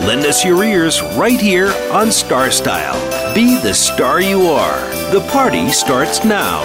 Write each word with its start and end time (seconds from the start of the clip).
Lend 0.00 0.26
us 0.26 0.44
your 0.44 0.62
ears 0.64 1.00
right 1.16 1.40
here 1.40 1.72
on 1.92 2.10
Star 2.10 2.50
Style. 2.50 3.34
Be 3.34 3.58
the 3.60 3.72
star 3.72 4.20
you 4.20 4.42
are. 4.48 4.80
The 5.12 5.20
party 5.30 5.70
starts 5.70 6.24
now. 6.24 6.62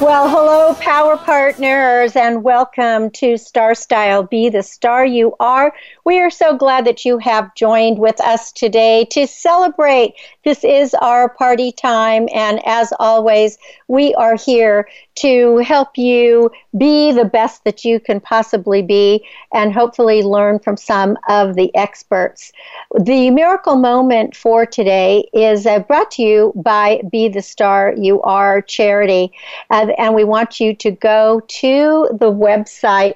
Well, 0.00 0.28
hello, 0.30 0.74
power 0.74 1.16
partners, 1.16 2.16
and 2.16 2.42
welcome 2.42 3.10
to 3.10 3.36
Star 3.36 3.74
Style 3.74 4.22
Be 4.22 4.48
the 4.48 4.62
Star 4.62 5.04
You 5.04 5.34
Are. 5.40 5.74
We 6.10 6.18
are 6.18 6.28
so 6.28 6.56
glad 6.56 6.86
that 6.86 7.04
you 7.04 7.18
have 7.18 7.54
joined 7.54 8.00
with 8.00 8.20
us 8.20 8.50
today 8.50 9.04
to 9.12 9.28
celebrate. 9.28 10.14
This 10.44 10.64
is 10.64 10.92
our 10.94 11.28
party 11.28 11.70
time, 11.70 12.28
and 12.34 12.60
as 12.66 12.92
always, 12.98 13.58
we 13.86 14.12
are 14.14 14.34
here 14.34 14.88
to 15.20 15.58
help 15.58 15.96
you 15.96 16.50
be 16.76 17.12
the 17.12 17.26
best 17.26 17.62
that 17.62 17.84
you 17.84 18.00
can 18.00 18.18
possibly 18.18 18.82
be 18.82 19.24
and 19.54 19.72
hopefully 19.72 20.22
learn 20.22 20.58
from 20.58 20.76
some 20.76 21.16
of 21.28 21.54
the 21.54 21.72
experts. 21.76 22.50
The 22.98 23.30
miracle 23.30 23.76
moment 23.76 24.34
for 24.34 24.66
today 24.66 25.28
is 25.32 25.64
uh, 25.64 25.78
brought 25.78 26.10
to 26.12 26.22
you 26.22 26.52
by 26.56 27.02
Be 27.12 27.28
the 27.28 27.42
Star 27.42 27.94
You 27.96 28.20
Are 28.22 28.62
charity. 28.62 29.30
Uh, 29.70 29.92
and 29.96 30.16
we 30.16 30.24
want 30.24 30.58
you 30.58 30.74
to 30.74 30.90
go 30.90 31.40
to 31.46 32.08
the 32.18 32.32
website 32.32 33.14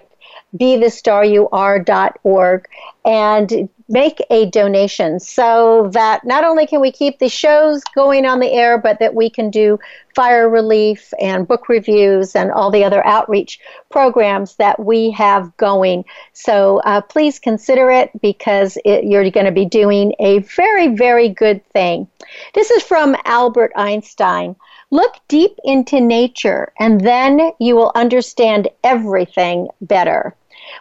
bethestaryouare.org 0.56 2.68
and 3.04 3.68
make 3.88 4.24
a 4.30 4.46
donation 4.46 5.20
so 5.20 5.90
that 5.92 6.24
not 6.24 6.42
only 6.42 6.66
can 6.66 6.80
we 6.80 6.90
keep 6.90 7.18
the 7.18 7.28
shows 7.28 7.82
going 7.94 8.24
on 8.24 8.40
the 8.40 8.50
air, 8.50 8.78
but 8.78 8.98
that 8.98 9.14
we 9.14 9.28
can 9.28 9.50
do 9.50 9.78
fire 10.14 10.48
relief 10.48 11.12
and 11.20 11.46
book 11.46 11.68
reviews 11.68 12.34
and 12.34 12.50
all 12.50 12.70
the 12.70 12.84
other 12.84 13.04
outreach 13.06 13.60
programs 13.90 14.56
that 14.56 14.82
we 14.82 15.10
have 15.10 15.54
going. 15.58 16.04
So 16.32 16.80
uh, 16.84 17.02
please 17.02 17.38
consider 17.38 17.90
it 17.90 18.10
because 18.22 18.78
it, 18.84 19.04
you're 19.04 19.30
going 19.30 19.46
to 19.46 19.52
be 19.52 19.66
doing 19.66 20.14
a 20.18 20.38
very, 20.38 20.88
very 20.88 21.28
good 21.28 21.66
thing. 21.70 22.08
This 22.54 22.70
is 22.70 22.82
from 22.82 23.16
Albert 23.24 23.72
Einstein. 23.76 24.56
Look 24.90 25.16
deep 25.28 25.58
into 25.64 26.00
nature, 26.00 26.72
and 26.78 27.00
then 27.00 27.52
you 27.58 27.74
will 27.74 27.90
understand 27.94 28.68
everything 28.84 29.68
better. 29.80 30.36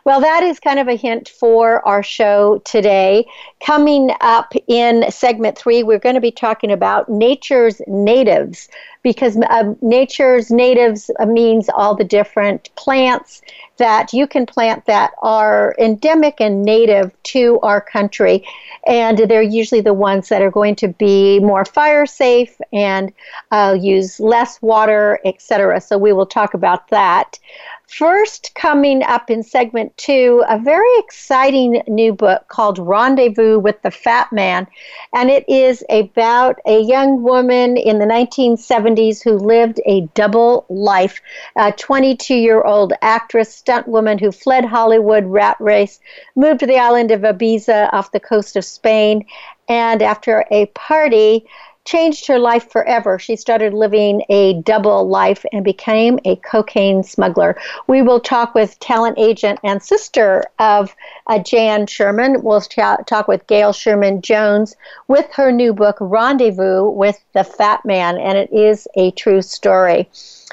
Well, 0.06 0.22
that 0.22 0.44
is 0.44 0.60
kind 0.60 0.80
of 0.80 0.88
a 0.88 0.96
hint 0.96 1.30
for 1.30 1.86
our 1.88 2.04
show 2.04 2.62
today. 2.66 3.26
Coming 3.66 4.12
up 4.20 4.54
in 4.68 5.10
segment 5.10 5.58
three, 5.58 5.84
we're 5.84 5.98
going 6.00 6.16
to 6.16 6.22
be 6.22 6.32
talking 6.32 6.70
about 6.70 7.08
nature's 7.08 7.82
natives 7.88 8.68
because 9.04 9.38
uh, 9.38 9.74
nature's 9.82 10.52
natives 10.52 11.10
means 11.28 11.70
all 11.74 11.96
the 11.96 12.04
different 12.04 12.70
plants 12.76 13.42
that 13.78 14.12
you 14.12 14.28
can 14.28 14.46
plant 14.46 14.86
that 14.86 15.12
are 15.22 15.76
endemic 15.80 16.42
and 16.42 16.64
native 16.64 17.12
to 17.24 17.60
our 17.62 17.80
country. 17.80 18.46
And 18.86 19.18
they're 19.18 19.42
usually 19.42 19.82
the 19.82 19.94
ones 19.94 20.28
that 20.28 20.42
are 20.42 20.52
going 20.52 20.76
to 20.78 20.90
be 20.90 21.40
more 21.40 21.64
fire 21.64 22.06
safe 22.06 22.60
and 22.74 23.14
uh, 23.52 23.78
use 23.80 24.20
less 24.20 24.62
water, 24.62 25.20
etc. 25.24 25.80
So 25.80 25.98
we 25.98 26.12
will 26.12 26.26
talk 26.26 26.54
about 26.54 26.90
that. 26.90 27.40
First, 27.88 28.56
coming 28.56 29.04
up 29.04 29.30
in 29.30 29.44
segment 29.44 29.96
two, 29.98 30.44
a 30.50 30.58
very 30.58 30.90
exciting 30.98 31.84
new 31.88 32.14
book 32.14 32.48
called 32.48 32.80
Rendezvous 32.80 33.53
with 33.60 33.82
the 33.82 33.92
Fat 33.92 34.32
Man. 34.32 34.68
And 35.14 35.30
it 35.30 35.48
is 35.48 35.84
about 35.90 36.60
a 36.66 36.82
young 36.82 37.24
woman 37.24 37.78
in 37.78 38.00
the 38.00 38.06
1970s 38.06 39.24
who 39.24 39.38
lived 39.38 39.80
a 39.86 40.02
double 40.14 40.66
life. 40.70 41.22
A 41.56 41.72
22 41.72 42.36
year 42.36 42.62
old 42.62 42.94
actress, 43.02 43.54
stunt 43.54 43.88
woman 43.88 44.18
who 44.18 44.32
fled 44.32 44.66
Hollywood 44.66 45.26
rat 45.26 45.58
race, 45.60 46.00
moved 46.36 46.60
to 46.62 46.68
the 46.68 46.78
island 46.78 47.12
of 47.12 47.22
Ibiza 47.22 47.94
off 47.94 48.12
the 48.12 48.20
coast 48.20 48.56
of 48.56 48.66
Spain, 48.66 49.26
and 49.68 50.02
after 50.02 50.46
a 50.52 50.66
party, 50.68 51.46
changed 51.86 52.28
her 52.28 52.40
life 52.40 52.72
forever. 52.72 53.20
She 53.20 53.36
started 53.36 53.74
living 53.74 54.24
a 54.30 54.62
double 54.62 55.08
life 55.08 55.46
and 55.52 55.64
became 55.64 56.20
a 56.26 56.36
cocaine 56.38 57.04
smuggler. 57.04 57.58
We 57.88 58.02
will 58.02 58.20
talk 58.20 58.56
with 58.56 58.80
talent 58.80 59.20
agent 59.20 59.60
and 59.64 59.82
sister 59.82 60.46
of 60.60 60.96
uh, 61.28 61.40
Jan 61.40 61.88
Sherman. 61.88 62.42
We'll 62.42 62.62
talk 62.62 63.28
with 63.28 63.48
Gail 63.48 63.74
Sherman 63.74 64.22
Jones 64.22 64.76
with 65.08 65.30
her 65.34 65.52
new 65.52 65.74
book, 65.74 65.98
Rendezvous 66.00 66.90
with 66.90 67.20
the 67.34 67.44
Fat 67.44 67.84
Man, 67.86 68.18
and 68.18 68.38
it 68.38 68.52
is 68.54 68.88
a 68.96 69.12
true 69.12 69.42
story. 69.42 70.10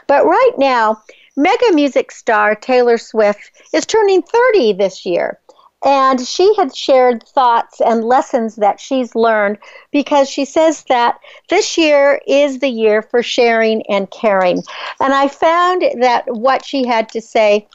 But 0.06 0.24
right 0.24 0.54
now, 0.58 1.00
mega 1.36 1.72
music 1.72 2.10
star 2.10 2.54
Taylor 2.54 2.98
Swift 2.98 3.52
is 3.72 3.86
turning 3.86 4.22
30 4.22 4.72
this 4.74 5.06
year. 5.06 5.38
And 5.84 6.20
she 6.20 6.54
had 6.56 6.76
shared 6.76 7.26
thoughts 7.26 7.80
and 7.80 8.04
lessons 8.04 8.56
that 8.56 8.78
she's 8.78 9.14
learned 9.14 9.58
because 9.90 10.28
she 10.28 10.44
says 10.44 10.84
that 10.88 11.18
this 11.48 11.78
year 11.78 12.20
is 12.26 12.58
the 12.58 12.68
year 12.68 13.00
for 13.00 13.22
sharing 13.22 13.82
and 13.88 14.10
caring. 14.10 14.62
And 15.00 15.14
I 15.14 15.28
found 15.28 15.82
that 16.02 16.24
what 16.26 16.64
she 16.66 16.86
had 16.86 17.08
to 17.10 17.20
say 17.22 17.66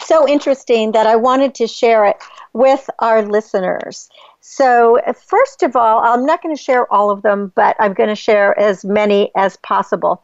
so 0.00 0.28
interesting 0.28 0.92
that 0.92 1.06
I 1.06 1.16
wanted 1.16 1.54
to 1.56 1.66
share 1.66 2.04
it 2.04 2.16
with 2.52 2.88
our 3.00 3.22
listeners. 3.22 4.08
So, 4.40 5.00
first 5.14 5.62
of 5.62 5.74
all, 5.74 6.00
I'm 6.00 6.26
not 6.26 6.42
going 6.42 6.54
to 6.54 6.62
share 6.62 6.92
all 6.92 7.10
of 7.10 7.22
them, 7.22 7.50
but 7.56 7.76
I'm 7.80 7.94
going 7.94 8.10
to 8.10 8.14
share 8.14 8.58
as 8.60 8.84
many 8.84 9.32
as 9.34 9.56
possible. 9.58 10.22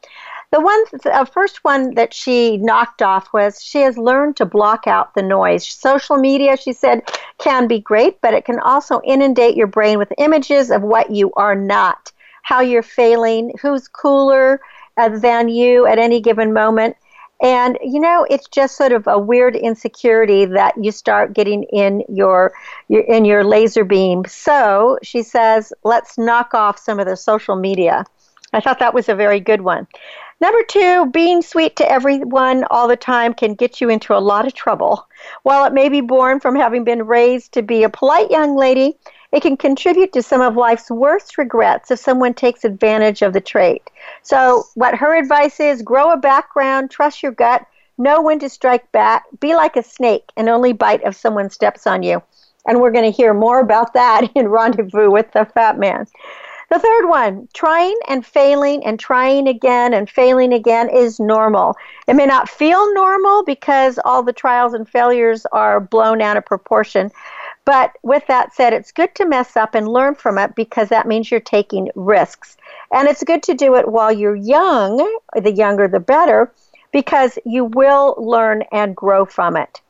The 0.53 0.61
one, 0.61 0.83
the 0.91 1.31
first 1.33 1.62
one 1.62 1.94
that 1.94 2.12
she 2.12 2.56
knocked 2.56 3.03
off 3.03 3.33
was 3.33 3.62
she 3.62 3.83
has 3.83 3.97
learned 3.97 4.37
to 4.38 4.47
block 4.47 4.88
out 4.88 5.15
the 5.15 5.22
noise. 5.22 5.66
Social 5.66 6.16
media, 6.16 6.56
she 6.56 6.72
said, 6.72 7.03
can 7.38 7.69
be 7.69 7.78
great, 7.78 8.21
but 8.21 8.34
it 8.34 8.44
can 8.44 8.59
also 8.59 9.00
inundate 9.05 9.56
your 9.56 9.69
brain 9.69 9.97
with 9.97 10.12
images 10.19 10.72
of 10.72 10.83
what 10.83 11.12
you 11.12 11.33
are 11.34 11.55
not, 11.55 12.11
how 12.43 12.61
you're 12.61 12.83
failing, 12.83 13.53
who's 13.62 13.87
cooler 13.87 14.61
uh, 14.97 15.09
than 15.09 15.49
you 15.49 15.87
at 15.87 16.00
any 16.00 16.21
given 16.21 16.53
moment. 16.53 16.97
And 17.41 17.78
you 17.82 18.00
know, 18.00 18.27
it's 18.28 18.49
just 18.49 18.77
sort 18.77 18.93
of 18.93 19.06
a 19.06 19.19
weird 19.19 19.55
insecurity 19.55 20.47
that 20.47 20.75
you 20.82 20.91
start 20.91 21.32
getting 21.32 21.62
in 21.62 22.03
your, 22.09 22.53
your 22.88 23.03
in 23.03 23.25
your 23.25 23.44
laser 23.44 23.84
beam. 23.84 24.25
So 24.27 24.99
she 25.03 25.22
says, 25.22 25.72
let's 25.84 26.19
knock 26.19 26.55
off 26.55 26.78
some 26.78 26.99
of 26.99 27.06
the 27.06 27.17
social 27.17 27.55
media. 27.55 28.05
I 28.53 28.61
thought 28.61 28.81
that 28.81 28.94
was 28.94 29.09
a 29.09 29.15
very 29.15 29.38
good 29.38 29.61
one. 29.61 29.87
Number 30.41 30.62
two, 30.62 31.06
being 31.06 31.43
sweet 31.43 31.77
to 31.77 31.91
everyone 31.91 32.65
all 32.71 32.89
the 32.89 32.97
time 32.97 33.34
can 33.34 33.53
get 33.53 33.78
you 33.78 33.91
into 33.91 34.17
a 34.17 34.19
lot 34.19 34.47
of 34.47 34.55
trouble. 34.55 35.06
While 35.43 35.67
it 35.67 35.75
may 35.75 35.91
be 35.91 36.01
born 36.01 36.41
from 36.41 36.56
having 36.56 36.83
been 36.83 37.06
raised 37.06 37.53
to 37.53 37.62
be 37.62 37.83
a 37.83 37.91
polite 37.91 38.31
young 38.31 38.56
lady, 38.56 38.97
it 39.33 39.43
can 39.43 39.59
contribute 39.59 40.15
to 40.15 40.23
some 40.23 40.41
of 40.41 40.56
life's 40.56 40.91
worst 40.91 41.37
regrets 41.37 41.91
if 41.91 41.99
someone 41.99 42.33
takes 42.33 42.64
advantage 42.64 43.20
of 43.20 43.35
the 43.35 43.41
trait. 43.43 43.91
So, 44.23 44.64
what 44.75 44.94
her 44.94 45.14
advice 45.14 45.61
is 45.61 45.82
grow 45.82 46.11
a 46.11 46.17
background, 46.17 46.91
trust 46.91 47.23
your 47.23 47.32
gut, 47.32 47.67
know 47.99 48.23
when 48.23 48.38
to 48.38 48.49
strike 48.49 48.91
back, 48.93 49.25
be 49.41 49.55
like 49.55 49.76
a 49.76 49.82
snake, 49.82 50.31
and 50.38 50.49
only 50.49 50.73
bite 50.73 51.03
if 51.05 51.17
someone 51.17 51.50
steps 51.50 51.87
on 51.87 52.03
you. 52.03 52.23
And 52.67 52.81
we're 52.81 52.93
going 52.93 53.05
to 53.05 53.17
hear 53.17 53.35
more 53.35 53.61
about 53.61 53.93
that 53.93 54.31
in 54.35 54.49
Rendezvous 54.49 55.11
with 55.11 55.31
the 55.32 55.44
Fat 55.44 55.79
Man. 55.79 56.06
The 56.70 56.78
third 56.78 57.08
one, 57.08 57.49
trying 57.52 57.99
and 58.06 58.25
failing 58.25 58.84
and 58.87 58.99
trying 58.99 59.49
again 59.49 59.93
and 59.93 60.08
failing 60.08 60.52
again 60.52 60.88
is 60.88 61.19
normal. 61.19 61.75
It 62.06 62.14
may 62.14 62.26
not 62.26 62.49
feel 62.49 62.94
normal 62.94 63.43
because 63.43 63.99
all 64.05 64.22
the 64.22 64.32
trials 64.32 64.72
and 64.72 64.88
failures 64.88 65.44
are 65.50 65.81
blown 65.81 66.22
out 66.22 66.37
of 66.37 66.46
proportion. 66.46 67.11
But 67.64 67.96
with 68.05 68.25
that 68.28 68.55
said, 68.55 68.72
it's 68.72 68.93
good 68.93 69.17
to 69.17 69.26
mess 69.26 69.56
up 69.56 69.75
and 69.75 69.88
learn 69.88 70.14
from 70.14 70.38
it 70.38 70.55
because 70.55 70.90
that 70.90 71.08
means 71.08 71.28
you're 71.28 71.40
taking 71.40 71.90
risks. 71.96 72.56
And 72.93 73.08
it's 73.08 73.25
good 73.25 73.43
to 73.44 73.55
do 73.55 73.75
it 73.75 73.88
while 73.88 74.12
you're 74.12 74.37
young, 74.37 74.99
the 75.34 75.52
younger 75.52 75.88
the 75.88 75.99
better, 75.99 76.52
because 76.93 77.37
you 77.44 77.64
will 77.64 78.14
learn 78.16 78.62
and 78.70 78.94
grow 78.94 79.25
from 79.25 79.56
it. 79.56 79.81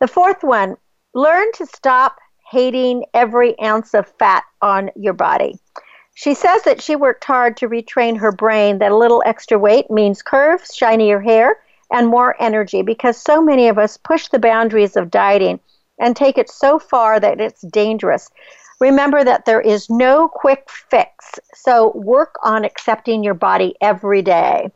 The 0.00 0.08
fourth 0.08 0.42
one, 0.42 0.76
learn 1.14 1.50
to 1.54 1.64
stop 1.64 2.18
hating 2.50 3.06
every 3.14 3.58
ounce 3.58 3.94
of 3.94 4.06
fat 4.18 4.44
on 4.60 4.90
your 4.96 5.14
body. 5.14 5.58
She 6.20 6.34
says 6.34 6.64
that 6.64 6.82
she 6.82 6.96
worked 6.96 7.24
hard 7.24 7.56
to 7.56 7.68
retrain 7.70 8.18
her 8.18 8.30
brain 8.30 8.76
that 8.80 8.92
a 8.92 8.96
little 8.98 9.22
extra 9.24 9.58
weight 9.58 9.90
means 9.90 10.20
curves, 10.20 10.74
shinier 10.76 11.18
hair, 11.18 11.56
and 11.90 12.08
more 12.08 12.36
energy 12.38 12.82
because 12.82 13.16
so 13.16 13.40
many 13.40 13.68
of 13.68 13.78
us 13.78 13.96
push 13.96 14.28
the 14.28 14.38
boundaries 14.38 14.96
of 14.96 15.10
dieting 15.10 15.60
and 15.98 16.14
take 16.14 16.36
it 16.36 16.50
so 16.50 16.78
far 16.78 17.20
that 17.20 17.40
it's 17.40 17.62
dangerous. 17.62 18.28
Remember 18.80 19.24
that 19.24 19.46
there 19.46 19.62
is 19.62 19.88
no 19.88 20.28
quick 20.28 20.68
fix, 20.68 21.38
so 21.54 21.92
work 21.94 22.34
on 22.42 22.66
accepting 22.66 23.24
your 23.24 23.32
body 23.32 23.74
every 23.80 24.20
day. 24.20 24.70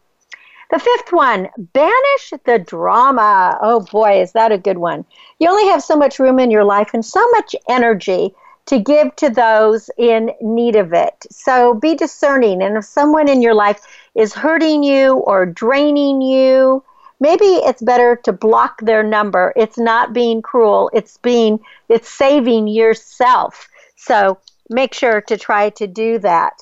The 0.70 0.78
fifth 0.78 1.12
one, 1.12 1.50
banish 1.58 2.32
the 2.46 2.58
drama. 2.58 3.58
Oh 3.60 3.80
boy, 3.80 4.22
is 4.22 4.32
that 4.32 4.50
a 4.50 4.56
good 4.56 4.78
one. 4.78 5.04
You 5.40 5.50
only 5.50 5.68
have 5.68 5.82
so 5.82 5.94
much 5.94 6.18
room 6.18 6.38
in 6.38 6.50
your 6.50 6.64
life 6.64 6.94
and 6.94 7.04
so 7.04 7.20
much 7.32 7.54
energy 7.68 8.34
to 8.66 8.78
give 8.78 9.14
to 9.16 9.30
those 9.30 9.90
in 9.98 10.30
need 10.40 10.76
of 10.76 10.92
it. 10.92 11.26
So 11.30 11.74
be 11.74 11.94
discerning. 11.94 12.62
And 12.62 12.76
if 12.76 12.84
someone 12.84 13.28
in 13.28 13.42
your 13.42 13.54
life 13.54 13.80
is 14.14 14.32
hurting 14.32 14.82
you 14.82 15.14
or 15.16 15.44
draining 15.46 16.22
you, 16.22 16.82
maybe 17.20 17.44
it's 17.44 17.82
better 17.82 18.16
to 18.24 18.32
block 18.32 18.80
their 18.80 19.02
number. 19.02 19.52
It's 19.56 19.78
not 19.78 20.12
being 20.12 20.42
cruel, 20.42 20.90
it's 20.94 21.18
being 21.18 21.60
it's 21.88 22.08
saving 22.08 22.68
yourself. 22.68 23.68
So 23.96 24.38
make 24.70 24.94
sure 24.94 25.20
to 25.22 25.36
try 25.36 25.70
to 25.70 25.86
do 25.86 26.18
that. 26.20 26.54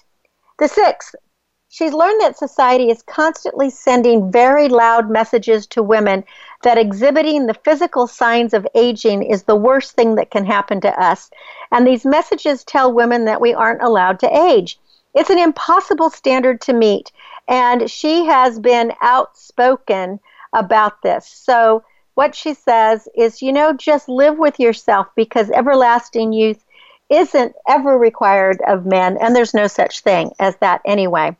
The 0.59 0.69
sixth, 0.69 1.15
she's 1.73 1.95
learned 1.95 2.21
that 2.21 2.37
society 2.37 2.91
is 2.91 3.03
constantly 3.03 3.71
sending 3.71 4.31
very 4.31 4.69
loud 4.69 5.09
messages 5.09 5.67
to 5.67 5.83
women 5.83 6.23
that 6.63 6.77
exhibiting 6.77 7.47
the 7.47 7.55
physical 7.65 8.07
signs 8.07 8.53
of 8.53 8.67
aging 8.75 9.23
is 9.23 9.45
the 9.45 9.57
worst 9.57 9.93
thing 9.93 10.17
that 10.17 10.31
can 10.31 10.45
happen 10.45 10.83
to 10.83 11.03
us. 11.03 11.31
And 11.71 11.87
these 11.87 12.05
messages 12.05 12.63
tell 12.63 12.93
women 12.93 13.25
that 13.25 13.41
we 13.41 13.55
aren't 13.55 13.81
allowed 13.81 14.21
to 14.21 14.51
age. 14.51 14.79
It's 15.15 15.31
an 15.31 15.39
impossible 15.39 16.11
standard 16.11 16.61
to 16.63 16.75
meet. 16.75 17.11
And 17.49 17.91
she 17.91 18.27
has 18.27 18.59
been 18.59 18.93
outspoken 19.01 20.21
about 20.53 21.01
this. 21.01 21.27
So, 21.27 21.85
what 22.15 22.35
she 22.35 22.53
says 22.53 23.09
is, 23.17 23.41
you 23.41 23.51
know, 23.51 23.73
just 23.73 24.11
live 24.11 24.37
with 24.37 24.61
yourself 24.61 25.07
because 25.17 25.51
everlasting 25.51 26.35
youth 26.35 26.63
isn't 27.09 27.55
ever 27.67 27.97
required 27.97 28.61
of 28.69 28.85
men, 28.85 29.17
and 29.17 29.35
there's 29.35 29.55
no 29.55 29.67
such 29.67 30.01
thing 30.01 30.33
as 30.39 30.55
that 30.57 30.83
anyway. 30.85 31.35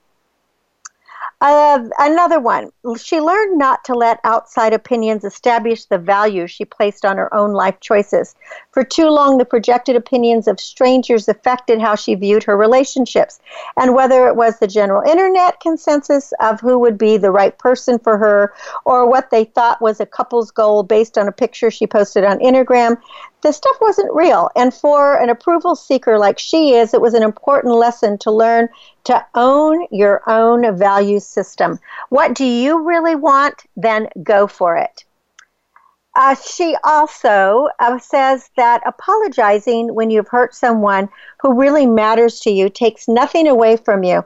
Uh, 1.43 1.89
another 1.99 2.39
one. 2.39 2.71
She 2.97 3.21
learned 3.21 3.59
not 3.59 3.83
to 3.87 3.95
let 3.95 4.21
outside 4.23 4.73
opinions 4.73 5.25
establish 5.25 5.87
the 5.87 5.99
value 5.99 6.47
she 6.47 6.65
placed 6.65 7.05
on 7.05 7.17
her 7.17 7.35
own 7.35 7.53
life 7.53 7.81
choices. 7.81 8.37
For 8.71 8.85
too 8.85 9.09
long, 9.09 9.39
the 9.39 9.45
projected 9.45 9.97
opinions 9.97 10.47
of 10.47 10.61
strangers 10.61 11.29
affected 11.29 11.81
how 11.81 11.97
she 11.97 12.15
viewed 12.15 12.45
her 12.45 12.57
relationships. 12.57 13.41
And 13.77 13.93
whether 13.93 14.29
it 14.29 14.37
was 14.37 14.61
the 14.61 14.69
general 14.69 15.03
internet 15.03 15.59
consensus 15.59 16.33
of 16.39 16.61
who 16.61 16.79
would 16.79 16.97
be 16.97 17.17
the 17.17 17.33
right 17.33 17.59
person 17.59 17.99
for 17.99 18.19
her, 18.19 18.55
or 18.85 19.11
what 19.11 19.31
they 19.31 19.45
thought 19.45 19.83
was 19.83 19.99
a 19.99 20.07
couple's 20.07 20.53
goal 20.53 20.85
based 20.85 21.19
on 21.19 21.27
a 21.27 21.33
picture 21.33 21.73
she 21.73 21.89
posted 21.89 22.23
on 22.23 22.39
Instagram, 22.39 22.99
this 23.43 23.57
stuff 23.57 23.77
wasn't 23.81 24.15
real. 24.15 24.49
And 24.57 24.73
for 24.73 25.21
an 25.21 25.29
approval 25.29 25.77
seeker 25.77 26.19
like 26.19 26.39
she 26.39 26.75
is, 26.75 26.95
it 26.95 27.01
was 27.01 27.15
an 27.15 27.23
important 27.23 27.75
lesson 27.75 28.19
to 28.19 28.31
learn 28.31 28.69
to 29.05 29.25
own 29.35 29.87
your 29.91 30.23
own 30.29 30.77
value 30.77 31.21
system. 31.21 31.79
What 32.09 32.35
do 32.35 32.45
you 32.45 32.83
really 32.83 33.17
want? 33.17 33.65
Then 33.77 34.09
go 34.23 34.47
for 34.47 34.77
it. 34.77 35.05
Uh, 36.15 36.35
she 36.35 36.77
also 36.85 37.69
uh, 37.79 37.99
says 37.99 38.51
that 38.57 38.83
apologizing 38.87 39.95
when 39.95 40.11
you've 40.11 40.29
hurt 40.29 40.55
someone 40.55 41.09
who 41.41 41.59
really 41.59 41.87
matters 41.87 42.39
to 42.41 42.51
you 42.51 42.69
takes 42.69 43.09
nothing 43.09 43.49
away 43.49 43.77
from 43.79 44.05
you, 44.05 44.19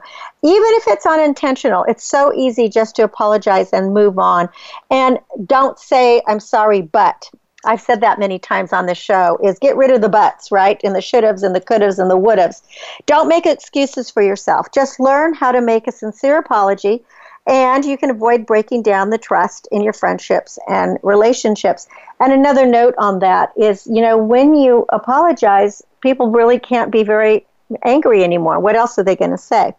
even 0.43 0.71
if 0.75 0.83
it's 0.87 1.05
unintentional. 1.05 1.85
It's 1.87 2.03
so 2.03 2.33
easy 2.33 2.67
just 2.67 2.97
to 2.97 3.03
apologize 3.03 3.71
and 3.71 3.93
move 3.93 4.19
on. 4.19 4.49
And 4.91 5.17
don't 5.45 5.79
say, 5.79 6.21
I'm 6.27 6.41
sorry, 6.41 6.81
but. 6.81 7.29
I've 7.65 7.81
said 7.81 8.01
that 8.01 8.19
many 8.19 8.37
times 8.39 8.71
on 8.71 8.85
the 8.85 8.95
show, 8.95 9.39
is 9.43 9.57
get 9.59 9.75
rid 9.75 9.91
of 9.91 10.01
the 10.01 10.09
buts, 10.09 10.51
right? 10.51 10.79
And 10.83 10.95
the 10.95 11.01
should 11.01 11.23
haves 11.23 11.43
and 11.43 11.55
the 11.55 11.61
could 11.61 11.81
haves 11.81 11.99
and 11.99 12.09
the 12.09 12.17
would 12.17 12.37
haves. 12.37 12.61
Don't 13.05 13.27
make 13.27 13.45
excuses 13.45 14.09
for 14.09 14.21
yourself. 14.21 14.71
Just 14.71 14.99
learn 14.99 15.33
how 15.33 15.51
to 15.51 15.61
make 15.61 15.87
a 15.87 15.91
sincere 15.91 16.37
apology, 16.37 17.03
and 17.47 17.83
you 17.83 17.97
can 17.97 18.11
avoid 18.11 18.45
breaking 18.45 18.83
down 18.83 19.09
the 19.09 19.17
trust 19.17 19.67
in 19.71 19.81
your 19.81 19.93
friendships 19.93 20.59
and 20.67 20.99
relationships. 21.01 21.87
And 22.19 22.31
another 22.31 22.65
note 22.65 22.93
on 22.97 23.19
that 23.19 23.53
is, 23.57 23.87
you 23.87 24.01
know, 24.01 24.17
when 24.17 24.53
you 24.53 24.85
apologize, 24.89 25.81
people 26.01 26.29
really 26.29 26.59
can't 26.59 26.91
be 26.91 27.03
very 27.03 27.45
angry 27.83 28.23
anymore. 28.23 28.59
What 28.59 28.75
else 28.75 28.99
are 28.99 29.03
they 29.03 29.15
going 29.15 29.31
to 29.31 29.37
say? 29.37 29.73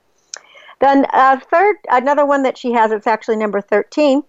Then, 0.80 1.06
uh, 1.12 1.40
third, 1.50 1.76
another 1.90 2.24
one 2.24 2.42
that 2.44 2.56
she 2.56 2.72
has, 2.72 2.92
it's 2.92 3.06
actually 3.06 3.36
number 3.36 3.60
13 3.60 4.22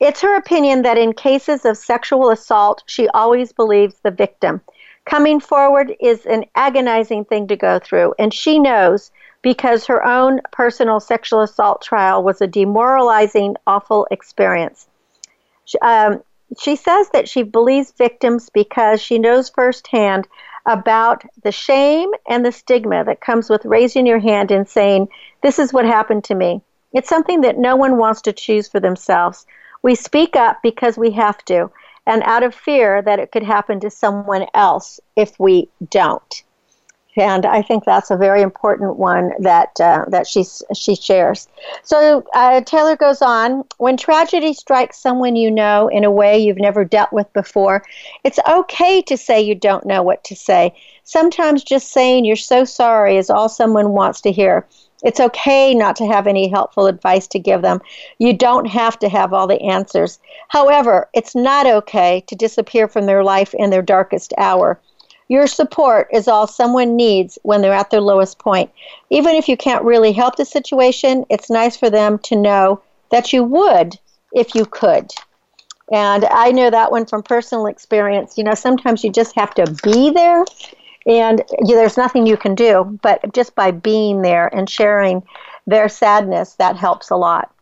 it's 0.00 0.20
her 0.20 0.36
opinion 0.36 0.82
that 0.82 0.98
in 0.98 1.12
cases 1.12 1.64
of 1.64 1.76
sexual 1.76 2.30
assault, 2.30 2.82
she 2.86 3.08
always 3.08 3.52
believes 3.52 3.96
the 4.02 4.10
victim. 4.10 4.60
Coming 5.04 5.40
forward 5.40 5.94
is 6.00 6.26
an 6.26 6.44
agonizing 6.54 7.24
thing 7.24 7.46
to 7.48 7.56
go 7.56 7.78
through, 7.78 8.14
and 8.18 8.34
she 8.34 8.58
knows 8.58 9.10
because 9.42 9.86
her 9.86 10.04
own 10.04 10.40
personal 10.50 10.98
sexual 10.98 11.40
assault 11.40 11.80
trial 11.80 12.22
was 12.22 12.40
a 12.40 12.46
demoralizing, 12.46 13.54
awful 13.66 14.06
experience. 14.10 14.88
Um, 15.80 16.22
she 16.60 16.76
says 16.76 17.08
that 17.10 17.28
she 17.28 17.42
believes 17.42 17.92
victims 17.92 18.50
because 18.50 19.00
she 19.00 19.18
knows 19.18 19.48
firsthand 19.48 20.26
about 20.66 21.22
the 21.42 21.52
shame 21.52 22.10
and 22.28 22.44
the 22.44 22.52
stigma 22.52 23.04
that 23.04 23.20
comes 23.20 23.48
with 23.48 23.64
raising 23.64 24.06
your 24.06 24.18
hand 24.18 24.50
and 24.50 24.68
saying, 24.68 25.08
This 25.42 25.58
is 25.58 25.72
what 25.72 25.84
happened 25.84 26.24
to 26.24 26.34
me. 26.34 26.60
It's 26.92 27.08
something 27.08 27.42
that 27.42 27.58
no 27.58 27.76
one 27.76 27.98
wants 27.98 28.22
to 28.22 28.32
choose 28.32 28.68
for 28.68 28.80
themselves. 28.80 29.46
We 29.82 29.94
speak 29.94 30.36
up 30.36 30.62
because 30.62 30.96
we 30.98 31.10
have 31.12 31.44
to, 31.46 31.70
and 32.06 32.22
out 32.22 32.42
of 32.42 32.54
fear 32.54 33.02
that 33.02 33.18
it 33.18 33.32
could 33.32 33.42
happen 33.42 33.80
to 33.80 33.90
someone 33.90 34.46
else 34.54 35.00
if 35.16 35.38
we 35.38 35.68
don't. 35.90 36.42
And 37.16 37.46
I 37.46 37.62
think 37.62 37.84
that's 37.84 38.10
a 38.10 38.16
very 38.16 38.42
important 38.42 38.96
one 38.96 39.32
that 39.40 39.80
uh, 39.80 40.04
that 40.08 40.26
she 40.26 40.44
she 40.74 40.94
shares. 40.94 41.48
So 41.82 42.24
uh, 42.34 42.60
Taylor 42.60 42.94
goes 42.94 43.22
on: 43.22 43.64
when 43.78 43.96
tragedy 43.96 44.52
strikes 44.52 44.98
someone 44.98 45.34
you 45.34 45.50
know 45.50 45.88
in 45.88 46.04
a 46.04 46.10
way 46.10 46.38
you've 46.38 46.58
never 46.58 46.84
dealt 46.84 47.12
with 47.12 47.32
before, 47.32 47.82
it's 48.22 48.38
okay 48.46 49.00
to 49.02 49.16
say 49.16 49.40
you 49.40 49.54
don't 49.54 49.86
know 49.86 50.02
what 50.02 50.24
to 50.24 50.36
say. 50.36 50.74
Sometimes 51.04 51.64
just 51.64 51.90
saying 51.92 52.26
you're 52.26 52.36
so 52.36 52.64
sorry 52.64 53.16
is 53.16 53.30
all 53.30 53.48
someone 53.48 53.90
wants 53.92 54.20
to 54.22 54.32
hear. 54.32 54.66
It's 55.02 55.20
okay 55.20 55.74
not 55.74 55.96
to 55.96 56.06
have 56.06 56.26
any 56.26 56.48
helpful 56.48 56.86
advice 56.86 57.26
to 57.28 57.38
give 57.38 57.62
them. 57.62 57.80
You 58.18 58.32
don't 58.32 58.66
have 58.66 58.98
to 59.00 59.08
have 59.08 59.32
all 59.32 59.46
the 59.46 59.60
answers. 59.60 60.18
However, 60.48 61.08
it's 61.12 61.34
not 61.34 61.66
okay 61.66 62.24
to 62.28 62.34
disappear 62.34 62.88
from 62.88 63.06
their 63.06 63.22
life 63.22 63.54
in 63.54 63.70
their 63.70 63.82
darkest 63.82 64.32
hour. 64.38 64.80
Your 65.28 65.46
support 65.46 66.08
is 66.12 66.28
all 66.28 66.46
someone 66.46 66.96
needs 66.96 67.38
when 67.42 67.60
they're 67.60 67.72
at 67.72 67.90
their 67.90 68.00
lowest 68.00 68.38
point. 68.38 68.70
Even 69.10 69.34
if 69.34 69.48
you 69.48 69.56
can't 69.56 69.84
really 69.84 70.12
help 70.12 70.36
the 70.36 70.44
situation, 70.44 71.24
it's 71.28 71.50
nice 71.50 71.76
for 71.76 71.90
them 71.90 72.18
to 72.20 72.36
know 72.36 72.80
that 73.10 73.32
you 73.32 73.42
would 73.42 73.98
if 74.32 74.54
you 74.54 74.64
could. 74.64 75.10
And 75.92 76.24
I 76.24 76.50
know 76.52 76.70
that 76.70 76.90
one 76.90 77.06
from 77.06 77.22
personal 77.22 77.66
experience. 77.66 78.36
You 78.36 78.44
know, 78.44 78.54
sometimes 78.54 79.04
you 79.04 79.10
just 79.10 79.34
have 79.36 79.54
to 79.54 79.66
be 79.82 80.10
there 80.10 80.44
and 81.06 81.42
there's 81.66 81.96
nothing 81.96 82.26
you 82.26 82.36
can 82.36 82.54
do, 82.54 82.98
but 83.00 83.32
just 83.32 83.54
by 83.54 83.70
being 83.70 84.22
there 84.22 84.52
and 84.54 84.68
sharing 84.68 85.22
their 85.66 85.88
sadness, 85.88 86.54
that 86.54 86.76
helps 86.76 87.10
a 87.10 87.16
lot. 87.16 87.52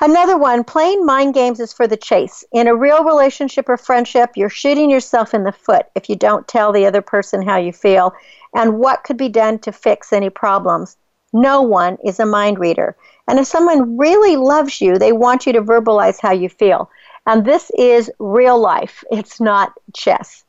Another 0.00 0.36
one, 0.36 0.64
playing 0.64 1.06
mind 1.06 1.32
games 1.32 1.60
is 1.60 1.72
for 1.72 1.86
the 1.86 1.96
chase. 1.96 2.44
In 2.52 2.66
a 2.66 2.74
real 2.74 3.04
relationship 3.04 3.68
or 3.68 3.76
friendship, 3.76 4.30
you're 4.34 4.50
shooting 4.50 4.90
yourself 4.90 5.32
in 5.32 5.44
the 5.44 5.52
foot 5.52 5.86
if 5.94 6.10
you 6.10 6.16
don't 6.16 6.48
tell 6.48 6.72
the 6.72 6.86
other 6.86 7.02
person 7.02 7.40
how 7.40 7.56
you 7.56 7.72
feel 7.72 8.12
and 8.54 8.78
what 8.78 9.04
could 9.04 9.16
be 9.16 9.28
done 9.28 9.58
to 9.60 9.72
fix 9.72 10.12
any 10.12 10.28
problems. 10.28 10.96
No 11.32 11.62
one 11.62 11.98
is 12.04 12.20
a 12.20 12.26
mind 12.26 12.58
reader. 12.58 12.96
And 13.28 13.38
if 13.38 13.46
someone 13.46 13.96
really 13.96 14.36
loves 14.36 14.80
you, 14.80 14.98
they 14.98 15.12
want 15.12 15.46
you 15.46 15.52
to 15.52 15.62
verbalize 15.62 16.20
how 16.20 16.32
you 16.32 16.48
feel. 16.48 16.90
And 17.24 17.44
this 17.44 17.70
is 17.78 18.10
real 18.18 18.58
life, 18.58 19.04
it's 19.10 19.40
not 19.40 19.72
chess 19.94 20.44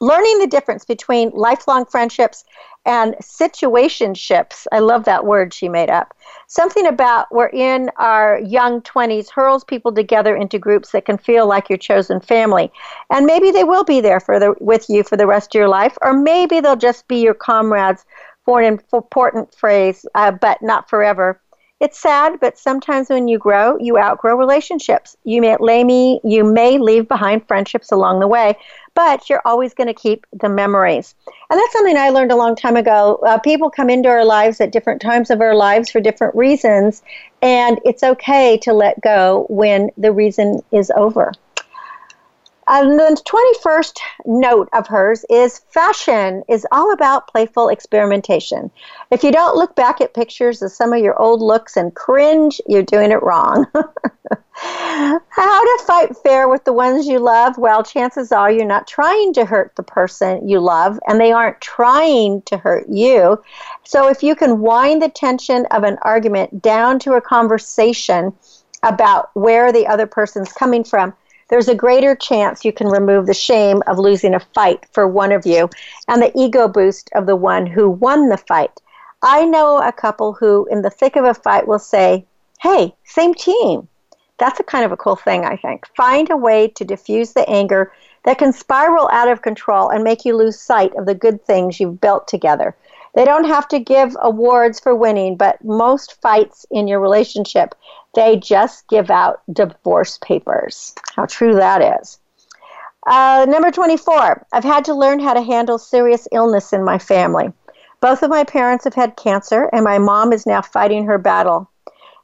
learning 0.00 0.38
the 0.38 0.46
difference 0.46 0.84
between 0.84 1.30
lifelong 1.30 1.84
friendships 1.86 2.44
and 2.86 3.14
situationships. 3.20 4.66
I 4.72 4.78
love 4.78 5.04
that 5.04 5.26
word 5.26 5.52
she 5.52 5.68
made 5.68 5.90
up. 5.90 6.14
Something 6.46 6.86
about 6.86 7.26
we're 7.30 7.50
in 7.50 7.90
our 7.96 8.40
young 8.40 8.80
20s 8.82 9.30
hurls 9.30 9.64
people 9.64 9.92
together 9.92 10.34
into 10.34 10.58
groups 10.58 10.92
that 10.92 11.04
can 11.04 11.18
feel 11.18 11.46
like 11.46 11.68
your 11.68 11.78
chosen 11.78 12.20
family. 12.20 12.72
And 13.10 13.26
maybe 13.26 13.50
they 13.50 13.64
will 13.64 13.84
be 13.84 14.00
there 14.00 14.20
for 14.20 14.38
the, 14.38 14.54
with 14.60 14.86
you 14.88 15.02
for 15.02 15.16
the 15.16 15.26
rest 15.26 15.54
of 15.54 15.58
your 15.58 15.68
life, 15.68 15.98
or 16.00 16.14
maybe 16.14 16.60
they'll 16.60 16.76
just 16.76 17.06
be 17.08 17.20
your 17.20 17.34
comrades 17.34 18.06
for 18.44 18.62
an 18.62 18.80
important 18.92 19.54
phrase, 19.54 20.06
uh, 20.14 20.30
but 20.30 20.62
not 20.62 20.88
forever. 20.88 21.38
It's 21.80 21.98
sad, 21.98 22.40
but 22.40 22.58
sometimes 22.58 23.08
when 23.08 23.28
you 23.28 23.38
grow, 23.38 23.76
you 23.78 23.98
outgrow 23.98 24.36
relationships. 24.36 25.16
You 25.22 25.40
may, 25.40 25.84
me, 25.84 26.20
you 26.24 26.42
may 26.42 26.76
leave 26.76 27.06
behind 27.06 27.46
friendships 27.46 27.92
along 27.92 28.18
the 28.18 28.26
way, 28.26 28.56
but 28.98 29.30
you're 29.30 29.42
always 29.44 29.74
going 29.74 29.86
to 29.86 29.94
keep 29.94 30.26
the 30.32 30.48
memories. 30.48 31.14
And 31.48 31.56
that's 31.56 31.72
something 31.72 31.96
I 31.96 32.08
learned 32.10 32.32
a 32.32 32.36
long 32.36 32.56
time 32.56 32.74
ago. 32.74 33.20
Uh, 33.24 33.38
people 33.38 33.70
come 33.70 33.90
into 33.90 34.08
our 34.08 34.24
lives 34.24 34.60
at 34.60 34.72
different 34.72 35.00
times 35.00 35.30
of 35.30 35.40
our 35.40 35.54
lives 35.54 35.88
for 35.88 36.00
different 36.00 36.34
reasons, 36.34 37.04
and 37.40 37.78
it's 37.84 38.02
okay 38.02 38.58
to 38.62 38.72
let 38.72 39.00
go 39.00 39.46
when 39.50 39.90
the 39.96 40.10
reason 40.10 40.62
is 40.72 40.90
over. 40.96 41.32
And 42.70 42.98
the 42.98 43.20
21st 43.24 43.98
note 44.26 44.68
of 44.74 44.86
hers 44.86 45.24
is 45.30 45.60
fashion 45.70 46.42
is 46.48 46.66
all 46.70 46.92
about 46.92 47.26
playful 47.28 47.70
experimentation. 47.70 48.70
If 49.10 49.24
you 49.24 49.32
don't 49.32 49.56
look 49.56 49.74
back 49.74 50.02
at 50.02 50.12
pictures 50.12 50.60
of 50.60 50.70
some 50.70 50.92
of 50.92 51.02
your 51.02 51.18
old 51.20 51.40
looks 51.40 51.78
and 51.78 51.94
cringe, 51.94 52.60
you're 52.66 52.82
doing 52.82 53.10
it 53.10 53.22
wrong. 53.22 53.66
How 54.52 55.18
to 55.64 55.84
fight 55.86 56.14
fair 56.18 56.46
with 56.46 56.64
the 56.64 56.74
ones 56.74 57.06
you 57.06 57.20
love? 57.20 57.56
Well, 57.56 57.82
chances 57.82 58.32
are 58.32 58.50
you're 58.50 58.66
not 58.66 58.86
trying 58.86 59.32
to 59.34 59.46
hurt 59.46 59.74
the 59.76 59.82
person 59.82 60.46
you 60.46 60.60
love, 60.60 60.98
and 61.06 61.18
they 61.18 61.32
aren't 61.32 61.62
trying 61.62 62.42
to 62.42 62.58
hurt 62.58 62.86
you. 62.88 63.42
So 63.84 64.08
if 64.08 64.22
you 64.22 64.34
can 64.34 64.60
wind 64.60 65.00
the 65.00 65.08
tension 65.08 65.64
of 65.70 65.84
an 65.84 65.96
argument 66.02 66.60
down 66.60 66.98
to 67.00 67.14
a 67.14 67.20
conversation 67.20 68.34
about 68.82 69.30
where 69.34 69.72
the 69.72 69.86
other 69.86 70.06
person's 70.06 70.52
coming 70.52 70.84
from, 70.84 71.14
there's 71.48 71.68
a 71.68 71.74
greater 71.74 72.14
chance 72.14 72.64
you 72.64 72.72
can 72.72 72.88
remove 72.88 73.26
the 73.26 73.34
shame 73.34 73.82
of 73.86 73.98
losing 73.98 74.34
a 74.34 74.40
fight 74.40 74.86
for 74.92 75.08
one 75.08 75.32
of 75.32 75.46
you 75.46 75.68
and 76.06 76.22
the 76.22 76.32
ego 76.36 76.68
boost 76.68 77.10
of 77.14 77.26
the 77.26 77.36
one 77.36 77.66
who 77.66 77.88
won 77.88 78.28
the 78.28 78.36
fight. 78.36 78.80
I 79.22 79.44
know 79.44 79.82
a 79.82 79.92
couple 79.92 80.34
who, 80.34 80.66
in 80.70 80.82
the 80.82 80.90
thick 80.90 81.16
of 81.16 81.24
a 81.24 81.34
fight, 81.34 81.66
will 81.66 81.78
say, 81.78 82.24
Hey, 82.60 82.94
same 83.04 83.34
team. 83.34 83.88
That's 84.38 84.60
a 84.60 84.64
kind 84.64 84.84
of 84.84 84.92
a 84.92 84.96
cool 84.96 85.16
thing, 85.16 85.44
I 85.44 85.56
think. 85.56 85.86
Find 85.96 86.30
a 86.30 86.36
way 86.36 86.68
to 86.68 86.84
diffuse 86.84 87.32
the 87.32 87.48
anger 87.48 87.92
that 88.24 88.38
can 88.38 88.52
spiral 88.52 89.08
out 89.10 89.28
of 89.28 89.42
control 89.42 89.88
and 89.88 90.04
make 90.04 90.24
you 90.24 90.36
lose 90.36 90.60
sight 90.60 90.94
of 90.96 91.06
the 91.06 91.14
good 91.14 91.44
things 91.44 91.80
you've 91.80 92.00
built 92.00 92.28
together. 92.28 92.76
They 93.14 93.24
don't 93.24 93.46
have 93.46 93.66
to 93.68 93.80
give 93.80 94.16
awards 94.20 94.78
for 94.78 94.94
winning, 94.94 95.36
but 95.36 95.64
most 95.64 96.20
fights 96.20 96.66
in 96.70 96.86
your 96.86 97.00
relationship 97.00 97.74
they 98.14 98.36
just 98.36 98.88
give 98.88 99.10
out 99.10 99.42
divorce 99.52 100.18
papers. 100.18 100.94
How 101.14 101.26
true 101.26 101.54
that 101.54 102.00
is. 102.00 102.18
Uh, 103.06 103.46
number 103.48 103.70
24, 103.70 104.46
I've 104.52 104.64
had 104.64 104.84
to 104.86 104.94
learn 104.94 105.20
how 105.20 105.34
to 105.34 105.42
handle 105.42 105.78
serious 105.78 106.28
illness 106.32 106.72
in 106.72 106.84
my 106.84 106.98
family. 106.98 107.52
Both 108.00 108.22
of 108.22 108.30
my 108.30 108.44
parents 108.44 108.84
have 108.84 108.94
had 108.94 109.16
cancer, 109.16 109.70
and 109.72 109.82
my 109.82 109.98
mom 109.98 110.32
is 110.32 110.46
now 110.46 110.62
fighting 110.62 111.06
her 111.06 111.18
battle. 111.18 111.70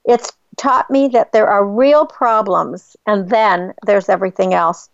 It's 0.04 0.32
taught 0.56 0.90
me 0.90 1.08
that 1.08 1.32
there 1.32 1.48
are 1.48 1.66
real 1.66 2.06
problems, 2.06 2.96
and 3.06 3.28
then 3.30 3.74
there's 3.86 4.08
everything 4.08 4.54
else. 4.54 4.88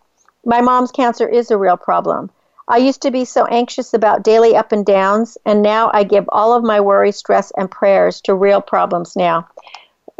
My 0.45 0.61
mom's 0.61 0.91
cancer 0.91 1.29
is 1.29 1.51
a 1.51 1.59
real 1.59 1.77
problem. 1.77 2.31
I 2.69 2.77
used 2.77 3.03
to 3.03 3.11
be 3.11 3.25
so 3.25 3.47
anxious 3.47 3.93
about 3.93 4.23
daily 4.23 4.55
up 4.55 4.71
and 4.71 4.87
downs, 4.87 5.37
and 5.45 5.61
now 5.61 5.91
I 5.93 6.05
give 6.05 6.25
all 6.29 6.55
of 6.55 6.63
my 6.63 6.81
worry, 6.81 7.11
stress, 7.11 7.51
and 7.57 7.69
prayers 7.69 8.21
to 8.23 8.35
real 8.35 8.61
problems 8.61 9.17
now. 9.17 9.49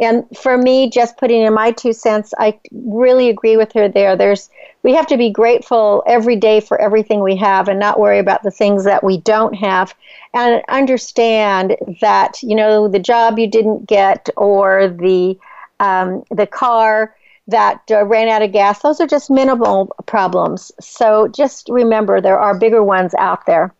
And 0.01 0.25
for 0.35 0.57
me, 0.57 0.89
just 0.89 1.17
putting 1.17 1.43
in 1.43 1.53
my 1.53 1.71
two 1.71 1.93
cents, 1.93 2.33
I 2.39 2.59
really 2.71 3.29
agree 3.29 3.55
with 3.55 3.71
her 3.73 3.87
there. 3.87 4.15
There's 4.15 4.49
we 4.81 4.95
have 4.95 5.05
to 5.07 5.17
be 5.17 5.29
grateful 5.29 6.03
every 6.07 6.35
day 6.35 6.59
for 6.59 6.81
everything 6.81 7.21
we 7.21 7.35
have 7.35 7.67
and 7.67 7.79
not 7.79 7.99
worry 7.99 8.17
about 8.17 8.41
the 8.41 8.49
things 8.49 8.83
that 8.83 9.03
we 9.03 9.19
don't 9.19 9.53
have. 9.53 9.93
And 10.33 10.63
understand 10.69 11.77
that 12.01 12.41
you 12.41 12.55
know 12.55 12.87
the 12.87 12.99
job 12.99 13.37
you 13.37 13.47
didn't 13.47 13.85
get 13.85 14.27
or 14.37 14.87
the 14.87 15.37
um, 15.79 16.23
the 16.31 16.47
car 16.47 17.15
that 17.47 17.81
uh, 17.91 18.03
ran 18.05 18.27
out 18.27 18.41
of 18.41 18.51
gas 18.51 18.81
those 18.81 18.99
are 18.99 19.07
just 19.07 19.29
minimal 19.29 19.95
problems. 20.07 20.71
So 20.81 21.27
just 21.27 21.69
remember 21.69 22.19
there 22.19 22.39
are 22.39 22.57
bigger 22.57 22.83
ones 22.83 23.13
out 23.19 23.45
there 23.45 23.71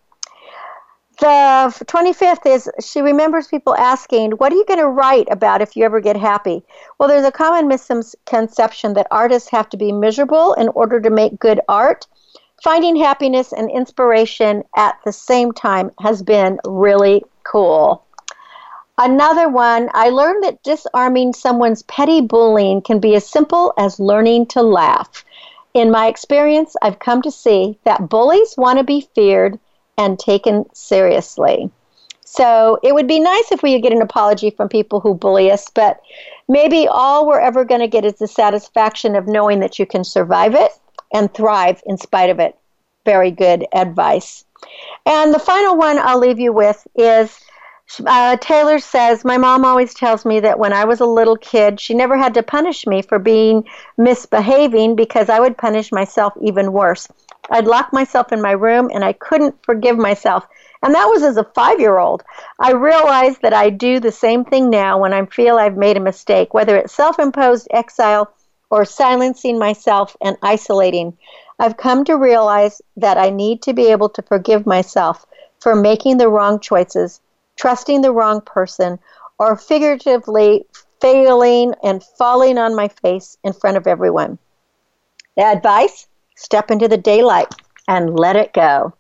the 1.22 1.86
25th 1.86 2.48
is 2.48 2.70
she 2.84 3.00
remembers 3.00 3.48
people 3.48 3.76
asking, 3.76 4.32
What 4.32 4.52
are 4.52 4.56
you 4.56 4.66
going 4.66 4.80
to 4.80 4.88
write 4.88 5.28
about 5.30 5.62
if 5.62 5.76
you 5.76 5.86
ever 5.86 6.02
get 6.02 6.18
happy? 6.18 6.64
Well, 6.98 7.08
there's 7.08 7.26
a 7.26 7.32
common 7.32 7.68
misconception 7.68 8.96
that 8.96 9.08
artists 9.12 9.50
have 9.52 9.70
to 9.70 9.78
be 9.78 9.92
miserable 9.92 10.54
in 10.54 10.70
order 10.70 11.00
to 11.00 11.12
make 11.12 11.40
good 11.40 11.62
art. 11.70 12.08
Finding 12.64 12.96
happiness 12.96 13.54
and 13.54 13.70
inspiration 13.70 14.64
at 14.76 14.96
the 15.06 15.14
same 15.14 15.52
time 15.52 15.92
has 16.00 16.24
been 16.24 16.60
really 16.66 17.24
cool. 17.44 18.04
Another 18.98 19.48
one, 19.48 19.90
I 19.94 20.10
learned 20.10 20.44
that 20.44 20.64
disarming 20.64 21.34
someone's 21.34 21.84
petty 21.84 22.22
bullying 22.22 22.82
can 22.82 23.00
be 23.00 23.14
as 23.14 23.28
simple 23.28 23.74
as 23.78 24.00
learning 24.00 24.48
to 24.48 24.64
laugh. 24.64 25.24
In 25.76 25.92
my 25.92 26.08
experience, 26.08 26.76
I've 26.82 27.00
come 27.00 27.22
to 27.22 27.32
see 27.32 27.78
that 27.84 28.10
bullies 28.10 28.56
want 28.58 28.80
to 28.80 28.84
be 28.84 29.08
feared 29.14 29.60
and 30.02 30.18
taken 30.18 30.66
seriously. 30.74 31.70
So 32.26 32.80
it 32.82 32.94
would 32.94 33.08
be 33.08 33.20
nice 33.20 33.52
if 33.52 33.62
we 33.62 33.74
could 33.74 33.84
get 33.84 33.94
an 33.94 34.02
apology 34.02 34.50
from 34.50 34.68
people 34.68 35.00
who 35.00 35.14
bully 35.14 35.52
us, 35.52 35.70
but 35.70 36.02
maybe 36.48 36.88
all 36.88 37.28
we're 37.28 37.40
ever 37.40 37.64
going 37.66 37.82
to 37.82 37.88
get 37.88 38.06
is 38.06 38.16
the 38.16 38.28
satisfaction 38.28 39.16
of 39.16 39.28
knowing 39.28 39.60
that 39.60 39.78
you 39.78 39.86
can 39.86 40.04
survive 40.04 40.56
it 40.56 40.72
and 41.14 41.32
thrive 41.34 41.82
in 41.86 41.98
spite 41.98 42.30
of 42.30 42.40
it. 42.40 42.58
Very 43.06 43.32
good 43.32 43.68
advice. 43.74 44.44
And 45.06 45.34
the 45.34 45.40
final 45.40 45.78
one 45.78 46.00
I'll 46.00 46.20
leave 46.20 46.40
you 46.40 46.54
with 46.54 46.88
is 46.96 47.38
uh, 48.06 48.38
Taylor 48.38 48.80
says, 48.80 49.26
My 49.26 49.38
mom 49.38 49.66
always 49.66 49.94
tells 49.94 50.26
me 50.26 50.40
that 50.40 50.60
when 50.60 50.74
I 50.74 50.86
was 50.86 51.00
a 51.00 51.06
little 51.06 51.38
kid, 51.38 51.80
she 51.80 51.94
never 51.94 52.18
had 52.18 52.34
to 52.36 52.44
punish 52.44 52.86
me 52.86 53.02
for 53.02 53.20
being 53.20 53.68
misbehaving 53.98 54.96
because 54.96 55.30
I 55.30 55.40
would 55.40 55.58
punish 55.58 55.92
myself 55.92 56.34
even 56.42 56.74
worse. 56.74 57.08
I'd 57.50 57.66
lock 57.68 57.92
myself 57.92 58.32
in 58.32 58.42
my 58.42 58.52
room 58.52 58.90
and 58.94 59.04
I 59.04 59.14
couldn't 59.14 59.56
forgive 59.64 59.98
myself. 59.98 60.46
And 60.84 60.96
that 60.96 61.06
was 61.06 61.22
as 61.24 61.38
a 61.38 61.44
five 61.44 61.80
year 61.80 61.98
old. 61.98 62.24
I 62.60 62.72
realize 62.72 63.38
that 63.40 63.54
I 63.54 63.70
do 63.70 64.00
the 64.00 64.12
same 64.12 64.46
thing 64.46 64.70
now 64.70 65.00
when 65.00 65.14
I 65.14 65.26
feel 65.26 65.58
I've 65.58 65.78
made 65.78 65.98
a 65.98 66.02
mistake, 66.02 66.54
whether 66.54 66.78
it's 66.78 66.94
self 66.94 67.20
imposed 67.20 67.68
exile 67.72 68.34
or 68.70 68.86
silencing 68.86 69.60
myself 69.60 70.16
and 70.22 70.38
isolating. 70.42 71.18
I've 71.60 71.78
come 71.78 72.06
to 72.06 72.16
realize 72.18 72.82
that 72.98 73.18
I 73.18 73.30
need 73.30 73.62
to 73.64 73.74
be 73.74 73.92
able 73.92 74.10
to 74.10 74.22
forgive 74.24 74.66
myself 74.66 75.26
for 75.60 75.76
making 75.76 76.18
the 76.18 76.30
wrong 76.30 76.60
choices, 76.60 77.22
trusting 77.62 78.02
the 78.02 78.12
wrong 78.12 78.42
person, 78.42 78.98
or 79.38 79.56
figuratively 79.56 80.66
failing 81.00 81.76
and 81.84 82.04
falling 82.18 82.58
on 82.58 82.76
my 82.76 82.88
face 82.88 83.38
in 83.44 83.54
front 83.54 83.78
of 83.78 83.86
everyone. 83.86 84.40
The 85.38 85.44
advice 85.44 86.08
step 86.36 86.72
into 86.72 86.88
the 86.88 86.98
daylight 86.98 87.54
and 87.88 88.18
let 88.18 88.36
it 88.36 88.52
go. 88.54 88.94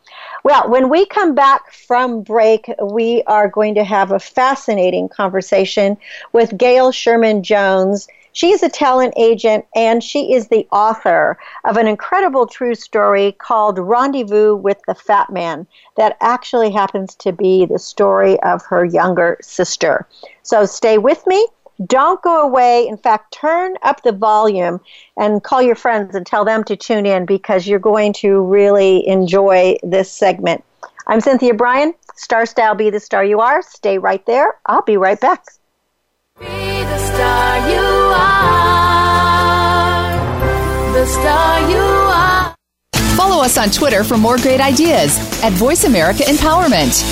Well, 0.44 0.70
when 0.70 0.90
we 0.90 1.06
come 1.06 1.36
back 1.36 1.72
from 1.72 2.24
break, 2.24 2.70
we 2.82 3.24
are 3.28 3.50
going 3.50 3.76
to 3.76 3.84
have 3.84 4.12
a 4.12 4.20
fascinating 4.20 5.10
conversation 5.10 5.98
with 6.32 6.58
Gail 6.58 6.92
Sherman 6.92 7.44
Jones. 7.44 8.08
She's 8.36 8.62
a 8.64 8.70
talent 8.70 9.14
agent 9.16 9.64
and 9.76 10.04
she 10.04 10.34
is 10.34 10.50
the 10.50 10.68
author 10.70 11.38
of 11.64 11.78
an 11.78 11.88
incredible 11.88 12.46
true 12.46 12.76
story 12.76 13.32
called 13.32 13.80
Rendezvous 13.80 14.58
with 14.58 14.78
the 14.88 14.94
Fat 14.94 15.32
Man 15.32 15.66
that 15.96 16.18
actually 16.20 16.70
happens 16.70 17.16
to 17.16 17.32
be 17.32 17.66
the 17.66 17.80
story 17.80 18.38
of 18.42 18.62
her 18.66 18.84
younger 18.84 19.38
sister. 19.42 20.06
So 20.44 20.66
stay 20.66 20.98
with 20.98 21.26
me. 21.26 21.48
Don't 21.86 22.22
go 22.22 22.42
away. 22.42 22.86
In 22.86 22.98
fact, 22.98 23.34
turn 23.34 23.76
up 23.84 24.04
the 24.04 24.12
volume 24.12 24.82
and 25.16 25.42
call 25.42 25.62
your 25.62 25.76
friends 25.76 26.14
and 26.14 26.26
tell 26.26 26.44
them 26.44 26.66
to 26.66 26.76
tune 26.76 27.06
in 27.06 27.26
because 27.26 27.66
you're 27.66 27.80
going 27.80 28.12
to 28.16 28.42
really 28.42 29.08
enjoy 29.08 29.78
this 29.82 30.12
segment. 30.12 30.62
I'm 31.08 31.22
Cynthia 31.22 31.54
Brian. 31.54 31.94
Star 32.18 32.46
Style 32.46 32.76
Be 32.76 32.90
the 32.90 33.00
Star 33.00 33.24
You 33.24 33.40
Are. 33.40 33.62
Stay 33.62 33.98
right 33.98 34.26
there. 34.26 34.56
I'll 34.66 34.82
be 34.82 34.98
right 34.98 35.22
back. 35.22 35.46
Be 36.40 36.46
the 36.46 36.98
star 36.98 37.70
you 37.70 37.80
are. 37.80 38.44
The 40.92 41.06
star 41.06 41.70
you 41.70 41.78
are. 41.78 42.54
Follow 43.16 43.42
us 43.42 43.58
on 43.58 43.70
Twitter 43.70 44.04
for 44.04 44.18
more 44.18 44.36
great 44.38 44.60
ideas 44.60 45.18
at 45.42 45.54
Voice 45.54 45.86
America 45.86 46.24
Empowerment. 46.24 47.04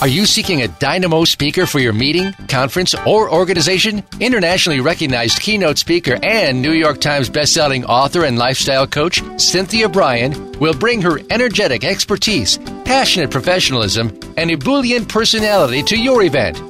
Are 0.00 0.08
you 0.08 0.26
seeking 0.26 0.62
a 0.62 0.68
dynamo 0.68 1.24
speaker 1.24 1.66
for 1.66 1.78
your 1.78 1.92
meeting, 1.92 2.32
conference, 2.48 2.96
or 3.06 3.30
organization? 3.32 4.02
Internationally 4.18 4.80
recognized 4.80 5.40
keynote 5.40 5.78
speaker 5.78 6.18
and 6.24 6.60
New 6.60 6.72
York 6.72 7.00
Times 7.00 7.30
bestselling 7.30 7.84
author 7.84 8.24
and 8.24 8.38
lifestyle 8.38 8.88
coach 8.88 9.22
Cynthia 9.36 9.88
Brian 9.88 10.50
will 10.58 10.74
bring 10.74 11.00
her 11.02 11.20
energetic 11.30 11.84
expertise, 11.84 12.58
passionate 12.84 13.30
professionalism, 13.30 14.18
and 14.36 14.50
ebullient 14.50 15.08
personality 15.08 15.82
to 15.84 15.96
your 15.96 16.24
event. 16.24 16.69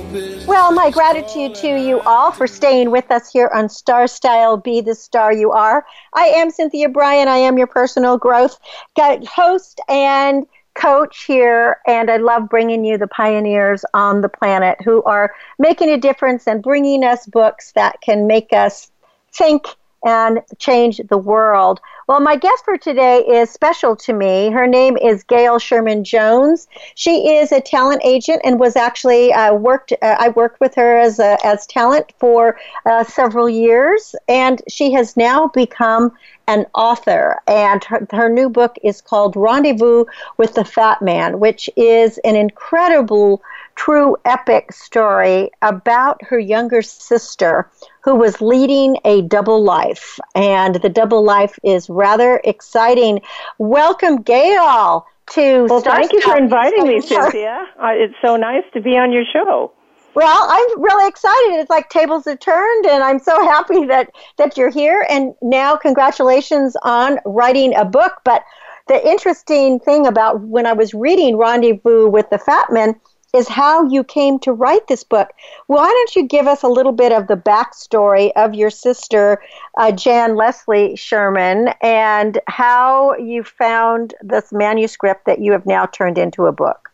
well, 0.51 0.73
my 0.73 0.91
gratitude 0.91 1.55
to 1.55 1.81
you 1.81 2.01
all 2.01 2.29
for 2.29 2.45
staying 2.45 2.91
with 2.91 3.09
us 3.09 3.31
here 3.31 3.49
on 3.55 3.69
Star 3.69 4.05
Style 4.05 4.57
Be 4.57 4.81
the 4.81 4.93
Star 4.93 5.31
You 5.31 5.51
Are. 5.51 5.85
I 6.11 6.25
am 6.25 6.51
Cynthia 6.51 6.89
Brian. 6.89 7.29
I 7.29 7.37
am 7.37 7.57
your 7.57 7.67
personal 7.67 8.17
growth 8.17 8.59
host 8.99 9.79
and 9.87 10.45
coach 10.73 11.23
here, 11.23 11.77
and 11.87 12.11
I 12.11 12.17
love 12.17 12.49
bringing 12.49 12.83
you 12.83 12.97
the 12.97 13.07
pioneers 13.07 13.85
on 13.93 14.19
the 14.19 14.27
planet 14.27 14.77
who 14.83 15.01
are 15.03 15.33
making 15.57 15.87
a 15.87 15.97
difference 15.97 16.45
and 16.47 16.61
bringing 16.61 17.05
us 17.05 17.25
books 17.27 17.71
that 17.71 18.01
can 18.01 18.27
make 18.27 18.51
us 18.51 18.91
think 19.31 19.67
and 20.03 20.41
change 20.59 20.99
the 21.09 21.17
world. 21.17 21.79
Well, 22.11 22.19
my 22.19 22.35
guest 22.35 22.65
for 22.65 22.77
today 22.77 23.19
is 23.19 23.51
special 23.51 23.95
to 23.95 24.11
me. 24.11 24.49
Her 24.49 24.67
name 24.67 24.97
is 24.97 25.23
Gail 25.23 25.59
Sherman 25.59 26.03
Jones. 26.03 26.67
She 26.95 27.29
is 27.29 27.53
a 27.53 27.61
talent 27.61 28.01
agent 28.03 28.41
and 28.43 28.59
was 28.59 28.75
actually 28.75 29.31
uh, 29.31 29.53
worked. 29.53 29.93
Uh, 29.93 30.17
I 30.19 30.27
worked 30.27 30.59
with 30.59 30.75
her 30.75 30.99
as 30.99 31.19
a, 31.19 31.37
as 31.41 31.65
talent 31.67 32.11
for 32.19 32.59
uh, 32.85 33.05
several 33.05 33.47
years, 33.47 34.13
and 34.27 34.61
she 34.67 34.91
has 34.91 35.15
now 35.15 35.47
become 35.47 36.11
an 36.47 36.65
author. 36.75 37.39
And 37.47 37.81
her, 37.85 38.05
her 38.11 38.27
new 38.27 38.49
book 38.49 38.75
is 38.83 38.99
called 38.99 39.37
Rendezvous 39.37 40.03
with 40.35 40.53
the 40.55 40.65
Fat 40.65 41.01
Man, 41.01 41.39
which 41.39 41.69
is 41.77 42.17
an 42.25 42.35
incredible 42.35 43.41
true 43.85 44.15
epic 44.25 44.71
story 44.71 45.49
about 45.63 46.21
her 46.23 46.37
younger 46.37 46.83
sister 46.83 47.67
who 48.03 48.15
was 48.15 48.39
leading 48.39 48.95
a 49.05 49.23
double 49.23 49.63
life. 49.63 50.19
And 50.35 50.75
the 50.75 50.89
double 50.89 51.23
life 51.23 51.57
is 51.63 51.89
rather 51.89 52.39
exciting. 52.43 53.21
Welcome, 53.57 54.21
Gail, 54.21 55.07
to 55.31 55.65
Well, 55.67 55.79
Star 55.79 55.95
thank 55.95 56.13
you 56.13 56.21
for 56.21 56.37
inviting 56.37 56.87
me, 56.87 57.01
Cynthia. 57.01 57.65
Uh, 57.81 57.87
it's 57.93 58.13
so 58.21 58.35
nice 58.35 58.63
to 58.73 58.81
be 58.81 58.91
on 58.91 59.11
your 59.11 59.23
show. 59.33 59.71
Well, 60.13 60.47
I'm 60.47 60.81
really 60.81 61.07
excited. 61.07 61.59
It's 61.59 61.69
like 61.71 61.89
tables 61.89 62.25
have 62.25 62.39
turned, 62.39 62.85
and 62.85 63.03
I'm 63.03 63.17
so 63.17 63.41
happy 63.41 63.85
that 63.85 64.11
that 64.37 64.57
you're 64.57 64.69
here. 64.69 65.07
And 65.09 65.33
now, 65.41 65.75
congratulations 65.75 66.75
on 66.83 67.17
writing 67.25 67.73
a 67.75 67.85
book. 67.85 68.13
But 68.25 68.43
the 68.87 69.07
interesting 69.07 69.79
thing 69.79 70.05
about 70.05 70.41
when 70.41 70.65
I 70.65 70.73
was 70.73 70.93
reading 70.93 71.37
Rendezvous 71.37 72.09
with 72.09 72.29
the 72.29 72.37
Fat 72.37 72.69
Man 72.69 72.99
is 73.33 73.47
how 73.47 73.87
you 73.89 74.03
came 74.03 74.39
to 74.39 74.51
write 74.51 74.87
this 74.87 75.03
book. 75.03 75.29
Why 75.67 75.87
don't 75.87 76.15
you 76.15 76.27
give 76.27 76.47
us 76.47 76.63
a 76.63 76.67
little 76.67 76.91
bit 76.91 77.11
of 77.11 77.27
the 77.27 77.35
backstory 77.35 78.31
of 78.35 78.53
your 78.53 78.69
sister, 78.69 79.41
uh, 79.77 79.91
Jan 79.91 80.35
Leslie 80.35 80.95
Sherman, 80.95 81.69
and 81.81 82.39
how 82.47 83.15
you 83.15 83.43
found 83.43 84.13
this 84.21 84.51
manuscript 84.51 85.25
that 85.25 85.39
you 85.39 85.51
have 85.51 85.65
now 85.65 85.85
turned 85.85 86.17
into 86.17 86.45
a 86.45 86.51
book? 86.51 86.91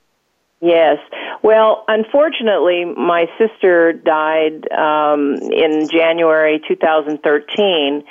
Yes. 0.62 0.98
Well, 1.44 1.86
unfortunately, 1.88 2.86
my 2.86 3.28
sister 3.38 3.94
died 3.94 4.70
um, 4.72 5.36
in 5.36 5.88
January 5.88 6.60
2013, 6.68 8.04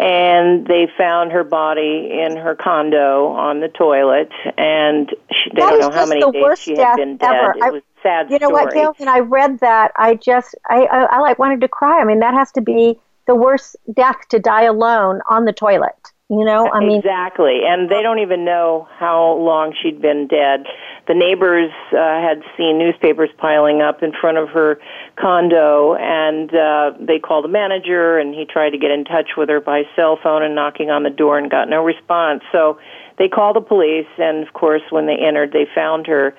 and 0.00 0.66
they 0.66 0.88
found 0.96 1.30
her 1.30 1.44
body 1.44 2.08
in 2.10 2.34
her 2.38 2.54
condo 2.54 3.26
on 3.26 3.60
the 3.60 3.68
toilet, 3.68 4.30
and 4.56 5.10
she, 5.30 5.50
they 5.50 5.60
that 5.60 5.70
don't 5.70 5.80
know 5.80 5.90
how 5.90 6.06
many 6.06 6.32
days 6.32 6.58
she 6.58 6.76
had 6.76 6.96
been 6.96 7.18
dead. 7.18 7.34
Ever. 7.34 7.54
It 7.56 7.72
was 7.72 7.82
sad. 8.02 8.30
You 8.30 8.38
know 8.38 8.48
story. 8.48 8.64
what, 8.64 8.72
Gail? 8.72 8.94
When 8.96 9.08
I 9.08 9.18
read 9.18 9.60
that, 9.60 9.92
I 9.96 10.14
just, 10.14 10.54
I, 10.70 10.86
I, 10.86 11.02
I 11.02 11.18
like 11.20 11.38
wanted 11.38 11.60
to 11.60 11.68
cry. 11.68 12.00
I 12.00 12.04
mean, 12.04 12.20
that 12.20 12.32
has 12.32 12.50
to 12.52 12.62
be 12.62 12.98
the 13.26 13.34
worst 13.34 13.76
death 13.92 14.16
to 14.30 14.38
die 14.38 14.62
alone 14.62 15.20
on 15.28 15.44
the 15.44 15.52
toilet. 15.52 16.12
You 16.30 16.44
know, 16.44 16.70
I 16.72 16.78
mean, 16.78 16.98
exactly, 16.98 17.62
and 17.66 17.90
they 17.90 18.02
don't 18.02 18.20
even 18.20 18.44
know 18.44 18.86
how 19.00 19.32
long 19.32 19.74
she'd 19.82 20.00
been 20.00 20.28
dead. 20.28 20.64
The 21.08 21.14
neighbors 21.14 21.72
uh, 21.90 21.96
had 22.22 22.44
seen 22.56 22.78
newspapers 22.78 23.30
piling 23.36 23.82
up 23.82 24.04
in 24.04 24.12
front 24.12 24.38
of 24.38 24.48
her 24.50 24.78
condo, 25.18 25.96
and 25.96 26.48
uh, 26.54 26.92
they 27.00 27.18
called 27.18 27.42
the 27.42 27.48
manager, 27.48 28.16
and 28.16 28.32
he 28.32 28.44
tried 28.44 28.70
to 28.70 28.78
get 28.78 28.92
in 28.92 29.04
touch 29.04 29.30
with 29.36 29.48
her 29.48 29.60
by 29.60 29.82
cell 29.96 30.20
phone 30.22 30.44
and 30.44 30.54
knocking 30.54 30.88
on 30.88 31.02
the 31.02 31.10
door 31.10 31.36
and 31.36 31.50
got 31.50 31.68
no 31.68 31.82
response. 31.82 32.44
So 32.52 32.78
they 33.18 33.26
called 33.26 33.56
the 33.56 33.60
police, 33.60 34.06
and 34.16 34.46
of 34.46 34.54
course, 34.54 34.82
when 34.90 35.06
they 35.06 35.16
entered, 35.16 35.50
they 35.50 35.66
found 35.74 36.06
her. 36.06 36.36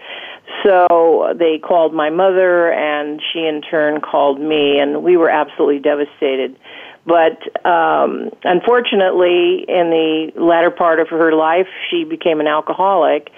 So 0.64 1.36
they 1.38 1.60
called 1.60 1.94
my 1.94 2.10
mother, 2.10 2.72
and 2.72 3.22
she 3.34 3.40
in 3.40 3.62
turn 3.62 4.00
called 4.00 4.40
me, 4.40 4.80
and 4.80 5.04
we 5.04 5.18
were 5.18 5.30
absolutely 5.30 5.80
devastated. 5.80 6.58
But 7.06 7.66
um, 7.66 8.30
unfortunately, 8.44 9.66
in 9.68 9.90
the 9.90 10.32
latter 10.36 10.70
part 10.70 11.00
of 11.00 11.10
her 11.10 11.34
life, 11.34 11.68
she 11.90 12.04
became 12.04 12.40
an 12.40 12.48
alcoholic, 12.48 13.32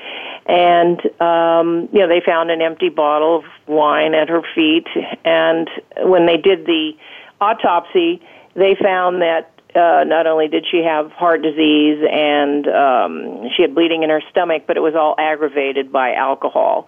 and 0.45 0.99
um, 1.21 1.87
you 1.93 1.99
know 1.99 2.07
they 2.07 2.21
found 2.25 2.51
an 2.51 2.61
empty 2.61 2.89
bottle 2.89 3.37
of 3.37 3.45
wine 3.67 4.13
at 4.13 4.27
her 4.27 4.41
feet. 4.53 4.87
And 5.23 5.69
when 5.99 6.25
they 6.25 6.37
did 6.37 6.65
the 6.65 6.91
autopsy, 7.39 8.21
they 8.55 8.75
found 8.75 9.21
that 9.21 9.49
uh, 9.75 10.03
not 10.05 10.27
only 10.27 10.47
did 10.47 10.65
she 10.69 10.83
have 10.83 11.11
heart 11.11 11.41
disease 11.41 12.03
and 12.11 12.67
um, 12.67 13.49
she 13.55 13.63
had 13.63 13.73
bleeding 13.73 14.03
in 14.03 14.09
her 14.09 14.21
stomach, 14.29 14.63
but 14.67 14.77
it 14.77 14.81
was 14.81 14.93
all 14.93 15.15
aggravated 15.17 15.91
by 15.91 16.13
alcohol. 16.13 16.85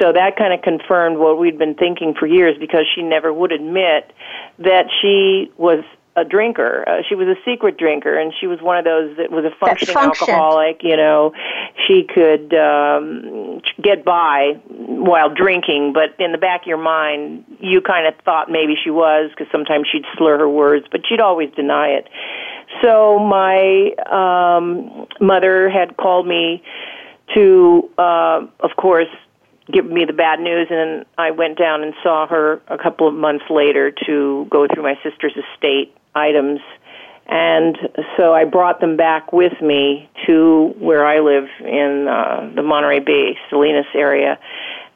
So 0.00 0.12
that 0.12 0.36
kind 0.36 0.54
of 0.54 0.62
confirmed 0.62 1.18
what 1.18 1.38
we'd 1.38 1.58
been 1.58 1.74
thinking 1.74 2.14
for 2.18 2.26
years 2.26 2.56
because 2.58 2.86
she 2.94 3.02
never 3.02 3.32
would 3.32 3.52
admit 3.52 4.12
that 4.58 4.86
she 5.02 5.52
was 5.58 5.84
a 6.14 6.24
drinker. 6.24 6.84
Uh, 6.86 7.02
she 7.08 7.14
was 7.14 7.26
a 7.26 7.36
secret 7.44 7.78
drinker, 7.78 8.18
and 8.18 8.32
she 8.38 8.46
was 8.46 8.60
one 8.60 8.76
of 8.76 8.84
those 8.84 9.16
that 9.16 9.30
was 9.30 9.44
a 9.44 9.54
functioning 9.58 9.96
alcoholic. 9.96 10.82
You 10.82 10.96
know, 10.96 11.32
she 11.86 12.04
could 12.04 12.52
um, 12.54 13.62
get 13.82 14.04
by 14.04 14.60
while 14.68 15.32
drinking, 15.32 15.94
but 15.94 16.14
in 16.22 16.32
the 16.32 16.38
back 16.38 16.62
of 16.62 16.66
your 16.66 16.82
mind, 16.82 17.44
you 17.60 17.80
kind 17.80 18.06
of 18.06 18.14
thought 18.24 18.50
maybe 18.50 18.74
she 18.82 18.90
was 18.90 19.30
because 19.30 19.50
sometimes 19.50 19.88
she'd 19.90 20.04
slur 20.16 20.38
her 20.38 20.48
words, 20.48 20.86
but 20.90 21.00
she'd 21.08 21.20
always 21.20 21.50
deny 21.54 21.88
it. 21.88 22.08
So 22.82 23.18
my 23.18 23.92
um, 24.10 25.06
mother 25.20 25.70
had 25.70 25.96
called 25.96 26.26
me 26.26 26.62
to, 27.34 27.90
uh, 27.98 28.46
of 28.60 28.70
course, 28.76 29.08
give 29.70 29.86
me 29.86 30.04
the 30.04 30.12
bad 30.12 30.40
news 30.40 30.66
and 30.70 31.04
I 31.16 31.30
went 31.30 31.58
down 31.58 31.82
and 31.82 31.94
saw 32.02 32.26
her 32.26 32.60
a 32.68 32.76
couple 32.76 33.06
of 33.06 33.14
months 33.14 33.44
later 33.48 33.92
to 34.06 34.46
go 34.50 34.66
through 34.66 34.82
my 34.82 34.98
sister's 35.02 35.34
estate 35.36 35.94
items. 36.14 36.60
And 37.26 37.78
so 38.16 38.34
I 38.34 38.44
brought 38.44 38.80
them 38.80 38.96
back 38.96 39.32
with 39.32 39.52
me 39.62 40.10
to 40.26 40.74
where 40.78 41.06
I 41.06 41.20
live 41.20 41.48
in 41.60 42.08
uh, 42.08 42.52
the 42.54 42.62
Monterey 42.62 42.98
Bay, 42.98 43.38
Salinas 43.48 43.86
area. 43.94 44.38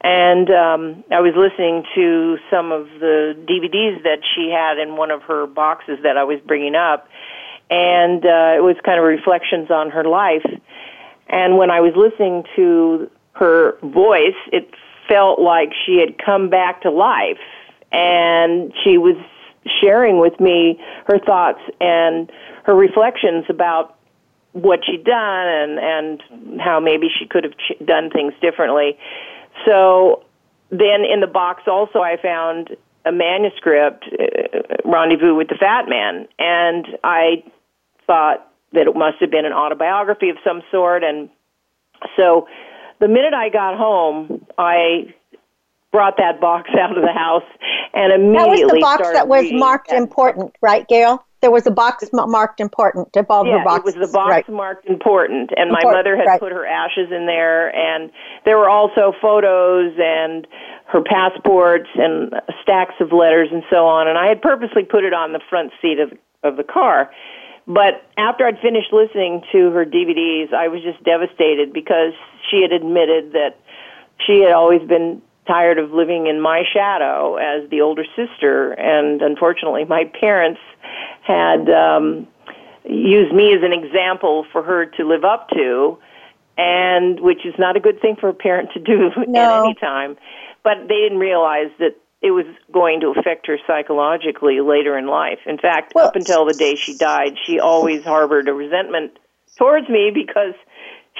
And 0.01 0.49
um, 0.51 1.03
I 1.11 1.21
was 1.21 1.33
listening 1.35 1.83
to 1.95 2.37
some 2.51 2.71
of 2.71 2.87
the 2.99 3.33
DVDs 3.49 4.03
that 4.03 4.19
she 4.35 4.51
had 4.51 4.77
in 4.77 4.95
one 4.95 5.09
of 5.09 5.23
her 5.23 5.47
boxes 5.47 5.99
that 6.03 6.17
I 6.17 6.23
was 6.23 6.39
bringing 6.45 6.75
up. 6.75 7.07
And 7.69 8.23
uh, 8.23 8.55
it 8.55 8.63
was 8.63 8.75
kind 8.85 8.99
of 8.99 9.05
reflections 9.05 9.71
on 9.71 9.89
her 9.89 10.03
life. 10.03 10.45
And 11.27 11.57
when 11.57 11.71
I 11.71 11.81
was 11.81 11.93
listening 11.95 12.43
to 12.55 13.09
her 13.33 13.77
voice, 13.81 14.37
it 14.51 14.69
felt 15.07 15.39
like 15.39 15.69
she 15.85 15.97
had 15.97 16.17
come 16.23 16.49
back 16.49 16.81
to 16.83 16.91
life. 16.91 17.39
And 17.91 18.73
she 18.83 18.97
was 18.97 19.15
sharing 19.81 20.19
with 20.19 20.39
me 20.39 20.79
her 21.07 21.19
thoughts 21.19 21.59
and 21.79 22.31
her 22.65 22.75
reflections 22.75 23.45
about 23.49 23.95
what 24.53 24.79
she'd 24.85 25.03
done 25.03 25.47
and 25.47 25.79
and 25.79 26.61
how 26.61 26.79
maybe 26.79 27.07
she 27.17 27.27
could 27.27 27.43
have 27.43 27.53
ch- 27.53 27.85
done 27.85 28.09
things 28.09 28.33
differently. 28.41 28.97
So 29.65 30.23
then 30.69 31.05
in 31.05 31.19
the 31.21 31.27
box 31.27 31.63
also 31.67 31.99
I 31.99 32.17
found 32.21 32.75
a 33.05 33.11
manuscript, 33.11 34.05
uh, 34.11 34.73
Rendezvous 34.83 35.35
with 35.35 35.47
the 35.47 35.55
Fat 35.55 35.87
Man, 35.87 36.27
and 36.37 36.85
I 37.03 37.43
thought 38.05 38.47
that 38.73 38.87
it 38.87 38.95
must 38.95 39.17
have 39.21 39.31
been 39.31 39.45
an 39.45 39.53
autobiography 39.53 40.29
of 40.29 40.37
some 40.43 40.61
sort. 40.71 41.03
And 41.03 41.29
so 42.15 42.47
the 42.99 43.07
minute 43.07 43.33
I 43.33 43.49
got 43.49 43.77
home, 43.77 44.45
I 44.57 45.13
brought 45.97 46.17
that 46.17 46.39
box 46.39 46.69
out 46.79 46.95
of 46.95 47.03
the 47.03 47.11
house 47.11 47.49
and 47.97 48.13
immediately 48.13 48.61
that 48.61 48.61
was 48.61 48.71
the 48.71 48.79
box 48.79 49.09
that 49.13 49.27
was 49.27 49.51
marked 49.51 49.89
that. 49.89 49.97
important, 49.97 50.55
right, 50.61 50.87
Gail? 50.87 51.25
There 51.41 51.51
was 51.51 51.65
a 51.65 51.71
box 51.71 52.03
marked 52.13 52.59
important 52.59 53.15
above 53.15 53.45
yeah, 53.45 53.59
her 53.59 53.63
box. 53.63 53.79
it 53.79 53.85
was 53.85 54.09
the 54.09 54.13
box 54.13 54.29
right. 54.29 54.49
marked 54.49 54.85
important, 54.87 55.51
and 55.55 55.71
my 55.71 55.81
mother 55.83 56.17
had 56.17 56.25
right. 56.25 56.39
put 56.39 56.51
her 56.51 56.65
ashes 56.65 57.09
in 57.11 57.25
there, 57.25 57.69
and 57.75 58.11
there 58.45 58.57
were 58.57 58.69
also 58.69 59.13
photos 59.21 59.93
and 59.97 60.47
her 60.87 61.01
passports 61.01 61.89
and 61.95 62.33
stacks 62.61 62.95
of 62.99 63.11
letters 63.11 63.49
and 63.51 63.63
so 63.69 63.85
on. 63.85 64.07
And 64.07 64.17
I 64.17 64.27
had 64.27 64.41
purposely 64.41 64.83
put 64.83 65.03
it 65.03 65.13
on 65.13 65.33
the 65.33 65.41
front 65.49 65.71
seat 65.81 65.99
of 65.99 66.11
of 66.43 66.57
the 66.57 66.63
car. 66.63 67.11
But 67.67 68.05
after 68.17 68.45
I'd 68.45 68.59
finished 68.59 68.93
listening 68.93 69.41
to 69.51 69.71
her 69.71 69.85
DVDs, 69.85 70.53
I 70.53 70.69
was 70.69 70.81
just 70.81 71.03
devastated 71.03 71.73
because 71.73 72.13
she 72.49 72.61
had 72.61 72.71
admitted 72.71 73.33
that 73.33 73.59
she 74.25 74.39
had 74.39 74.53
always 74.53 74.81
been 74.87 75.21
tired 75.47 75.79
of 75.79 75.91
living 75.91 76.27
in 76.27 76.41
my 76.41 76.63
shadow 76.73 77.35
as 77.37 77.69
the 77.69 77.81
older 77.81 78.03
sister, 78.15 78.71
and 78.73 79.21
unfortunately, 79.21 79.85
my 79.85 80.03
parents 80.19 80.59
had 81.23 81.69
um, 81.69 82.27
used 82.85 83.33
me 83.33 83.53
as 83.53 83.61
an 83.63 83.73
example 83.73 84.45
for 84.51 84.63
her 84.63 84.85
to 84.85 85.07
live 85.07 85.23
up 85.23 85.49
to, 85.49 85.97
and 86.57 87.19
which 87.19 87.45
is 87.45 87.53
not 87.57 87.75
a 87.75 87.79
good 87.79 88.01
thing 88.01 88.15
for 88.19 88.29
a 88.29 88.33
parent 88.33 88.69
to 88.73 88.79
do 88.79 89.11
No. 89.27 89.39
at 89.39 89.65
any 89.65 89.75
time. 89.75 90.17
But 90.63 90.87
they 90.87 91.01
didn't 91.01 91.19
realize 91.19 91.69
that 91.79 91.95
it 92.21 92.31
was 92.31 92.45
going 92.73 93.01
to 93.01 93.13
affect 93.17 93.45
her 93.47 93.57
psychologically 93.67 94.59
later 94.59 94.97
in 94.97 95.05
life. 95.07 95.39
In 95.45 95.57
fact, 95.57 95.93
Well- 95.95 96.07
up 96.07 96.15
until 96.15 96.45
the 96.45 96.53
day 96.53 96.75
she 96.75 96.97
died, 96.97 97.37
she 97.45 97.59
always 97.59 98.03
harbored 98.03 98.47
a 98.47 98.53
resentment 98.53 99.17
towards 99.57 99.87
me 99.87 100.11
because 100.13 100.53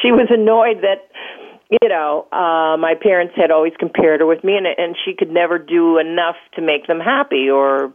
she 0.02 0.12
was 0.12 0.28
annoyed 0.30 0.82
that 0.82 1.10
you 1.70 1.90
know 1.90 2.28
uh 2.32 2.78
my 2.78 2.94
parents 3.02 3.34
had 3.36 3.52
always 3.52 3.74
compared 3.80 4.20
her 4.22 4.26
with 4.26 4.44
me 4.44 4.56
and 4.58 4.68
and 4.68 4.96
she 5.04 5.14
could 5.14 5.30
never 5.32 5.58
do 5.60 5.98
enough 5.98 6.36
to 6.56 6.62
make 6.62 6.88
them 6.88 7.00
happy 7.00 7.50
or 7.50 7.94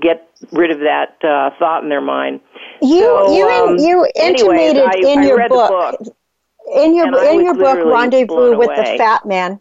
get 0.00 0.28
rid 0.52 0.70
of 0.70 0.80
that 0.80 1.16
uh 1.22 1.50
thought 1.58 1.82
in 1.82 1.88
their 1.88 2.00
mind 2.00 2.40
You 2.82 3.00
So, 3.00 3.34
you 3.34 3.48
um, 3.48 3.78
in, 3.78 3.84
you 3.84 4.08
anyways, 4.16 4.74
intimated 4.74 4.82
I- 4.84 4.96
in 4.98 5.20
I 5.20 5.26
your 5.26 5.48
book, 5.48 5.68
book, 5.68 6.00
in 6.74 6.94
your 6.94 7.06
in 7.24 7.44
your 7.44 7.54
book 7.54 7.78
Rendezvous 7.84 8.56
with 8.56 8.66
away. 8.66 8.74
the 8.76 8.94
Fat 8.98 9.24
Man. 9.24 9.60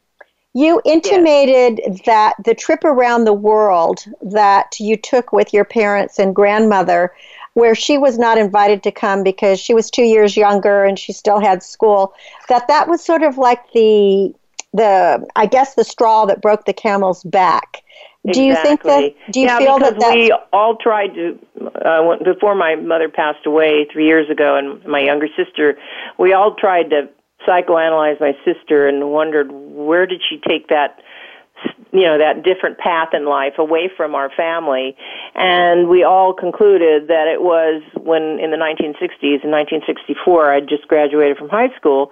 You 0.56 0.82
intimated 0.86 2.02
that 2.06 2.36
the 2.46 2.54
trip 2.54 2.84
around 2.84 3.24
the 3.24 3.34
world 3.34 4.06
that 4.22 4.80
you 4.80 4.96
took 4.98 5.32
with 5.34 5.52
your 5.52 5.66
parents 5.66 6.20
and 6.20 6.36
grandmother, 6.36 7.12
where 7.54 7.76
she 7.76 7.98
was 7.98 8.18
not 8.18 8.38
invited 8.38 8.84
to 8.84 8.92
come 8.92 9.24
because 9.24 9.60
she 9.60 9.74
was 9.74 9.92
two 9.92 10.04
years 10.04 10.36
younger 10.36 10.84
and 10.84 10.98
she 10.98 11.14
still 11.14 11.40
had 11.40 11.62
school, 11.62 12.14
that 12.50 12.68
that 12.68 12.88
was 12.88 13.04
sort 13.04 13.24
of 13.24 13.38
like 13.38 13.72
the 13.74 14.34
the 14.74 15.26
I 15.36 15.46
guess 15.46 15.76
the 15.76 15.84
straw 15.84 16.26
that 16.26 16.42
broke 16.42 16.66
the 16.66 16.74
camel's 16.74 17.24
back. 17.24 17.84
Do 18.32 18.42
you 18.42 18.56
think 18.56 18.84
that? 18.84 19.14
Do 19.32 19.42
you 19.42 19.48
yeah, 19.48 19.58
feel 19.58 19.78
because 19.78 19.94
that 19.94 20.00
that's 20.00 20.16
we 20.16 20.34
all 20.54 20.78
tried 20.78 21.14
to 21.16 21.40
uh, 21.86 22.16
before 22.24 22.56
my 22.56 22.76
mother 22.76 23.10
passed 23.10 23.46
away 23.46 23.86
three 23.92 24.06
years 24.08 24.30
ago, 24.30 24.56
and 24.56 24.84
my 24.86 25.00
younger 25.00 25.28
sister, 25.36 25.78
we 26.18 26.32
all 26.34 26.56
tried 26.56 26.90
to 26.92 27.10
psychoanalyze 27.46 28.22
my 28.22 28.32
sister 28.46 28.88
and 28.88 29.12
wondered 29.12 29.52
where 29.52 30.06
did 30.06 30.22
she 30.28 30.40
take 30.48 30.70
that 30.70 31.00
you 31.92 32.02
know 32.02 32.18
that 32.18 32.44
different 32.44 32.80
path 32.80 33.10
in 33.14 33.26
life 33.26 33.54
away 33.58 33.90
from 33.96 34.16
our 34.16 34.30
family. 34.36 34.98
And 35.36 35.88
we 35.88 36.04
all 36.04 36.34
concluded 36.34 37.08
that 37.08 37.28
it 37.28 37.42
was 37.42 37.84
when 37.96 38.40
in 38.40 38.52
the 38.52 38.58
1960s 38.58 39.44
in 39.44 39.52
1964 39.52 40.54
I'd 40.54 40.68
just 40.68 40.88
graduated 40.88 41.38
from 41.38 41.50
high 41.50 41.74
school. 41.78 42.12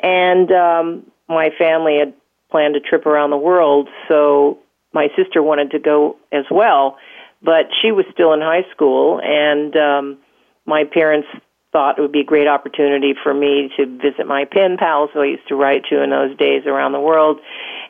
And 0.00 0.50
um 0.52 1.06
my 1.28 1.50
family 1.58 1.98
had 1.98 2.14
planned 2.50 2.76
a 2.76 2.80
trip 2.80 3.04
around 3.04 3.30
the 3.30 3.36
world 3.36 3.88
so 4.08 4.58
my 4.92 5.08
sister 5.16 5.42
wanted 5.42 5.72
to 5.72 5.78
go 5.80 6.16
as 6.32 6.44
well. 6.50 6.96
But 7.42 7.66
she 7.82 7.90
was 7.90 8.06
still 8.12 8.32
in 8.32 8.40
high 8.40 8.64
school 8.72 9.20
and 9.22 9.76
um 9.76 10.18
my 10.66 10.84
parents 10.84 11.28
thought 11.76 11.98
it 11.98 12.00
would 12.00 12.12
be 12.12 12.20
a 12.20 12.24
great 12.24 12.48
opportunity 12.48 13.12
for 13.22 13.34
me 13.34 13.70
to 13.76 13.84
visit 13.98 14.26
my 14.26 14.46
pen 14.50 14.78
pals 14.78 15.10
who 15.12 15.20
I 15.20 15.26
used 15.26 15.46
to 15.48 15.56
write 15.56 15.82
to 15.90 16.02
in 16.02 16.08
those 16.08 16.34
days 16.38 16.62
around 16.64 16.92
the 16.92 17.00
world 17.00 17.38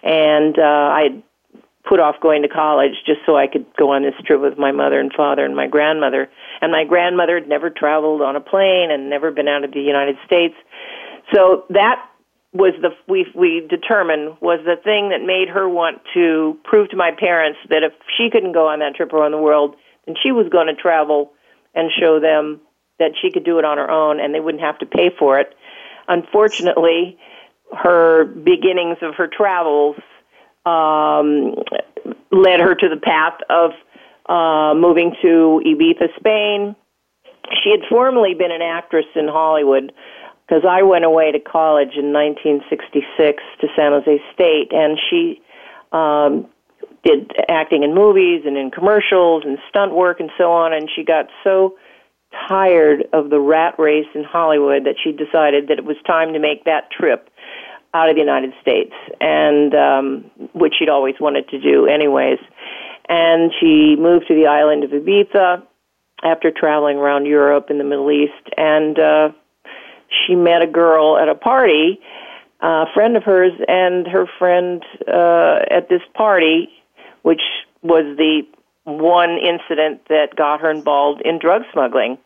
and 0.02 0.58
uh 0.58 0.62
I 0.62 1.22
put 1.88 2.00
off 2.00 2.16
going 2.20 2.42
to 2.42 2.48
college 2.48 2.94
just 3.06 3.20
so 3.24 3.36
I 3.36 3.46
could 3.46 3.64
go 3.78 3.92
on 3.92 4.02
this 4.02 4.14
trip 4.26 4.40
with 4.40 4.58
my 4.58 4.72
mother 4.72 4.98
and 4.98 5.12
father 5.12 5.44
and 5.44 5.54
my 5.54 5.68
grandmother. 5.68 6.28
And 6.60 6.72
my 6.72 6.84
grandmother 6.84 7.38
had 7.38 7.48
never 7.48 7.70
traveled 7.70 8.22
on 8.22 8.34
a 8.34 8.40
plane 8.40 8.90
and 8.90 9.08
never 9.08 9.30
been 9.30 9.46
out 9.46 9.62
of 9.62 9.72
the 9.72 9.80
United 9.80 10.16
States. 10.26 10.54
So 11.32 11.64
that 11.70 12.02
was 12.52 12.72
the 12.80 12.90
we 13.06 13.26
we 13.34 13.66
determined 13.68 14.38
was 14.40 14.60
the 14.64 14.76
thing 14.82 15.10
that 15.10 15.24
made 15.24 15.48
her 15.48 15.68
want 15.68 16.00
to 16.14 16.58
prove 16.64 16.88
to 16.90 16.96
my 16.96 17.10
parents 17.16 17.58
that 17.68 17.82
if 17.82 17.92
she 18.16 18.30
couldn't 18.30 18.52
go 18.52 18.66
on 18.68 18.80
that 18.80 18.94
trip 18.94 19.12
around 19.12 19.32
the 19.32 19.38
world, 19.38 19.76
then 20.06 20.16
she 20.22 20.32
was 20.32 20.48
going 20.50 20.66
to 20.66 20.74
travel 20.74 21.32
and 21.74 21.90
show 22.00 22.18
them 22.18 22.60
that 22.98 23.12
she 23.20 23.30
could 23.30 23.44
do 23.44 23.58
it 23.58 23.64
on 23.64 23.78
her 23.78 23.90
own 23.90 24.20
and 24.20 24.34
they 24.34 24.40
wouldn't 24.40 24.62
have 24.62 24.78
to 24.78 24.86
pay 24.86 25.10
for 25.18 25.38
it. 25.38 25.54
Unfortunately, 26.08 27.18
her 27.76 28.24
beginnings 28.24 28.98
of 29.02 29.14
her 29.16 29.28
travels 29.28 29.96
um, 30.64 31.54
led 32.30 32.60
her 32.60 32.74
to 32.74 32.88
the 32.88 33.00
path 33.02 33.38
of 33.50 33.72
uh, 34.28 34.74
moving 34.74 35.14
to 35.22 35.62
Ibiza, 35.64 36.08
Spain. 36.18 36.76
She 37.62 37.70
had 37.70 37.80
formerly 37.88 38.34
been 38.34 38.50
an 38.50 38.62
actress 38.62 39.06
in 39.14 39.28
Hollywood 39.28 39.92
because 40.46 40.64
I 40.68 40.82
went 40.82 41.04
away 41.04 41.32
to 41.32 41.40
college 41.40 41.94
in 41.96 42.12
1966 42.12 43.42
to 43.60 43.66
San 43.76 43.92
Jose 43.92 44.22
State, 44.34 44.72
and 44.72 44.98
she 45.10 45.42
um, 45.92 46.46
did 47.04 47.32
acting 47.48 47.82
in 47.82 47.94
movies 47.94 48.42
and 48.46 48.56
in 48.56 48.70
commercials 48.70 49.44
and 49.44 49.58
stunt 49.68 49.94
work 49.94 50.20
and 50.20 50.30
so 50.38 50.52
on. 50.52 50.72
And 50.72 50.88
she 50.94 51.04
got 51.04 51.26
so 51.44 51.76
tired 52.48 53.04
of 53.12 53.30
the 53.30 53.40
rat 53.40 53.78
race 53.78 54.06
in 54.14 54.24
Hollywood 54.24 54.84
that 54.84 54.96
she 55.02 55.12
decided 55.12 55.68
that 55.68 55.78
it 55.78 55.84
was 55.84 55.96
time 56.06 56.32
to 56.32 56.38
make 56.38 56.64
that 56.64 56.90
trip 56.90 57.30
out 57.94 58.08
of 58.08 58.14
the 58.14 58.20
United 58.20 58.52
States, 58.60 58.92
and 59.20 59.74
um, 59.74 60.30
which 60.52 60.74
she'd 60.78 60.88
always 60.88 61.14
wanted 61.20 61.48
to 61.48 61.58
do, 61.60 61.86
anyways. 61.86 62.38
And 63.08 63.52
she 63.60 63.96
moved 63.98 64.26
to 64.28 64.34
the 64.34 64.46
island 64.46 64.84
of 64.84 64.90
Ibiza 64.90 65.62
after 66.22 66.50
traveling 66.50 66.98
around 66.98 67.26
Europe 67.26 67.66
and 67.68 67.80
the 67.80 67.84
Middle 67.84 68.10
East, 68.10 68.54
and 68.56 68.98
uh, 68.98 69.28
she 70.26 70.34
met 70.34 70.62
a 70.62 70.66
girl 70.66 71.16
at 71.16 71.28
a 71.28 71.34
party, 71.34 72.00
a 72.60 72.84
friend 72.94 73.16
of 73.16 73.22
hers, 73.22 73.52
and 73.68 74.06
her 74.06 74.26
friend 74.38 74.82
uh, 75.06 75.60
at 75.70 75.88
this 75.88 76.02
party, 76.14 76.68
which 77.22 77.42
was 77.82 78.16
the 78.16 78.42
one 78.84 79.38
incident 79.38 80.02
that 80.08 80.36
got 80.36 80.60
her 80.60 80.70
involved 80.70 81.22
in 81.24 81.38
drug 81.38 81.62
smuggling. 81.72 82.18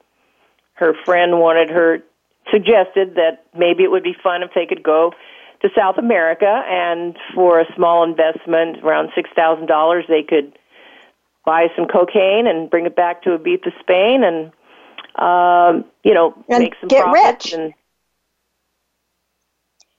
Her 0.80 0.94
friend 1.04 1.38
wanted 1.38 1.70
her, 1.70 2.02
suggested 2.50 3.14
that 3.14 3.44
maybe 3.56 3.84
it 3.84 3.90
would 3.90 4.02
be 4.02 4.16
fun 4.22 4.42
if 4.42 4.50
they 4.54 4.66
could 4.66 4.82
go 4.82 5.12
to 5.60 5.68
South 5.76 5.98
America, 5.98 6.64
and 6.66 7.16
for 7.34 7.60
a 7.60 7.66
small 7.76 8.02
investment, 8.02 8.82
around 8.82 9.10
six 9.14 9.28
thousand 9.36 9.66
dollars, 9.66 10.06
they 10.08 10.22
could 10.22 10.58
buy 11.44 11.68
some 11.76 11.86
cocaine 11.86 12.46
and 12.46 12.70
bring 12.70 12.86
it 12.86 12.96
back 12.96 13.22
to 13.22 13.30
Ibiza, 13.30 13.78
Spain, 13.80 14.24
and 14.24 14.52
um, 15.16 15.84
you 16.02 16.14
know 16.14 16.34
and 16.48 16.64
make 16.64 16.74
some 16.80 16.88
get 16.88 17.04
profits. 17.04 17.44
rich. 17.44 17.52
And 17.52 17.74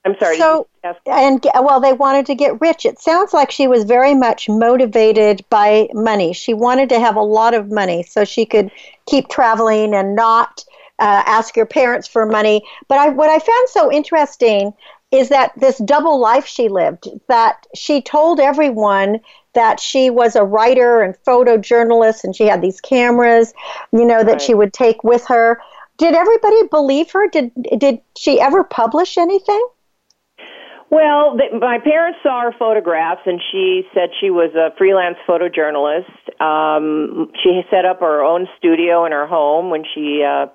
I'm 0.03 0.15
sorry. 0.17 0.37
So, 0.37 0.67
and 1.05 1.45
well, 1.61 1.79
they 1.79 1.93
wanted 1.93 2.25
to 2.25 2.35
get 2.35 2.59
rich. 2.59 2.85
It 2.85 2.99
sounds 2.99 3.33
like 3.33 3.51
she 3.51 3.67
was 3.67 3.83
very 3.83 4.15
much 4.15 4.49
motivated 4.49 5.45
by 5.49 5.89
money. 5.93 6.33
She 6.33 6.55
wanted 6.55 6.89
to 6.89 6.99
have 6.99 7.15
a 7.15 7.21
lot 7.21 7.53
of 7.53 7.71
money 7.71 8.01
so 8.01 8.25
she 8.25 8.47
could 8.47 8.71
keep 9.05 9.29
traveling 9.29 9.93
and 9.93 10.15
not 10.15 10.65
uh, 11.01 11.23
ask 11.25 11.57
your 11.57 11.65
parents 11.65 12.07
for 12.07 12.25
money. 12.25 12.61
But 12.87 12.99
I, 12.99 13.09
what 13.09 13.29
I 13.29 13.39
found 13.39 13.69
so 13.69 13.91
interesting 13.91 14.73
is 15.11 15.29
that 15.29 15.51
this 15.57 15.77
double 15.79 16.19
life 16.19 16.45
she 16.45 16.69
lived, 16.69 17.09
that 17.27 17.65
she 17.75 18.01
told 18.01 18.39
everyone 18.39 19.19
that 19.53 19.79
she 19.79 20.09
was 20.09 20.35
a 20.35 20.43
writer 20.43 21.01
and 21.01 21.15
photojournalist 21.27 22.23
and 22.23 22.33
she 22.35 22.45
had 22.45 22.61
these 22.61 22.79
cameras, 22.79 23.53
you 23.91 24.05
know, 24.05 24.23
that 24.23 24.33
Right. 24.33 24.41
she 24.41 24.53
would 24.53 24.71
take 24.71 25.03
with 25.03 25.25
her. 25.27 25.59
Did 25.97 26.13
everybody 26.13 26.67
believe 26.69 27.11
her? 27.11 27.27
Did 27.27 27.51
did 27.77 27.99
she 28.17 28.39
ever 28.39 28.63
publish 28.63 29.17
anything? 29.17 29.67
Well, 30.89 31.37
th 31.37 31.51
my 31.53 31.79
parents 31.79 32.19
saw 32.21 32.41
her 32.41 32.55
photographs, 32.57 33.21
and 33.25 33.39
she 33.51 33.87
said 33.93 34.09
she 34.19 34.29
was 34.29 34.51
a 34.55 34.75
freelance 34.77 35.17
photojournalist. 35.27 36.41
Um, 36.41 37.31
she 37.41 37.61
set 37.71 37.85
up 37.85 37.99
her 38.01 38.23
own 38.23 38.47
studio 38.57 39.05
in 39.05 39.11
her 39.13 39.27
home 39.27 39.69
when 39.69 39.83
she 39.93 40.23
uh, 40.23 40.47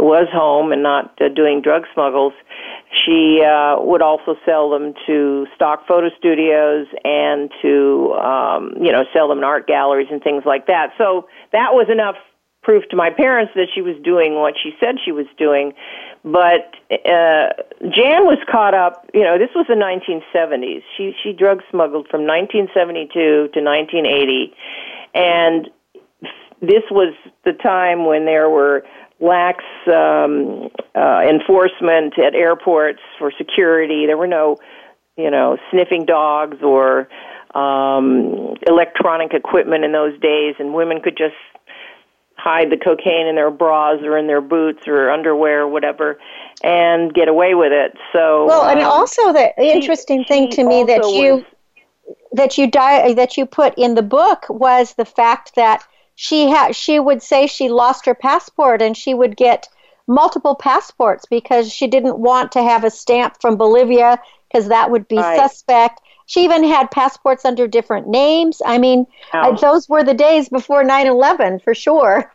was 0.00 0.28
home 0.32 0.72
and 0.72 0.82
not 0.82 1.20
uh, 1.20 1.28
doing 1.28 1.62
drug 1.62 1.84
smuggles. 1.94 2.32
She 3.04 3.42
uh, 3.42 3.76
would 3.80 4.02
also 4.02 4.36
sell 4.44 4.70
them 4.70 4.94
to 5.06 5.46
stock 5.54 5.86
photo 5.86 6.08
studios 6.18 6.86
and 7.04 7.50
to, 7.62 8.12
um, 8.14 8.74
you 8.80 8.92
know, 8.92 9.04
sell 9.12 9.28
them 9.28 9.38
in 9.38 9.44
art 9.44 9.66
galleries 9.66 10.08
and 10.10 10.22
things 10.22 10.44
like 10.46 10.66
that. 10.66 10.92
So 10.98 11.28
that 11.52 11.74
was 11.74 11.88
enough 11.90 12.16
proof 12.62 12.82
to 12.90 12.96
my 12.96 13.10
parents 13.10 13.52
that 13.54 13.68
she 13.72 13.80
was 13.80 13.94
doing 14.02 14.34
what 14.34 14.54
she 14.60 14.74
said 14.80 14.96
she 15.04 15.12
was 15.12 15.26
doing. 15.38 15.72
But 16.24 16.74
uh, 16.90 17.54
Jan 17.94 18.26
was 18.26 18.38
caught 18.50 18.74
up. 18.74 19.08
You 19.14 19.22
know, 19.22 19.38
this 19.38 19.50
was 19.54 19.66
the 19.68 19.74
1970s. 19.74 20.82
She 20.96 21.14
she 21.22 21.32
drug 21.32 21.62
smuggled 21.70 22.08
from 22.10 22.26
1972 22.26 23.14
to 23.54 23.60
1980, 23.62 24.52
and 25.14 25.70
this 26.60 26.82
was 26.90 27.14
the 27.44 27.52
time 27.52 28.06
when 28.06 28.24
there 28.24 28.50
were 28.50 28.84
lax 29.20 29.64
um, 29.86 30.68
uh, 30.94 31.22
enforcement 31.28 32.18
at 32.18 32.34
airports 32.34 33.00
for 33.18 33.32
security. 33.36 34.06
There 34.06 34.16
were 34.16 34.26
no, 34.26 34.58
you 35.16 35.30
know, 35.30 35.56
sniffing 35.70 36.04
dogs 36.04 36.58
or 36.62 37.08
um, 37.54 38.56
electronic 38.66 39.32
equipment 39.32 39.84
in 39.84 39.92
those 39.92 40.18
days, 40.20 40.56
and 40.58 40.74
women 40.74 41.00
could 41.00 41.16
just 41.16 41.34
hide 42.36 42.70
the 42.70 42.76
cocaine 42.76 43.26
in 43.26 43.34
their 43.34 43.50
bras 43.50 44.00
or 44.02 44.18
in 44.18 44.26
their 44.26 44.42
boots 44.42 44.86
or 44.86 45.10
underwear 45.10 45.62
or 45.62 45.68
whatever 45.68 46.18
and 46.62 47.12
get 47.14 47.28
away 47.28 47.54
with 47.54 47.72
it. 47.72 47.96
So 48.12 48.46
Well, 48.46 48.68
and 48.68 48.80
um, 48.80 48.90
also 48.90 49.32
the 49.32 49.52
interesting 49.58 50.24
thing 50.24 50.50
she 50.50 50.56
to 50.56 50.64
me 50.64 50.84
that 50.84 51.02
you 51.08 51.36
was- 51.36 51.44
that 52.32 52.58
you 52.58 52.70
di- 52.70 53.14
that 53.14 53.36
you 53.38 53.46
put 53.46 53.72
in 53.78 53.94
the 53.94 54.02
book 54.02 54.46
was 54.50 54.94
the 54.94 55.06
fact 55.06 55.54
that 55.56 55.82
she 56.16 56.48
had 56.48 56.74
she 56.74 56.98
would 56.98 57.22
say 57.22 57.46
she 57.46 57.68
lost 57.68 58.06
her 58.06 58.14
passport 58.14 58.82
and 58.82 58.96
she 58.96 59.14
would 59.14 59.36
get 59.36 59.68
multiple 60.08 60.54
passports 60.54 61.26
because 61.26 61.72
she 61.72 61.86
didn't 61.86 62.18
want 62.18 62.52
to 62.52 62.62
have 62.62 62.84
a 62.84 62.90
stamp 62.90 63.40
from 63.40 63.56
Bolivia 63.56 64.18
because 64.48 64.68
that 64.68 64.90
would 64.90 65.06
be 65.08 65.16
Right. 65.16 65.38
suspect. 65.38 66.00
She 66.26 66.44
even 66.44 66.64
had 66.64 66.90
passports 66.90 67.44
under 67.44 67.68
different 67.68 68.08
names. 68.08 68.60
I 68.64 68.78
mean, 68.78 69.06
Ouch. 69.32 69.60
those 69.60 69.88
were 69.88 70.02
the 70.02 70.14
days 70.14 70.48
before 70.48 70.82
9/11 70.82 71.62
for 71.62 71.74
sure. 71.74 72.32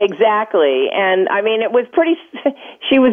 Exactly, 0.00 0.88
and 0.92 1.28
I 1.28 1.42
mean, 1.42 1.60
it 1.60 1.72
was 1.72 1.86
pretty. 1.92 2.16
She 2.88 2.98
was 2.98 3.12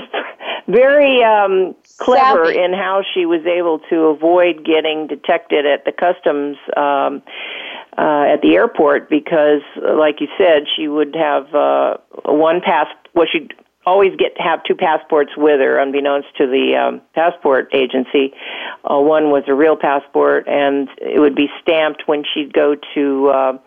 very 0.70 1.22
um, 1.22 1.76
clever 1.98 2.46
Savvy. 2.46 2.64
in 2.64 2.72
how 2.72 3.02
she 3.14 3.26
was 3.26 3.46
able 3.46 3.80
to 3.90 4.06
avoid 4.06 4.64
getting 4.64 5.08
detected 5.08 5.66
at 5.66 5.84
the 5.84 5.92
customs 5.92 6.56
um, 6.78 7.22
uh, 7.98 8.34
at 8.34 8.42
the 8.42 8.56
airport 8.56 9.10
because, 9.10 9.62
like 9.82 10.20
you 10.20 10.28
said, 10.38 10.64
she 10.76 10.88
would 10.88 11.16
have 11.16 11.54
uh, 11.54 11.98
one 12.26 12.62
pass. 12.62 12.88
Well, 13.14 13.28
she'd 13.32 13.54
always 13.86 14.12
get 14.18 14.36
to 14.36 14.42
have 14.42 14.64
two 14.64 14.76
passports 14.76 15.32
with 15.38 15.60
her, 15.60 15.78
unbeknownst 15.78 16.28
to 16.38 16.48
the 16.48 16.76
um, 16.76 17.02
passport 17.14 17.70
agency. 17.74 18.34
Uh, 18.84 19.00
one 19.00 19.30
was 19.30 19.44
a 19.48 19.54
real 19.54 19.78
passport, 19.78 20.48
and 20.48 20.90
it 21.00 21.20
would 21.20 21.36
be 21.36 21.48
stamped 21.62 22.04
when 22.06 22.24
she'd 22.34 22.54
go 22.54 22.76
to. 22.96 23.28
Uh, 23.30 23.58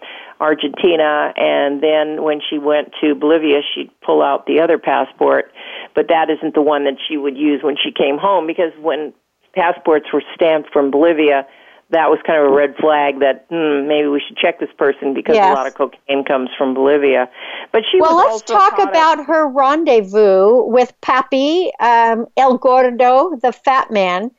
Argentina, 0.40 1.32
and 1.36 1.82
then 1.82 2.22
when 2.22 2.40
she 2.48 2.58
went 2.58 2.92
to 3.00 3.14
Bolivia, 3.16 3.60
she'd 3.74 3.90
pull 4.00 4.22
out 4.22 4.46
the 4.46 4.60
other 4.60 4.78
passport, 4.78 5.50
but 5.94 6.06
that 6.08 6.30
isn't 6.30 6.54
the 6.54 6.62
one 6.62 6.84
that 6.84 6.94
she 7.08 7.16
would 7.16 7.36
use 7.36 7.60
when 7.62 7.76
she 7.76 7.90
came 7.90 8.18
home 8.18 8.46
because 8.46 8.72
when 8.80 9.12
passports 9.54 10.06
were 10.12 10.22
stamped 10.34 10.72
from 10.72 10.90
Bolivia, 10.90 11.46
that 11.90 12.10
was 12.10 12.18
kind 12.26 12.38
of 12.38 12.52
a 12.52 12.54
red 12.54 12.76
flag 12.76 13.20
that 13.20 13.46
hmm, 13.48 13.88
maybe 13.88 14.08
we 14.08 14.22
should 14.26 14.36
check 14.36 14.60
this 14.60 14.68
person 14.76 15.14
because 15.14 15.34
Yes. 15.34 15.50
a 15.50 15.54
lot 15.54 15.66
of 15.66 15.74
cocaine 15.74 16.24
comes 16.24 16.50
from 16.56 16.74
Bolivia. 16.74 17.30
But 17.72 17.82
she 17.90 18.00
well, 18.00 18.16
let's 18.16 18.42
talk 18.42 18.78
about 18.78 19.24
her 19.24 19.48
rendezvous 19.48 20.64
with 20.64 20.92
Papi 21.00 21.70
um, 21.80 22.26
El 22.36 22.58
Gordo, 22.58 23.36
the 23.36 23.52
fat 23.52 23.90
man, 23.90 24.30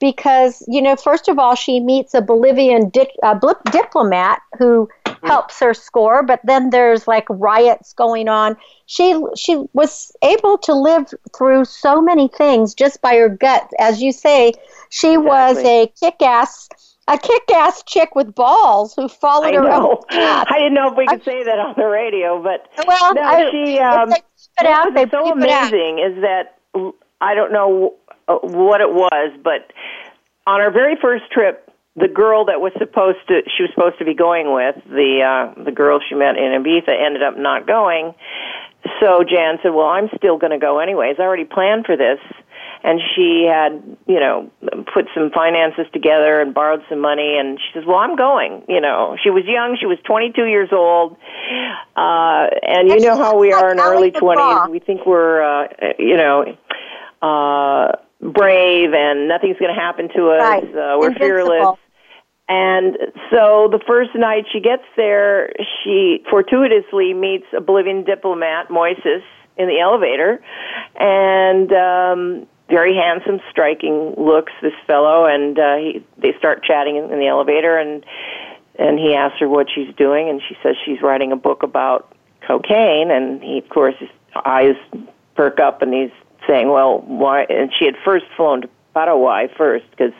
because 0.00 0.62
you 0.68 0.82
know, 0.82 0.96
first 0.96 1.28
of 1.28 1.38
all, 1.38 1.54
she 1.54 1.80
meets 1.80 2.12
a 2.14 2.20
Bolivian 2.20 2.90
di- 2.90 3.08
uh, 3.22 3.38
diplomat 3.70 4.40
who 4.58 4.88
helps 5.24 5.58
her 5.60 5.74
score, 5.74 6.22
but 6.22 6.40
then 6.44 6.70
there's 6.70 7.08
like 7.08 7.26
riots 7.28 7.92
going 7.94 8.28
on. 8.28 8.56
She 8.86 9.20
she 9.36 9.64
was 9.72 10.12
able 10.22 10.58
to 10.58 10.74
live 10.74 11.12
through 11.36 11.64
so 11.64 12.00
many 12.00 12.28
things 12.28 12.74
just 12.74 13.00
by 13.00 13.16
her 13.16 13.28
gut, 13.28 13.70
as 13.78 14.02
you 14.02 14.12
say. 14.12 14.52
She 14.90 15.16
was 15.16 15.58
a 15.58 15.92
kick-ass. 16.00 16.68
A 17.08 17.18
kick-ass 17.18 17.82
chick 17.84 18.14
with 18.14 18.34
balls 18.34 18.94
who 18.94 19.08
followed 19.08 19.54
I 19.54 19.56
her 19.56 19.62
know. 19.62 20.02
I 20.10 20.44
didn't 20.58 20.74
know 20.74 20.90
if 20.90 20.96
we 20.96 21.06
could 21.06 21.24
say 21.24 21.42
that 21.44 21.58
on 21.58 21.74
the 21.76 21.86
radio, 21.86 22.42
but 22.42 22.68
Well, 22.86 23.14
no, 23.14 23.22
I- 23.22 23.50
she. 23.50 23.78
Um, 23.78 24.10
if 24.12 24.14
they 24.16 24.20
keep 24.20 24.60
it 24.60 24.66
out, 24.66 24.86
so 25.10 25.24
keep 25.24 25.42
it 25.42 25.50
out. 25.50 25.72
amazing 25.72 25.98
is 26.00 26.20
that 26.22 26.58
I 27.20 27.34
don't 27.34 27.52
know 27.52 27.94
uh, 28.28 28.36
what 28.42 28.80
it 28.82 28.90
was, 28.92 29.32
but 29.42 29.72
on 30.46 30.60
our 30.60 30.70
very 30.70 30.96
first 31.00 31.24
trip, 31.32 31.64
the 31.96 32.08
girl 32.08 32.44
that 32.44 32.60
was 32.60 32.72
supposed 32.78 33.18
to 33.28 33.40
she 33.56 33.62
was 33.64 33.70
supposed 33.74 33.98
to 33.98 34.04
be 34.04 34.14
going 34.14 34.52
with 34.52 34.76
the 34.84 35.22
uh, 35.24 35.64
the 35.64 35.72
girl 35.72 36.00
she 36.06 36.14
met 36.14 36.36
in 36.36 36.62
Ibiza 36.62 36.90
ended 36.94 37.22
up 37.22 37.36
not 37.38 37.66
going. 37.66 38.14
So 39.00 39.24
Jan 39.24 39.58
said, 39.62 39.70
"Well, 39.70 39.86
I'm 39.88 40.08
still 40.16 40.38
going 40.38 40.52
to 40.52 40.58
go 40.58 40.78
anyways. 40.78 41.16
I 41.18 41.22
already 41.22 41.44
planned 41.44 41.86
for 41.86 41.96
this." 41.96 42.20
And 42.84 43.00
she 43.16 43.44
had, 43.50 43.82
you 44.06 44.20
know, 44.20 44.52
put 44.98 45.06
some 45.14 45.30
finances 45.30 45.86
together 45.92 46.40
and 46.40 46.54
borrowed 46.54 46.82
some 46.88 47.00
money 47.00 47.36
and 47.38 47.58
she 47.58 47.78
says 47.78 47.84
well 47.86 47.98
i'm 47.98 48.16
going 48.16 48.64
you 48.68 48.80
know. 48.80 49.16
She 49.22 49.30
was 49.30 49.44
young 49.46 49.76
she 49.78 49.86
was 49.86 49.98
22 50.04 50.46
years 50.46 50.70
old 50.72 51.16
uh 51.96 52.46
and 52.62 52.88
you 52.88 53.00
know 53.00 53.16
how 53.16 53.38
we 53.38 53.52
are 53.52 53.70
in 53.70 53.78
our 53.78 53.94
early 53.94 54.10
20s 54.10 54.70
we 54.70 54.80
think 54.80 55.06
we're 55.06 55.42
uh 55.42 55.68
you 55.98 56.16
know 56.16 56.56
uh 57.22 57.92
brave 58.20 58.92
and 58.94 59.28
nothing's 59.28 59.58
going 59.58 59.74
to 59.74 59.80
happen 59.80 60.08
to 60.14 60.30
us. 60.30 60.40
Right. 60.40 60.64
uh, 60.64 60.96
we're 60.98 61.08
Invincible. 61.08 61.18
fearless. 61.18 61.78
And 62.48 62.96
so 63.30 63.68
the 63.70 63.80
first 63.86 64.10
night 64.14 64.44
she 64.52 64.60
gets 64.60 64.82
there, 64.96 65.52
she 65.84 66.24
fortuitously 66.30 67.12
meets 67.12 67.44
a 67.56 67.60
Bolivian 67.60 68.04
diplomat, 68.04 68.68
Moises, 68.70 69.22
in 69.58 69.68
the 69.68 69.80
elevator, 69.80 70.40
and 70.98 71.70
um, 71.72 72.46
very 72.68 72.94
handsome, 72.94 73.40
striking 73.50 74.14
looks 74.16 74.52
this 74.62 74.74
fellow, 74.86 75.24
and 75.26 75.58
uh, 75.58 75.76
he, 75.76 76.04
they 76.18 76.32
start 76.38 76.62
chatting 76.62 76.96
in, 76.96 77.12
in 77.12 77.18
the 77.18 77.26
elevator, 77.26 77.78
and 77.78 78.04
and 78.78 78.98
he 78.98 79.14
asks 79.14 79.40
her 79.40 79.48
what 79.48 79.66
she's 79.74 79.92
doing, 79.96 80.28
and 80.28 80.40
she 80.46 80.56
says 80.62 80.76
she's 80.84 81.02
writing 81.02 81.32
a 81.32 81.36
book 81.36 81.62
about 81.62 82.14
cocaine, 82.46 83.10
and 83.10 83.42
he, 83.42 83.58
of 83.58 83.68
course, 83.68 83.94
his 83.98 84.08
eyes 84.44 84.76
perk 85.34 85.58
up, 85.58 85.82
and 85.82 85.92
he's 85.92 86.12
saying, 86.46 86.68
"Well, 86.68 87.00
why?" 87.00 87.42
And 87.44 87.72
she 87.76 87.86
had 87.86 87.96
first 88.04 88.26
flown 88.36 88.62
to 88.62 88.68
Paraguay 88.94 89.48
first 89.56 89.84
because 89.90 90.12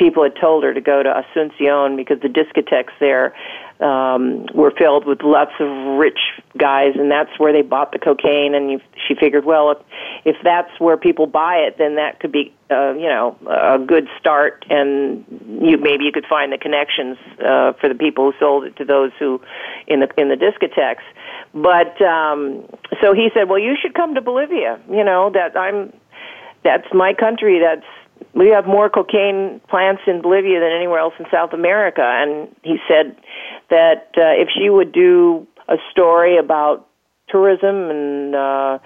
people 0.00 0.22
had 0.22 0.34
told 0.40 0.64
her 0.64 0.72
to 0.72 0.80
go 0.80 1.02
to 1.02 1.10
Asuncion 1.10 1.94
because 1.94 2.18
the 2.20 2.28
discotheques 2.28 2.96
there 2.98 3.34
um, 3.80 4.46
were 4.54 4.72
filled 4.76 5.06
with 5.06 5.22
lots 5.22 5.52
of 5.60 5.68
rich 5.98 6.18
guys, 6.56 6.94
and 6.96 7.10
that's 7.10 7.30
where 7.38 7.52
they 7.52 7.62
bought 7.62 7.92
the 7.92 7.98
cocaine. 7.98 8.54
And 8.54 8.70
you, 8.70 8.80
she 9.06 9.14
figured, 9.14 9.44
well, 9.44 9.70
if, 9.70 9.78
if 10.24 10.36
that's 10.42 10.70
where 10.78 10.96
people 10.96 11.26
buy 11.26 11.56
it, 11.56 11.76
then 11.78 11.96
that 11.96 12.18
could 12.18 12.32
be, 12.32 12.52
uh, 12.70 12.92
you 12.94 13.08
know, 13.08 13.36
a 13.46 13.78
good 13.78 14.08
start, 14.18 14.64
and 14.70 15.24
you 15.62 15.76
maybe 15.78 16.04
you 16.04 16.12
could 16.12 16.26
find 16.26 16.52
the 16.52 16.58
connections 16.58 17.18
uh, 17.44 17.72
for 17.74 17.88
the 17.88 17.94
people 17.94 18.32
who 18.32 18.38
sold 18.38 18.64
it 18.64 18.76
to 18.76 18.84
those 18.84 19.12
who 19.18 19.40
in 19.86 20.00
the 20.00 20.08
in 20.16 20.28
the 20.28 20.36
discotheques. 20.36 21.04
But 21.52 22.00
um, 22.02 22.64
so 23.02 23.12
he 23.12 23.28
said, 23.34 23.48
well, 23.48 23.58
you 23.58 23.76
should 23.80 23.94
come 23.94 24.14
to 24.14 24.20
Bolivia. 24.20 24.80
You 24.90 25.04
know 25.04 25.30
that 25.30 25.56
I'm 25.58 25.92
that's 26.62 26.86
my 26.92 27.14
country. 27.14 27.60
That's 27.60 27.86
we 28.34 28.48
have 28.48 28.66
more 28.66 28.88
cocaine 28.88 29.60
plants 29.68 30.02
in 30.06 30.22
Bolivia 30.22 30.60
than 30.60 30.70
anywhere 30.72 31.00
else 31.00 31.14
in 31.18 31.26
South 31.30 31.52
America. 31.52 32.02
And 32.02 32.54
he 32.62 32.76
said 32.88 33.16
that 33.70 34.08
uh, 34.16 34.34
if 34.40 34.48
she 34.56 34.70
would 34.70 34.92
do 34.92 35.46
a 35.68 35.76
story 35.90 36.38
about 36.38 36.86
tourism 37.28 37.90
and 37.90 38.34
uh, 38.34 38.78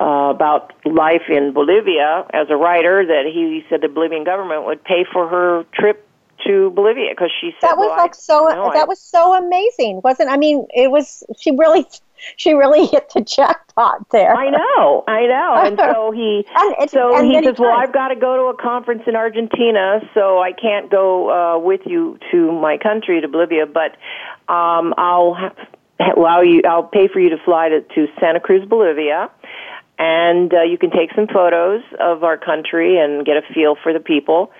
uh, 0.00 0.30
about 0.30 0.72
life 0.84 1.22
in 1.28 1.52
Bolivia 1.52 2.26
as 2.32 2.48
a 2.50 2.56
writer, 2.56 3.04
that 3.06 3.24
he 3.32 3.62
said 3.68 3.80
the 3.80 3.88
Bolivian 3.88 4.24
government 4.24 4.66
would 4.66 4.84
pay 4.84 5.04
for 5.10 5.28
her 5.28 5.64
trip 5.74 6.06
to 6.46 6.70
Bolivia 6.70 7.10
because 7.10 7.32
she 7.40 7.52
said 7.60 7.70
That 7.70 7.78
was 7.78 7.88
well, 7.88 7.96
like 7.96 8.14
I, 8.14 8.16
so. 8.18 8.48
no, 8.48 8.64
I- 8.66 8.74
that 8.74 8.88
was 8.88 9.00
so 9.00 9.34
amazing, 9.34 10.00
wasn't? 10.04 10.30
I 10.30 10.36
mean, 10.36 10.66
it 10.74 10.90
was. 10.90 11.22
She 11.38 11.50
really, 11.50 11.86
she 12.36 12.52
really 12.52 12.86
hit 12.86 13.10
the 13.14 13.20
jackpot 13.20 14.08
there. 14.10 14.34
I 14.34 14.50
know, 14.50 15.04
I 15.06 15.26
know. 15.26 15.54
And 15.64 15.78
so 15.78 16.10
he, 16.12 16.46
And 16.80 16.90
so 16.90 17.22
he 17.22 17.42
says, 17.42 17.58
"Well. 17.58 17.76
I've 17.76 17.92
got 17.92 18.08
to 18.08 18.16
go 18.16 18.36
to 18.36 18.56
a 18.58 18.62
conference 18.62 19.02
in 19.06 19.16
Argentina, 19.16 20.00
so 20.14 20.40
I 20.40 20.52
can't 20.52 20.90
go 20.90 21.30
uh, 21.30 21.58
with 21.58 21.82
you 21.86 22.18
to 22.32 22.52
my 22.52 22.78
country, 22.78 23.20
to 23.20 23.28
Bolivia, 23.28 23.66
but 23.66 23.92
um, 24.52 24.94
I'll 24.96 25.34
ha- 25.34 25.54
allow 26.16 26.40
you. 26.40 26.62
I'll 26.68 26.84
pay 26.84 27.08
for 27.08 27.20
you 27.20 27.30
to 27.30 27.38
fly 27.44 27.68
to, 27.68 27.80
to 27.80 28.06
Santa 28.20 28.40
Cruz, 28.40 28.66
Bolivia." 28.68 29.30
And 29.98 30.52
uh, 30.52 30.62
you 30.62 30.76
can 30.76 30.90
take 30.90 31.10
some 31.14 31.26
photos 31.26 31.82
of 31.98 32.22
our 32.22 32.36
country 32.36 32.98
and 32.98 33.24
get 33.24 33.38
a 33.38 33.54
feel 33.54 33.76
for 33.82 33.94
the 33.94 34.00
people. 34.00 34.52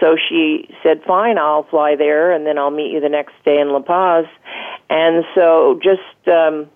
So 0.00 0.16
she 0.28 0.68
said, 0.82 1.02
"Fine, 1.06 1.38
I'll 1.38 1.64
fly 1.64 1.96
there, 1.96 2.32
and 2.32 2.46
then 2.46 2.58
I'll 2.58 2.70
meet 2.70 2.92
you 2.92 3.00
the 3.00 3.08
next 3.08 3.32
day 3.44 3.58
in 3.58 3.72
La 3.72 3.80
Paz." 3.80 4.26
And 4.90 5.24
so, 5.34 5.80
just 5.82 6.28
um, 6.28 6.68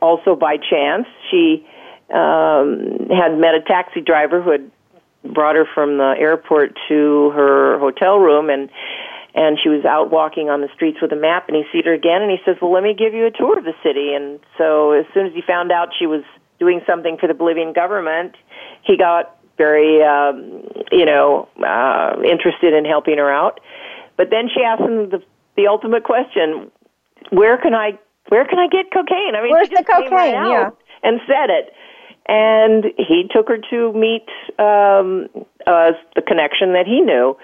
also 0.00 0.36
by 0.36 0.56
chance, 0.56 1.06
she 1.30 1.66
um, 2.12 3.08
had 3.10 3.36
met 3.38 3.54
a 3.54 3.62
taxi 3.66 4.00
driver 4.00 4.42
who 4.42 4.50
had 4.50 4.70
brought 5.24 5.56
her 5.56 5.66
from 5.74 5.98
the 5.98 6.14
airport 6.18 6.76
to 6.88 7.30
her 7.34 7.78
hotel 7.78 8.18
room, 8.18 8.50
and 8.50 8.70
and 9.34 9.58
she 9.62 9.68
was 9.68 9.84
out 9.84 10.10
walking 10.10 10.48
on 10.48 10.62
the 10.62 10.68
streets 10.74 10.98
with 11.02 11.12
a 11.12 11.16
map, 11.16 11.48
and 11.48 11.56
he 11.56 11.64
sees 11.70 11.84
her 11.84 11.92
again, 11.92 12.22
and 12.22 12.30
he 12.30 12.38
says, 12.44 12.56
"Well, 12.60 12.72
let 12.72 12.82
me 12.82 12.94
give 12.94 13.12
you 13.12 13.26
a 13.26 13.30
tour 13.30 13.58
of 13.58 13.64
the 13.64 13.74
city." 13.82 14.14
And 14.14 14.40
so, 14.56 14.92
as 14.92 15.04
soon 15.12 15.26
as 15.26 15.34
he 15.34 15.42
found 15.42 15.72
out 15.72 15.88
she 15.98 16.06
was 16.06 16.22
doing 16.58 16.80
something 16.86 17.18
for 17.18 17.26
the 17.26 17.34
Bolivian 17.34 17.72
government, 17.72 18.34
he 18.82 18.96
got 18.96 19.36
very, 19.58 20.02
um, 20.02 20.62
you 20.92 21.04
know, 21.04 21.48
uh, 21.62 22.16
interested 22.24 22.72
in 22.72 22.84
helping 22.84 23.18
her 23.18 23.30
out. 23.30 23.60
But 24.16 24.30
then 24.30 24.48
she 24.48 24.62
asked 24.62 24.82
him 24.82 25.10
the 25.10 25.22
the 25.56 25.66
ultimate 25.66 26.04
question: 26.04 26.70
Where 27.30 27.58
can 27.58 27.74
I 27.74 27.98
where 28.28 28.44
can 28.46 28.58
I 28.58 28.68
get 28.68 28.90
cocaine? 28.92 29.34
I 29.36 29.42
mean, 29.42 29.52
Where's 29.52 29.68
the 29.68 29.84
came 29.84 30.10
right 30.12 30.32
cocaine? 30.32 30.34
out 30.34 30.50
Yeah. 30.50 31.08
and 31.08 31.20
said 31.26 31.50
it. 31.50 31.72
And 32.28 32.84
he 32.98 33.28
took 33.32 33.48
her 33.48 33.58
to 33.70 33.92
meet 33.92 34.26
um, 34.58 35.28
uh, 35.66 35.92
the 36.16 36.22
connection 36.26 36.72
that 36.72 36.86
he 36.86 37.00
knew 37.00 37.36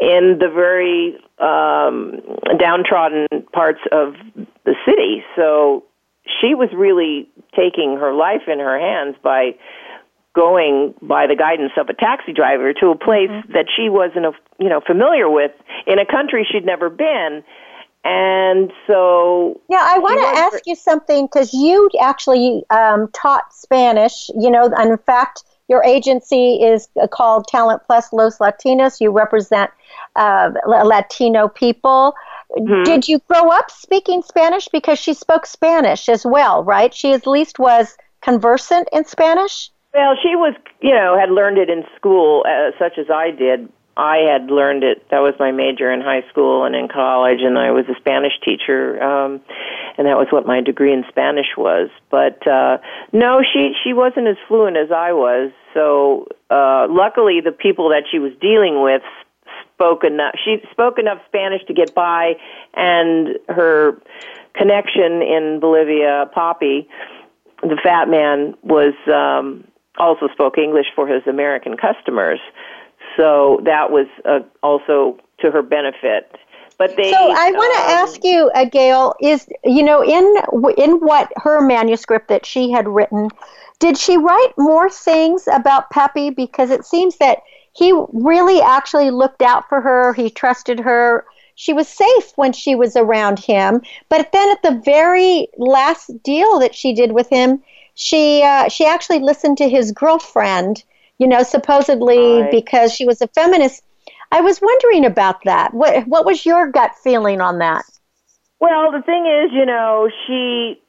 in 0.00 0.38
the 0.40 0.48
very 0.48 1.16
um, 1.38 2.20
downtrodden 2.58 3.26
parts 3.52 3.80
of 3.92 4.14
the 4.64 4.74
city. 4.86 5.22
So 5.36 5.84
she 6.40 6.54
was 6.54 6.70
really 6.74 7.28
taking 7.54 7.96
her 8.00 8.12
life 8.14 8.48
in 8.48 8.58
her 8.58 8.78
hands 8.78 9.16
by 9.22 9.52
going 10.34 10.94
by 11.00 11.26
the 11.26 11.36
guidance 11.36 11.72
of 11.78 11.88
a 11.88 11.94
taxi 11.94 12.32
driver 12.32 12.72
to 12.74 12.88
a 12.88 12.96
place 12.96 13.30
that 13.54 13.66
she 13.74 13.88
wasn't 13.88 14.26
you 14.58 14.68
know 14.68 14.80
familiar 14.86 15.30
with 15.30 15.50
in 15.86 15.98
a 15.98 16.04
country 16.04 16.46
she'd 16.50 16.66
never 16.66 16.90
been 16.90 17.42
and 18.06 18.72
so 18.86 19.60
yeah, 19.68 19.82
I 19.82 19.98
want 19.98 20.20
to 20.20 20.40
ask 20.40 20.64
you 20.64 20.76
something 20.76 21.26
because 21.26 21.52
you 21.52 21.90
actually 22.00 22.62
um, 22.70 23.08
taught 23.12 23.52
Spanish. 23.52 24.30
You 24.38 24.48
know, 24.48 24.70
and 24.76 24.92
in 24.92 24.98
fact, 24.98 25.42
your 25.68 25.82
agency 25.82 26.62
is 26.62 26.88
uh, 27.02 27.08
called 27.08 27.48
Talent 27.48 27.82
Plus 27.84 28.12
Los 28.12 28.38
Latinos. 28.38 29.00
You 29.00 29.10
represent 29.10 29.72
uh, 30.14 30.52
Latino 30.66 31.48
people. 31.48 32.14
Mm-hmm. 32.56 32.84
Did 32.84 33.08
you 33.08 33.18
grow 33.26 33.50
up 33.50 33.72
speaking 33.72 34.22
Spanish? 34.22 34.68
Because 34.68 35.00
she 35.00 35.12
spoke 35.12 35.44
Spanish 35.44 36.08
as 36.08 36.24
well, 36.24 36.62
right? 36.62 36.94
She 36.94 37.12
at 37.12 37.26
least 37.26 37.58
was 37.58 37.96
conversant 38.22 38.88
in 38.92 39.04
Spanish. 39.04 39.70
Well, 39.92 40.14
she 40.22 40.36
was, 40.36 40.54
you 40.80 40.94
know, 40.94 41.18
had 41.18 41.30
learned 41.30 41.58
it 41.58 41.70
in 41.70 41.82
school, 41.96 42.44
uh, 42.46 42.70
such 42.78 42.98
as 42.98 43.06
I 43.10 43.32
did. 43.32 43.68
I 43.96 44.18
had 44.30 44.50
learned 44.50 44.84
it. 44.84 45.08
That 45.10 45.20
was 45.20 45.34
my 45.38 45.52
major 45.52 45.90
in 45.90 46.02
high 46.02 46.22
school 46.30 46.64
and 46.64 46.74
in 46.74 46.88
college, 46.88 47.40
and 47.40 47.56
I 47.56 47.70
was 47.70 47.86
a 47.88 47.94
Spanish 47.98 48.32
teacher, 48.44 49.02
um, 49.02 49.40
and 49.96 50.06
that 50.06 50.18
was 50.18 50.28
what 50.30 50.46
my 50.46 50.60
degree 50.60 50.92
in 50.92 51.04
Spanish 51.08 51.56
was. 51.56 51.88
But 52.10 52.46
uh, 52.46 52.78
no, 53.12 53.40
she 53.40 53.72
she 53.82 53.94
wasn't 53.94 54.28
as 54.28 54.36
fluent 54.48 54.76
as 54.76 54.92
I 54.92 55.12
was. 55.12 55.50
So 55.72 56.28
uh, 56.50 56.86
luckily, 56.90 57.40
the 57.42 57.52
people 57.52 57.88
that 57.90 58.04
she 58.10 58.18
was 58.18 58.32
dealing 58.38 58.82
with 58.82 59.02
spoke 59.72 60.04
enough. 60.04 60.34
She 60.44 60.58
spoke 60.70 60.98
enough 60.98 61.18
Spanish 61.26 61.64
to 61.66 61.74
get 61.74 61.94
by, 61.94 62.34
and 62.74 63.38
her 63.48 64.00
connection 64.54 65.22
in 65.22 65.58
Bolivia, 65.60 66.30
Poppy, 66.34 66.88
the 67.62 67.78
fat 67.82 68.08
man, 68.08 68.54
was 68.62 68.94
um, 69.08 69.64
also 69.98 70.28
spoke 70.32 70.58
English 70.58 70.86
for 70.94 71.06
his 71.06 71.26
American 71.26 71.76
customers. 71.76 72.40
So 73.16 73.60
that 73.64 73.90
was 73.90 74.06
uh, 74.24 74.40
also 74.62 75.18
to 75.40 75.50
her 75.50 75.62
benefit. 75.62 76.30
But 76.78 76.96
they. 76.96 77.10
So 77.10 77.16
I 77.16 77.50
want 77.52 77.74
to 77.74 77.80
um, 77.80 78.08
ask 78.08 78.24
you, 78.24 78.50
uh, 78.54 78.64
Gail, 78.66 79.14
is 79.20 79.46
you 79.64 79.82
know 79.82 80.04
in 80.04 80.36
in 80.76 81.00
what 81.00 81.32
her 81.36 81.60
manuscript 81.60 82.28
that 82.28 82.44
she 82.44 82.70
had 82.70 82.86
written, 82.86 83.30
did 83.78 83.96
she 83.96 84.16
write 84.16 84.52
more 84.58 84.90
things 84.90 85.48
about 85.50 85.90
Pepe? 85.90 86.30
Because 86.30 86.70
it 86.70 86.84
seems 86.84 87.16
that 87.16 87.38
he 87.72 87.92
really 88.12 88.60
actually 88.60 89.10
looked 89.10 89.42
out 89.42 89.68
for 89.68 89.80
her. 89.80 90.14
He 90.14 90.30
trusted 90.30 90.80
her. 90.80 91.26
She 91.54 91.72
was 91.72 91.88
safe 91.88 92.32
when 92.36 92.52
she 92.52 92.74
was 92.74 92.96
around 92.96 93.38
him. 93.38 93.82
But 94.10 94.32
then 94.32 94.50
at 94.50 94.62
the 94.62 94.80
very 94.84 95.48
last 95.56 96.22
deal 96.22 96.58
that 96.58 96.74
she 96.74 96.92
did 96.92 97.12
with 97.12 97.28
him, 97.28 97.62
she 97.94 98.42
uh, 98.42 98.68
she 98.68 98.84
actually 98.86 99.20
listened 99.20 99.58
to 99.58 99.68
his 99.68 99.92
girlfriend. 99.92 100.84
You 101.18 101.26
know, 101.28 101.42
supposedly 101.42 102.42
Right. 102.42 102.50
because 102.50 102.92
she 102.92 103.04
was 103.06 103.20
a 103.22 103.28
feminist. 103.28 103.82
I 104.32 104.40
was 104.40 104.60
wondering 104.60 105.04
about 105.06 105.36
that. 105.44 105.72
What 105.72 106.06
what 106.06 106.24
was 106.26 106.44
your 106.44 106.70
gut 106.70 106.92
feeling 107.02 107.40
on 107.40 107.58
that? 107.58 107.84
Well, 108.60 108.90
the 108.92 109.02
thing 109.02 109.26
is, 109.26 109.52
you 109.52 109.66
know, 109.66 110.08
she. 110.26 110.80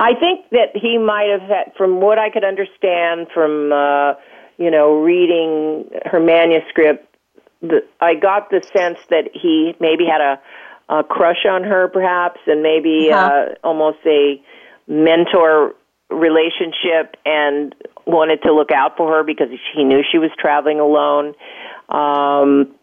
I 0.00 0.14
think 0.14 0.50
that 0.50 0.70
he 0.74 0.98
might 0.98 1.28
have 1.30 1.48
had, 1.48 1.72
from 1.76 2.00
what 2.00 2.18
I 2.18 2.30
could 2.30 2.44
understand 2.44 3.28
from, 3.34 3.72
uh, 3.72 4.14
you 4.58 4.70
know, 4.70 5.00
reading 5.00 5.90
her 6.04 6.20
manuscript, 6.20 7.04
the, 7.62 7.82
I 8.00 8.14
got 8.14 8.50
the 8.50 8.62
sense 8.76 8.98
that 9.10 9.30
he 9.32 9.74
maybe 9.80 10.04
had 10.04 10.20
a, 10.20 10.40
a 10.88 11.02
crush 11.02 11.44
on 11.50 11.64
her, 11.64 11.88
perhaps, 11.88 12.38
and 12.46 12.62
maybe 12.62 13.10
Uh-huh. 13.10 13.26
uh, 13.26 13.54
almost 13.64 13.98
a 14.06 14.40
mentor 14.86 15.74
relationship, 16.10 17.16
and 17.24 17.74
wanted 18.06 18.42
to 18.42 18.52
look 18.52 18.70
out 18.72 18.96
for 18.96 19.12
her 19.12 19.22
because 19.22 19.48
he 19.74 19.84
knew 19.84 20.02
she 20.10 20.18
was 20.18 20.30
traveling 20.38 20.80
alone. 20.80 21.34
Um, 21.88 22.74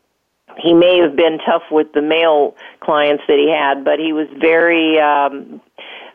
he 0.57 0.73
may 0.73 0.99
have 0.99 1.15
been 1.15 1.39
tough 1.45 1.63
with 1.71 1.91
the 1.93 2.01
male 2.01 2.55
clients 2.79 3.23
that 3.27 3.37
he 3.37 3.51
had, 3.51 3.83
but 3.83 3.99
he 3.99 4.13
was 4.13 4.27
very 4.39 4.99
um, 4.99 5.61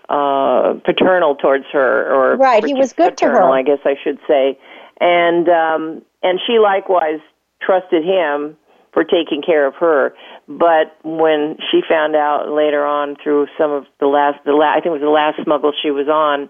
uh, 0.09 0.75
paternal 0.85 1.35
towards 1.35 1.67
her, 1.73 2.13
or 2.13 2.37
right. 2.37 2.65
He 2.65 2.75
was 2.75 2.93
good 2.93 3.17
paternal, 3.17 3.41
to 3.41 3.47
her. 3.47 3.53
I 3.53 3.63
guess 3.63 3.81
I 3.85 3.97
should 4.03 4.19
say, 4.27 4.59
and 5.01 5.49
um, 5.49 6.03
and 6.23 6.41
she 6.47 6.59
likewise 6.59 7.21
trusted 7.61 8.05
him 8.05 8.57
for 8.93 9.05
taking 9.05 9.43
care 9.43 9.67
of 9.67 9.75
her. 9.77 10.15
But 10.49 10.97
when 11.05 11.59
she 11.71 11.81
found 11.89 12.17
out 12.17 12.51
later 12.51 12.85
on 12.85 13.17
through 13.23 13.47
some 13.57 13.71
of 13.71 13.85
the 14.01 14.07
last, 14.07 14.45
the 14.45 14.53
last, 14.53 14.79
I 14.79 14.81
think 14.81 14.87
it 14.87 14.91
was 14.91 15.01
the 15.01 15.09
last 15.09 15.43
smuggle 15.45 15.73
she 15.81 15.91
was 15.91 16.09
on, 16.09 16.49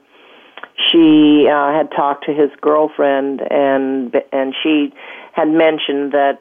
she 0.91 1.47
uh, 1.51 1.73
had 1.73 1.91
talked 1.91 2.27
to 2.27 2.33
his 2.33 2.51
girlfriend, 2.61 3.41
and 3.51 4.15
and 4.33 4.55
she 4.63 4.93
had 5.33 5.49
mentioned 5.49 6.13
that 6.13 6.41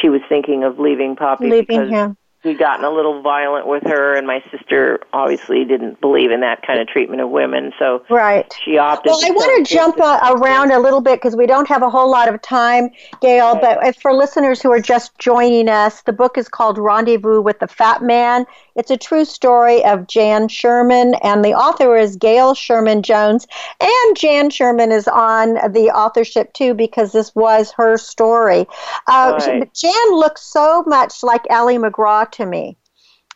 she 0.00 0.08
was 0.08 0.20
thinking 0.28 0.64
of 0.64 0.78
leaving 0.78 1.16
Poppy 1.16 1.48
Leaving 1.48 1.66
because 1.66 1.90
him. 1.90 2.16
He'd 2.46 2.58
gotten 2.58 2.84
a 2.84 2.90
little 2.90 3.22
violent 3.22 3.66
with 3.66 3.82
her, 3.84 4.14
and 4.14 4.26
my 4.26 4.42
sister 4.50 5.00
obviously 5.12 5.64
didn't 5.64 6.00
believe 6.00 6.30
in 6.30 6.40
that 6.40 6.62
kind 6.66 6.80
of 6.80 6.86
treatment 6.86 7.20
of 7.20 7.30
women, 7.30 7.72
so 7.78 8.02
Right. 8.08 8.52
she 8.64 8.78
opted. 8.78 9.10
Well, 9.10 9.20
I 9.24 9.30
want 9.30 9.66
to 9.66 9.74
jump 9.74 9.96
sister. 9.96 10.08
uh, 10.08 10.34
around 10.34 10.70
a 10.70 10.78
little 10.78 11.00
bit 11.00 11.16
because 11.16 11.34
we 11.34 11.46
don't 11.46 11.68
have 11.68 11.82
a 11.82 11.90
whole 11.90 12.10
lot 12.10 12.28
of 12.32 12.40
time, 12.42 12.90
Gail. 13.20 13.56
But 13.60 13.84
if 13.86 13.96
for 13.96 14.12
listeners 14.14 14.62
who 14.62 14.70
are 14.70 14.80
just 14.80 15.18
joining 15.18 15.68
us, 15.68 16.02
the 16.02 16.12
book 16.12 16.38
is 16.38 16.48
called 16.48 16.78
Rendezvous 16.78 17.40
with 17.40 17.58
the 17.58 17.66
Fat 17.66 18.02
Man. 18.02 18.46
It's 18.76 18.90
a 18.90 18.96
true 18.96 19.24
story 19.24 19.82
of 19.84 20.06
Jan 20.06 20.48
Sherman, 20.48 21.14
and 21.22 21.44
the 21.44 21.54
author 21.54 21.96
is 21.96 22.14
Gail 22.16 22.54
Sherman 22.54 23.02
Jones. 23.02 23.46
And 23.80 24.16
Jan 24.16 24.50
Sherman 24.50 24.92
is 24.92 25.08
on 25.08 25.54
the 25.72 25.90
authorship 25.94 26.52
too 26.52 26.74
because 26.74 27.12
this 27.12 27.34
was 27.34 27.72
her 27.72 27.96
story. 27.96 28.66
Uh, 29.08 29.38
Right. 29.46 29.72
Jan 29.74 30.10
looks 30.12 30.42
so 30.42 30.84
much 30.86 31.22
like 31.22 31.46
Ali 31.50 31.78
MacGraw 31.78 32.30
to 32.36 32.46
me. 32.46 32.76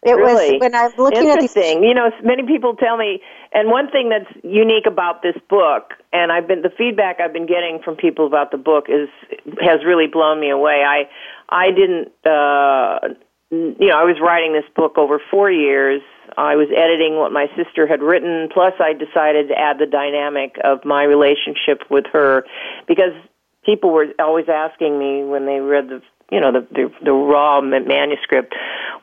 It 0.03 0.13
really? 0.13 0.53
was 0.53 0.61
when 0.61 0.75
I'm 0.75 0.93
looking 0.97 1.29
at 1.29 1.41
these. 1.41 1.55
You 1.55 1.93
know, 1.93 2.11
many 2.25 2.47
people 2.47 2.75
tell 2.75 2.97
me, 2.97 3.21
and 3.53 3.69
one 3.69 3.91
thing 3.91 4.09
that's 4.09 4.33
unique 4.43 4.87
about 4.87 5.23
this 5.23 5.37
book, 5.51 5.93
and 6.11 6.33
I've 6.33 6.49
been 6.49 6.63
the 6.63 6.71
feedback 6.71 7.21
I've 7.21 7.35
been 7.35 7.47
getting 7.47 7.81
from 7.85 7.97
people 7.97 8.27
about 8.27 8.51
the 8.51 8.57
book 8.57 8.87
is 8.89 9.11
has 9.61 9.85
really 9.85 10.07
blown 10.07 10.41
me 10.41 10.49
away. 10.49 10.83
I 10.87 11.05
I 11.51 11.67
didn't, 11.71 12.13
uh, 12.25 13.13
you 13.51 13.89
know, 13.89 13.99
I 13.99 14.05
was 14.05 14.17
writing 14.23 14.55
this 14.55 14.65
book 14.75 14.97
over 14.97 15.21
four 15.31 15.51
years. 15.51 16.01
I 16.39 16.57
was 16.57 16.69
editing 16.73 17.19
what 17.19 17.31
my 17.31 17.49
sister 17.55 17.87
had 17.87 18.01
written. 18.01 18.49
Plus, 18.55 18.73
I 18.81 18.95
decided 18.95 19.49
to 19.49 19.55
add 19.59 19.79
the 19.79 19.87
dynamic 19.87 20.57
of 20.65 20.83
my 20.87 21.05
relationship 21.05 21.83
with 21.91 22.07
her 22.13 22.45
because 22.89 23.13
people 23.67 23.93
were 23.93 24.07
always 24.19 24.47
asking 24.49 24.99
me 24.99 25.25
when 25.25 25.45
they 25.45 25.61
read 25.61 25.89
the 25.89 26.01
you 26.31 26.41
know 26.41 26.53
the 26.53 26.67
the, 26.71 26.93
the 27.05 27.13
raw 27.13 27.61
ma- 27.61 27.81
manuscript 27.81 28.55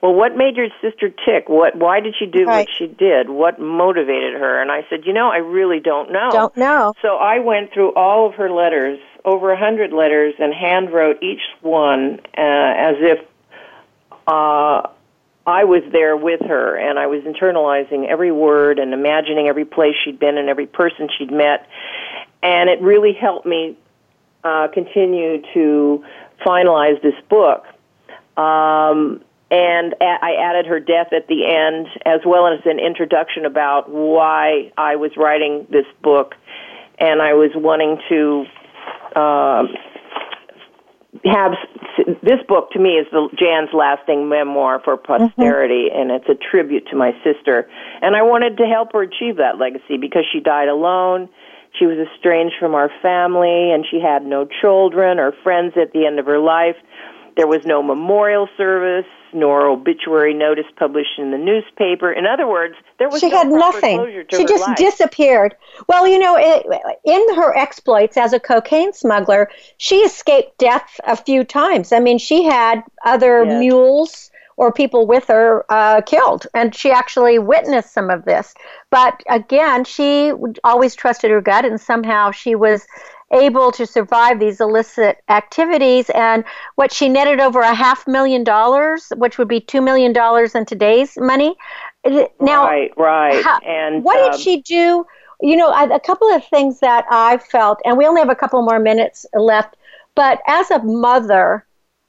well 0.01 0.13
what 0.13 0.36
made 0.36 0.55
your 0.55 0.67
sister 0.82 1.09
tick 1.09 1.47
what 1.49 1.75
why 1.75 1.99
did 1.99 2.15
she 2.17 2.25
do 2.25 2.45
Right. 2.45 2.67
what 2.67 2.69
she 2.78 2.88
did 2.88 3.30
what 3.30 3.59
motivated 3.59 4.34
her 4.34 4.61
and 4.61 4.71
i 4.71 4.86
said 4.89 5.05
you 5.05 5.13
know 5.13 5.30
i 5.30 5.38
really 5.38 5.80
don't 5.80 6.11
know 6.11 6.30
don't 6.32 6.57
know. 6.57 6.93
so 7.01 7.15
i 7.17 7.39
went 7.39 7.73
through 7.73 7.93
all 7.95 8.28
of 8.28 8.36
her 8.36 8.49
letters 8.49 8.99
over 9.25 9.51
a 9.51 9.57
hundred 9.57 9.91
letters 9.93 10.34
and 10.39 10.53
hand 10.53 10.91
wrote 10.91 11.21
each 11.21 11.41
one 11.61 12.19
uh, 12.38 12.41
as 12.89 12.95
if 12.99 13.19
uh 14.28 14.88
I 15.49 15.63
was 15.63 15.82
there 15.93 16.17
with 16.17 16.41
her 16.41 16.75
and 16.75 16.99
I 16.99 17.07
was 17.07 17.23
internalizing 17.23 18.05
every 18.09 18.34
word 18.34 18.80
and 18.80 18.93
imagining 18.93 19.47
every 19.47 19.63
place 19.63 19.95
she'd 20.03 20.19
been 20.19 20.38
and 20.38 20.49
every 20.49 20.65
person 20.67 21.07
she'd 21.17 21.32
met. 21.32 21.69
And 22.43 22.69
it 22.69 22.82
really 22.82 23.13
helped 23.13 23.45
me 23.45 23.78
uh, 24.43 24.67
continue 24.73 25.41
to 25.53 26.03
finalize 26.46 27.02
this 27.02 27.16
book. 27.30 27.66
Um, 28.38 29.22
and 29.50 29.94
a- 30.02 30.20
I 30.22 30.36
added 30.42 30.66
her 30.68 30.80
death 30.80 31.14
at 31.14 31.28
the 31.28 31.46
end, 31.46 31.88
as 32.06 32.22
well 32.26 32.48
as 32.48 32.60
an 32.66 32.80
introduction 32.80 33.46
about 33.46 33.90
why 33.90 34.72
I 34.78 34.96
was 34.98 35.12
writing 35.18 35.68
this 35.70 35.86
book, 36.02 36.36
and 37.00 37.22
I 37.22 37.34
was 37.34 37.52
wanting 37.56 38.00
to 38.10 38.46
um, 39.16 39.70
have 41.26 41.54
this 42.22 42.40
book. 42.48 42.72
To 42.72 42.80
me, 42.80 42.98
is 42.98 43.08
the 43.12 43.30
Jan's 43.40 43.70
lasting 43.74 44.30
memoir 44.30 44.82
for 44.84 44.98
posterity, 44.98 45.90
and 45.94 46.12
it's 46.12 46.28
a 46.30 46.36
tribute 46.36 46.88
to 46.92 46.96
my 46.96 47.12
sister. 47.24 47.70
And 48.02 48.16
I 48.16 48.22
wanted 48.22 48.58
to 48.58 48.66
help 48.66 48.94
her 48.94 49.02
achieve 49.02 49.38
that 49.38 49.58
legacy 49.58 49.98
because 49.98 50.26
she 50.32 50.40
died 50.40 50.68
alone. 50.68 51.30
She 51.78 51.86
was 51.86 51.97
estranged 51.97 52.55
from 52.59 52.75
our 52.75 52.89
family, 53.01 53.71
and 53.71 53.86
she 53.89 53.99
had 53.99 54.25
no 54.25 54.45
children 54.61 55.19
or 55.19 55.32
friends 55.43 55.73
at 55.80 55.93
the 55.93 56.05
end 56.05 56.19
of 56.19 56.25
her 56.25 56.39
life. 56.39 56.75
There 57.36 57.47
was 57.47 57.65
no 57.65 57.84
memorial 57.84 58.49
service 58.57 59.05
nor 59.34 59.67
obituary 59.67 60.34
notice 60.34 60.65
published 60.78 61.19
in 61.19 61.30
the 61.32 61.38
newspaper. 61.38 62.11
In 62.11 62.25
other 62.25 62.47
words, 62.47 62.73
there 62.97 63.09
was 63.09 63.19
she 63.19 63.30
no 63.30 63.38
had 63.38 63.47
nothing. 63.49 64.25
She 64.32 64.45
just 64.45 64.67
life. 64.67 64.78
disappeared. 64.78 65.55
Well, 65.88 66.07
you 66.07 66.17
know, 66.17 66.36
in 66.38 67.36
her 67.36 67.55
exploits 67.55 68.17
as 68.17 68.34
a 68.34 68.39
cocaine 68.39 68.93
smuggler, 68.93 69.49
she 69.78 69.97
escaped 69.97 70.57
death 70.57 70.99
a 71.05 71.15
few 71.15 71.43
times. 71.43 71.91
I 71.91 71.99
mean, 71.99 72.17
she 72.17 72.43
had 72.43 72.82
other 73.05 73.43
Yes. 73.43 73.59
mules 73.59 74.32
or 74.58 74.72
people 74.72 75.08
with 75.08 75.26
her 75.28 75.66
uh, 75.70 76.01
killed, 76.01 76.47
and 76.53 76.76
she 76.76 76.91
actually 76.91 77.39
witnessed 77.39 77.93
some 77.93 78.10
of 78.10 78.26
this. 78.26 78.53
But 78.91 79.24
again, 79.30 79.86
she 79.86 80.34
always 80.64 80.95
trusted 80.95 81.32
her 81.32 81.41
gut, 81.41 81.64
and 81.64 81.80
somehow 81.80 82.32
she 82.32 82.55
was 82.55 82.86
able 83.32 83.72
to 83.74 83.86
survive 83.86 84.39
these 84.39 84.62
illicit 84.62 85.18
activities 85.30 86.10
and 86.12 86.45
what 86.76 86.93
she 86.93 87.10
netted 87.10 87.41
over 87.41 87.60
a 87.60 87.74
half 87.74 88.08
million 88.08 88.41
dollars 88.41 89.12
which 89.18 89.38
would 89.38 89.49
be 89.49 89.60
two 89.60 89.82
million 89.82 90.14
dollars 90.14 90.55
in 90.55 90.64
today's 90.64 91.18
money 91.18 91.53
now 92.39 92.66
right, 92.66 92.91
right. 92.97 93.43
how- 93.43 93.60
and 93.60 94.03
what 94.03 94.20
um, 94.20 94.32
did 94.32 94.39
she 94.39 94.62
do? 94.62 95.05
You 95.41 95.55
know, 95.55 95.72
a 95.72 95.99
couple 95.99 96.34
of 96.34 96.43
things 96.45 96.80
that 96.80 97.05
I 97.12 97.38
felt, 97.38 97.80
and 97.86 97.95
we 97.95 98.08
only 98.08 98.22
have 98.22 98.30
a 98.30 98.36
couple 98.36 98.60
more 98.64 98.80
minutes 98.80 99.24
left, 99.36 99.76
but 100.16 100.41
as 100.47 100.72
a 100.72 100.80
mother, 100.80 101.64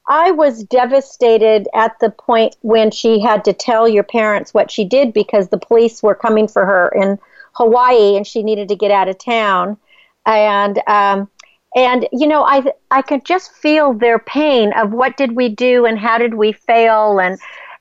I 0.08 0.30
was 0.30 0.64
devastated 0.64 1.68
at 1.74 1.98
the 2.00 2.10
point 2.10 2.56
when 2.62 2.90
she 2.90 3.20
had 3.20 3.44
to 3.44 3.52
tell 3.52 3.86
your 3.86 4.04
parents 4.04 4.54
what 4.54 4.70
she 4.70 4.84
did 4.84 5.12
because 5.12 5.48
the 5.48 5.58
police 5.58 6.02
were 6.02 6.14
coming 6.14 6.48
for 6.48 6.64
her 6.64 6.88
in 6.88 7.18
Hawaii 7.52 8.16
and 8.16 8.26
she 8.26 8.42
needed 8.42 8.68
to 8.68 8.76
get 8.76 8.90
out 8.90 9.08
of 9.08 9.18
town. 9.18 9.76
And, 10.24 10.80
um, 10.86 11.28
and 11.76 12.08
you 12.12 12.26
know, 12.26 12.42
I 12.44 12.64
I 12.90 13.02
could 13.02 13.24
just 13.24 13.52
feel 13.52 13.92
their 13.92 14.18
pain 14.18 14.72
of 14.72 14.92
what 14.92 15.16
did 15.16 15.36
we 15.36 15.48
do 15.50 15.84
and 15.84 15.98
how 15.98 16.18
did 16.18 16.34
we 16.34 16.52
fail 16.52 17.20
and 17.20 17.38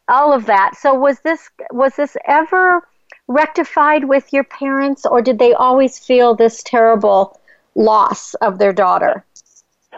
all 0.10 0.34
of 0.34 0.46
that. 0.48 0.76
So 0.76 0.94
was 0.94 1.20
this 1.22 1.50
was 1.72 1.96
this 1.96 2.18
ever 2.26 2.88
rectified 3.28 4.06
with 4.06 4.32
your 4.34 4.44
parents, 4.44 5.06
or 5.06 5.22
did 5.22 5.40
they 5.40 5.54
always 5.54 6.00
feel 6.00 6.36
this 6.36 6.64
terrible 6.64 7.40
loss 7.76 8.34
of 8.36 8.58
their 8.58 8.74
daughter? 8.74 9.26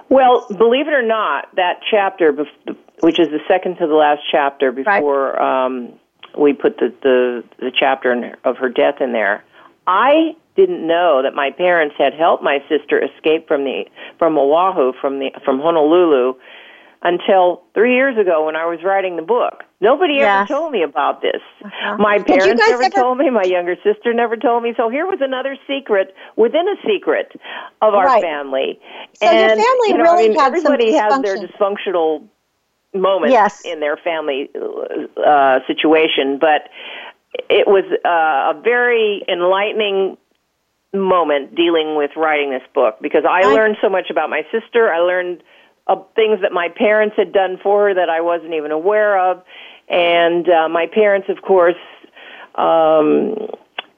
Well, 0.10 0.48
believe 0.48 0.88
it 0.88 0.94
or 0.94 1.06
not, 1.06 1.56
that 1.56 1.82
chapter, 1.90 2.34
bef- 2.34 2.76
which 3.02 3.20
is 3.20 3.28
the 3.28 3.40
second 3.48 3.78
to 3.78 3.88
the 3.88 3.94
last 3.94 4.22
chapter 4.32 4.72
before 4.72 5.42
um, 5.42 5.94
we 6.38 6.54
put 6.54 6.78
the, 6.78 6.94
the 7.02 7.44
the 7.60 7.72
chapter 7.78 8.36
of 8.44 8.58
her 8.58 8.70
death 8.70 9.02
in 9.02 9.14
there, 9.14 9.44
I 9.86 10.36
didn't 10.56 10.86
know 10.86 11.22
that 11.24 11.34
my 11.34 11.52
parents 11.52 11.96
had 11.98 12.14
helped 12.14 12.44
my 12.44 12.60
sister 12.68 13.02
escape 13.02 13.48
from 13.48 13.64
the 13.64 13.86
from 14.18 14.38
Oahu 14.38 14.94
from 15.00 15.20
the 15.20 15.32
from 15.46 15.60
Honolulu 15.60 16.34
until 17.02 17.62
three 17.74 17.96
years 17.96 18.18
ago 18.18 18.46
when 18.46 18.56
I 18.58 18.66
was 18.66 18.80
writing 18.84 19.16
the 19.16 19.22
book. 19.22 19.64
Nobody 19.80 20.16
Yes. 20.16 20.50
ever 20.52 20.60
told 20.60 20.72
me 20.74 20.84
about 20.84 21.22
this. 21.22 21.42
Uh-huh. 21.64 21.96
My 21.98 22.20
parents 22.20 22.62
never 22.68 22.84
ever- 22.84 22.90
told 22.90 23.18
me. 23.18 23.30
My 23.30 23.44
younger 23.44 23.78
sister 23.84 24.14
never 24.14 24.36
told 24.36 24.64
me. 24.64 24.74
So 24.76 24.90
here 24.90 25.06
was 25.06 25.20
another 25.22 25.58
secret 25.66 26.14
within 26.36 26.68
a 26.68 26.76
secret 26.86 27.32
of 27.82 27.94
our 27.94 28.06
Right. 28.06 28.22
family. 28.22 28.80
So 29.14 29.32
your 29.32 29.50
family 29.50 29.62
you 29.88 29.98
know, 29.98 30.04
really 30.04 30.26
I 30.26 30.28
mean, 30.30 30.36
some 30.38 30.46
everybody 30.48 30.92
has 30.92 31.22
their 31.22 31.38
dysfunctional 31.38 32.24
moments 32.94 33.32
Yes. 33.34 33.62
in 33.66 33.80
their 33.80 33.96
family 33.96 34.50
uh, 35.26 35.60
situation, 35.68 36.38
but 36.38 36.68
it 37.50 37.66
was 37.68 37.86
uh, 38.04 38.58
a 38.58 38.62
very 38.62 39.24
enlightening 39.30 40.18
moment 40.94 41.56
dealing 41.56 41.96
with 41.96 42.12
writing 42.18 42.50
this 42.50 42.64
book 42.74 42.98
because 43.02 43.24
I, 43.24 43.44
I- 43.44 43.54
learned 43.54 43.78
so 43.82 43.90
much 43.90 44.10
about 44.10 44.30
my 44.30 44.42
sister. 44.52 44.92
I 44.92 45.00
learned 45.00 45.44
of 45.90 46.06
things 46.16 46.40
that 46.44 46.54
my 46.54 46.70
parents 46.70 47.16
had 47.18 47.34
done 47.34 47.58
for 47.62 47.88
her 47.90 47.94
that 47.96 48.10
I 48.10 48.22
wasn't 48.22 48.54
even 48.54 48.72
aware 48.72 49.20
of, 49.32 49.44
and 49.90 50.48
uh, 50.48 50.70
my 50.70 50.86
parents, 50.86 51.28
of 51.30 51.42
course, 51.42 51.82
um, 52.56 53.36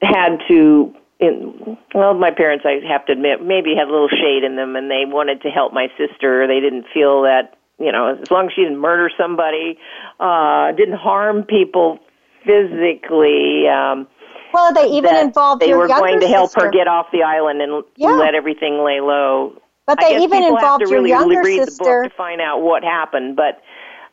had 0.02 0.40
to. 0.48 0.96
In, 1.20 1.78
well, 1.94 2.16
my 2.16 2.32
parents, 2.32 2.66
I 2.66 2.80
have 2.92 3.06
to 3.06 3.12
admit, 3.12 3.44
maybe 3.46 3.76
had 3.78 3.88
a 3.88 3.92
little 3.92 4.10
shade 4.10 4.44
in 4.44 4.56
them, 4.56 4.76
and 4.76 4.90
they 4.90 5.04
wanted 5.06 5.44
to 5.44 5.50
help 5.50 5.72
my 5.72 5.88
sister. 5.96 6.48
They 6.48 6.60
didn't 6.60 6.86
feel 6.92 7.22
that, 7.22 7.58
you 7.78 7.92
know, 7.92 8.18
as 8.20 8.32
long 8.32 8.48
as 8.48 8.54
she 8.56 8.64
didn't 8.64 8.80
murder 8.80 9.12
somebody, 9.16 9.78
uh, 10.20 10.72
didn't 10.72 10.98
harm 10.98 11.44
people 11.44 12.00
physically. 12.44 13.68
Um, 13.70 14.08
Well, 14.52 14.74
they 14.74 14.88
even 14.88 15.16
involved 15.16 15.62
they 15.62 15.76
were 15.76 15.88
going 15.88 16.22
to 16.22 16.28
help 16.28 16.50
sister. 16.50 16.66
her 16.66 16.72
get 16.72 16.88
off 16.88 17.12
the 17.12 17.22
island 17.22 17.62
and 17.62 17.84
Yeah. 17.98 18.16
let 18.18 18.34
everything 18.34 18.84
lay 18.84 19.00
low. 19.00 19.61
But 19.88 20.00
they 20.00 20.22
even 20.24 20.44
involved 20.44 20.82
your 20.82 20.92
really 20.92 21.10
younger 21.10 21.42
read 21.42 21.66
sister. 21.66 21.84
the 21.84 21.84
book 21.84 22.12
to 22.12 22.18
find 22.18 22.40
out 22.42 22.62
what 22.62 22.84
happened. 22.84 23.36
But 23.36 23.62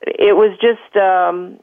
it 0.02 0.34
was 0.36 0.56
just 0.60 0.96
um, 0.96 1.58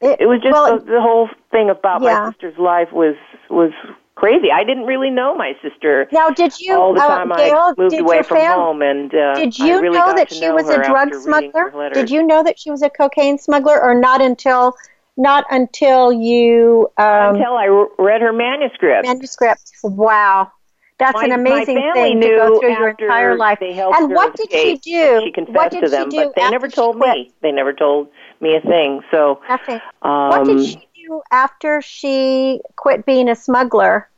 It, 0.00 0.20
it 0.22 0.26
was 0.26 0.40
just 0.42 0.52
well, 0.52 0.78
the, 0.78 0.84
the 0.84 1.00
whole 1.00 1.28
thing 1.50 1.70
about 1.70 2.02
Yeah. 2.02 2.20
my 2.24 2.30
sister's 2.30 2.58
life 2.58 2.92
was 2.92 3.14
was 3.48 3.72
crazy. 4.16 4.50
I 4.50 4.64
didn't 4.64 4.84
really 4.84 5.10
know 5.10 5.34
my 5.36 5.52
sister 5.62 6.08
now, 6.10 6.30
did 6.30 6.58
you, 6.58 6.74
all 6.74 6.92
the 6.92 7.00
uh, 7.00 7.06
time 7.06 7.32
Gail, 7.36 7.56
I 7.56 7.74
moved 7.78 7.98
away 7.98 8.22
from 8.24 8.38
fam- 8.38 8.58
home, 8.58 8.82
and 8.82 9.14
uh, 9.14 9.34
Did 9.36 9.56
you 9.56 9.80
really 9.80 9.96
know 9.96 10.12
that 10.14 10.32
she 10.32 10.40
know 10.40 10.54
was 10.54 10.68
a 10.68 10.76
drug 10.76 11.12
after 11.12 11.18
reading 11.20 11.52
her 11.54 11.70
smuggler? 11.70 11.90
Did 11.90 12.10
you 12.10 12.22
know 12.24 12.42
that 12.42 12.58
she 12.58 12.70
was 12.70 12.82
a 12.82 12.90
cocaine 12.90 13.38
smuggler, 13.38 13.80
or 13.80 13.94
not 13.94 14.20
until 14.20 14.74
not 15.16 15.44
until 15.50 16.12
you 16.12 16.88
um, 16.98 17.34
Until 17.36 17.54
I 17.54 17.86
read 17.98 18.20
her 18.20 18.32
manuscript. 18.32 19.06
manuscript? 19.06 19.70
Wow, 19.84 20.50
that's 20.98 21.14
My- 21.14 21.24
an 21.24 21.32
amazing 21.32 21.90
thing 21.94 22.20
to 22.20 22.28
go 22.28 22.60
through 22.60 22.72
your 22.72 22.88
entire 22.88 23.36
life. 23.36 23.58
And 23.60 24.12
what 24.12 24.34
did 24.36 24.50
she 24.50 24.76
do? 24.76 25.20
She 25.24 25.32
confessed 25.32 25.56
what 25.56 25.70
did 25.70 25.80
to 25.82 25.88
them, 25.88 26.10
she 26.10 26.18
do 26.18 26.24
but 26.24 26.34
they 26.36 26.50
never 26.50 26.68
told 26.68 26.98
me. 26.98 27.32
They 27.40 27.52
never 27.52 27.72
told 27.72 28.08
me 28.40 28.56
a 28.56 28.60
thing. 28.60 29.02
So, 29.10 29.40
Nothing. 29.48 29.80
um, 30.02 30.28
what 30.28 30.44
did 30.46 30.64
she 30.66 30.88
do 31.06 31.22
after 31.30 31.80
she 31.80 32.60
quit 32.76 33.06
being 33.06 33.28
a 33.28 33.36
smuggler, 33.36 34.08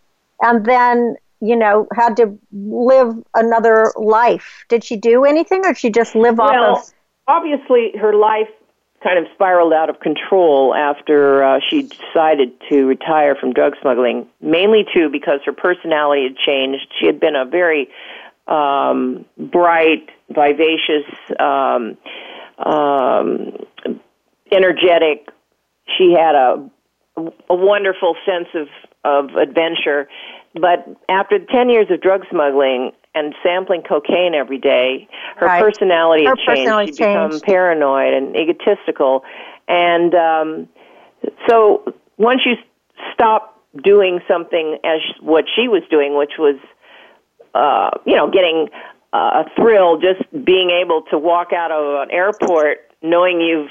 and 0.41 0.65
then 0.65 1.17
you 1.41 1.57
know 1.57 1.87
had 1.95 2.17
to 2.17 2.39
live 2.53 3.15
another 3.35 3.93
life? 3.97 4.65
Did 4.69 4.83
she 4.85 4.97
do 4.97 5.25
anything, 5.25 5.61
or 5.65 5.69
did 5.69 5.79
she 5.79 5.91
just 5.91 6.15
live 6.15 6.39
well, 6.39 6.77
off 6.77 6.89
of? 6.89 6.95
obviously, 7.29 7.93
her 8.01 8.15
life 8.15 8.49
kind 9.03 9.19
of 9.19 9.27
spiraled 9.35 9.73
out 9.73 9.89
of 9.89 10.01
control 10.01 10.75
after 10.75 11.43
uh, 11.43 11.61
she 11.69 11.83
decided 11.83 12.53
to 12.69 12.87
retire 12.87 13.35
from 13.35 13.53
drug 13.53 13.75
smuggling. 13.81 14.29
Mainly 14.41 14.85
too 14.93 15.09
because 15.11 15.41
her 15.47 15.53
personality 15.53 16.25
had 16.25 16.37
changed. 16.37 16.87
She 16.99 17.07
had 17.07 17.19
been 17.19 17.37
a 17.37 17.45
very 17.45 17.89
um, 18.47 19.25
bright, 19.39 20.09
vivacious, 20.29 21.07
um, 21.39 21.97
um, 22.59 23.57
energetic. 24.53 25.29
She 25.97 26.13
had 26.13 26.35
a 26.35 26.71
a 27.17 27.55
wonderful 27.55 28.17
sense 28.25 28.49
of 28.55 28.69
of 29.05 29.37
adventure. 29.37 30.09
But 30.55 30.87
after 31.09 31.39
10 31.39 31.71
years 31.71 31.87
of 31.91 32.01
drug 32.01 32.23
smuggling 32.31 32.93
and 33.15 33.35
sampling 33.43 33.83
cocaine 33.83 34.35
every 34.35 34.59
day, 34.59 35.09
her 35.37 35.47
Right. 35.47 35.63
personality 35.63 36.25
Her 36.25 36.31
had 36.31 36.39
changed. 36.39 36.49
personality 36.49 36.93
She'd 36.93 36.99
become 36.99 37.41
paranoid 37.41 38.15
and 38.15 38.37
egotistical. 38.37 39.25
And 39.69 40.15
um, 40.15 40.69
so 41.49 41.93
once 42.17 42.43
you 42.45 42.55
stop 43.13 43.63
doing 43.83 44.21
something 44.29 44.79
as 44.85 45.01
what 45.21 45.45
she 45.55 45.69
was 45.69 45.83
doing, 45.91 46.17
which 46.17 46.33
was, 46.39 46.57
uh, 47.55 47.91
you 48.05 48.17
know, 48.17 48.31
getting 48.31 48.69
uh, 49.13 49.45
a 49.45 49.51
thrill 49.57 49.99
just 49.99 50.23
being 50.45 50.71
able 50.71 51.03
to 51.11 51.19
walk 51.19 51.53
out 51.53 51.71
of 51.73 52.03
an 52.03 52.11
airport 52.11 52.79
knowing 53.03 53.41
you've 53.41 53.71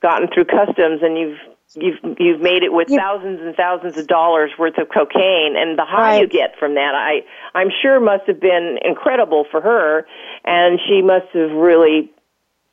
gotten 0.00 0.28
through 0.32 0.44
customs 0.44 1.00
and 1.02 1.16
you've 1.18 1.38
you've 1.74 1.98
you've 2.18 2.40
made 2.40 2.62
it 2.62 2.72
with 2.72 2.88
You- 2.90 2.98
thousands 2.98 3.40
and 3.40 3.54
thousands 3.56 3.96
of 3.96 4.06
dollars 4.06 4.50
worth 4.58 4.78
of 4.78 4.88
cocaine 4.88 5.54
and 5.56 5.78
the 5.78 5.84
high 5.84 6.20
you 6.20 6.26
get 6.26 6.58
from 6.58 6.74
that 6.74 6.94
I 6.94 7.20
I'm 7.58 7.68
sure 7.82 8.00
must 8.00 8.24
have 8.26 8.40
been 8.40 8.78
incredible 8.84 9.44
for 9.50 9.60
her 9.60 10.06
and 10.44 10.78
she 10.86 11.02
must 11.02 11.26
have 11.32 11.50
really 11.52 12.10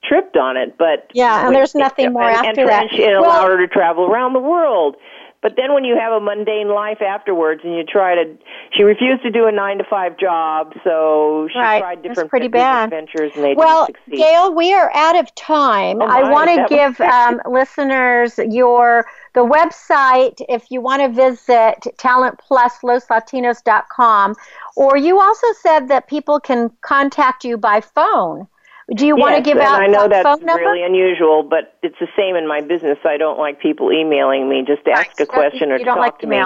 tripped 0.04 0.38
on 0.38 0.58
it 0.58 0.78
but 0.78 1.10
Yeah, 1.14 1.46
and 1.46 1.56
there's 1.56 1.76
nothing 1.76 2.14
more 2.14 2.24
and, 2.24 2.48
after 2.48 2.62
and 2.62 2.70
that. 2.70 2.92
and, 2.92 3.00
It 3.00 3.12
Well- 3.12 3.22
allowed 3.26 3.50
her 3.52 3.58
to 3.58 3.68
travel 3.68 4.06
around 4.06 4.34
the 4.34 4.40
world 4.40 4.96
but 5.42 5.54
then 5.56 5.74
when 5.74 5.84
you 5.86 5.98
have 5.98 6.12
a 6.12 6.20
mundane 6.20 6.68
life 6.70 7.02
afterwards 7.02 7.62
and 7.64 7.74
you 7.76 7.84
try 7.84 8.16
to 8.16 8.38
she 8.76 8.84
refused 8.84 9.24
to 9.24 9.32
do 9.32 9.48
a 9.48 9.52
9 9.52 9.78
to 9.80 9.84
5 9.90 10.18
job 10.18 10.74
so 10.84 11.48
she 11.52 11.58
Right. 11.60 11.80
tried 11.80 11.98
That's 12.00 12.08
different 12.10 12.30
pretty 12.30 12.48
bad. 12.48 12.90
ventures 12.90 13.32
and 13.36 13.44
they 13.44 13.54
Well, 13.56 13.86
didn't 13.88 13.98
succeed 14.06 14.18
Gail, 14.18 14.54
we 14.54 14.74
are 14.74 14.92
out 14.94 15.18
of 15.18 15.34
time. 15.36 16.02
Oh, 16.02 16.06
I 16.08 16.30
want 16.32 16.50
to 16.56 16.66
give 16.70 17.00
um, 17.02 17.42
listeners 17.50 18.38
your 18.50 19.06
the 19.34 19.46
website 19.46 20.42
if 20.50 20.70
you 20.72 20.82
want 20.82 21.02
to 21.04 21.10
visit 21.10 21.86
talentpluslosLatinos.com. 21.98 24.36
Or 24.76 24.98
you 24.98 25.20
also 25.20 25.48
said 25.62 25.88
that 25.90 26.08
people 26.08 26.40
can 26.40 26.72
contact 26.82 27.44
you 27.44 27.58
by 27.58 27.82
phone. 27.82 28.48
Do 28.96 29.06
you 29.06 29.16
want 29.16 29.34
to 29.36 29.38
Yes, 29.42 29.46
give 29.46 29.58
out 29.58 29.82
I 29.82 29.88
know 29.88 30.08
that 30.08 30.10
that's 30.10 30.24
phone 30.24 30.46
number? 30.46 30.64
really 30.64 30.84
unusual, 30.84 31.44
but 31.44 31.76
it's 31.84 31.98
the 32.00 32.08
same 32.18 32.36
in 32.36 32.48
my 32.48 32.62
business. 32.62 32.98
I 33.06 33.18
don't 33.18 33.38
like 33.38 33.60
people 33.62 33.92
emailing 33.92 34.50
me 34.50 34.64
just 34.66 34.84
to 34.86 34.92
Right, 34.92 35.08
ask 35.08 35.18
so 35.18 35.24
a 35.24 35.28
question 35.28 35.72
or 35.72 35.78
to 35.78 35.86
talk 35.86 35.98
like 35.98 36.20
to 36.20 36.28
me. 36.28 36.42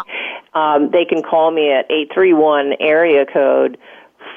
Um, 0.54 0.92
they 0.92 1.06
can 1.06 1.22
call 1.24 1.52
me 1.52 1.72
at 1.72 1.90
eight 1.92 2.12
three 2.14 2.34
one 2.34 2.74
area 2.80 3.26
code 3.26 3.78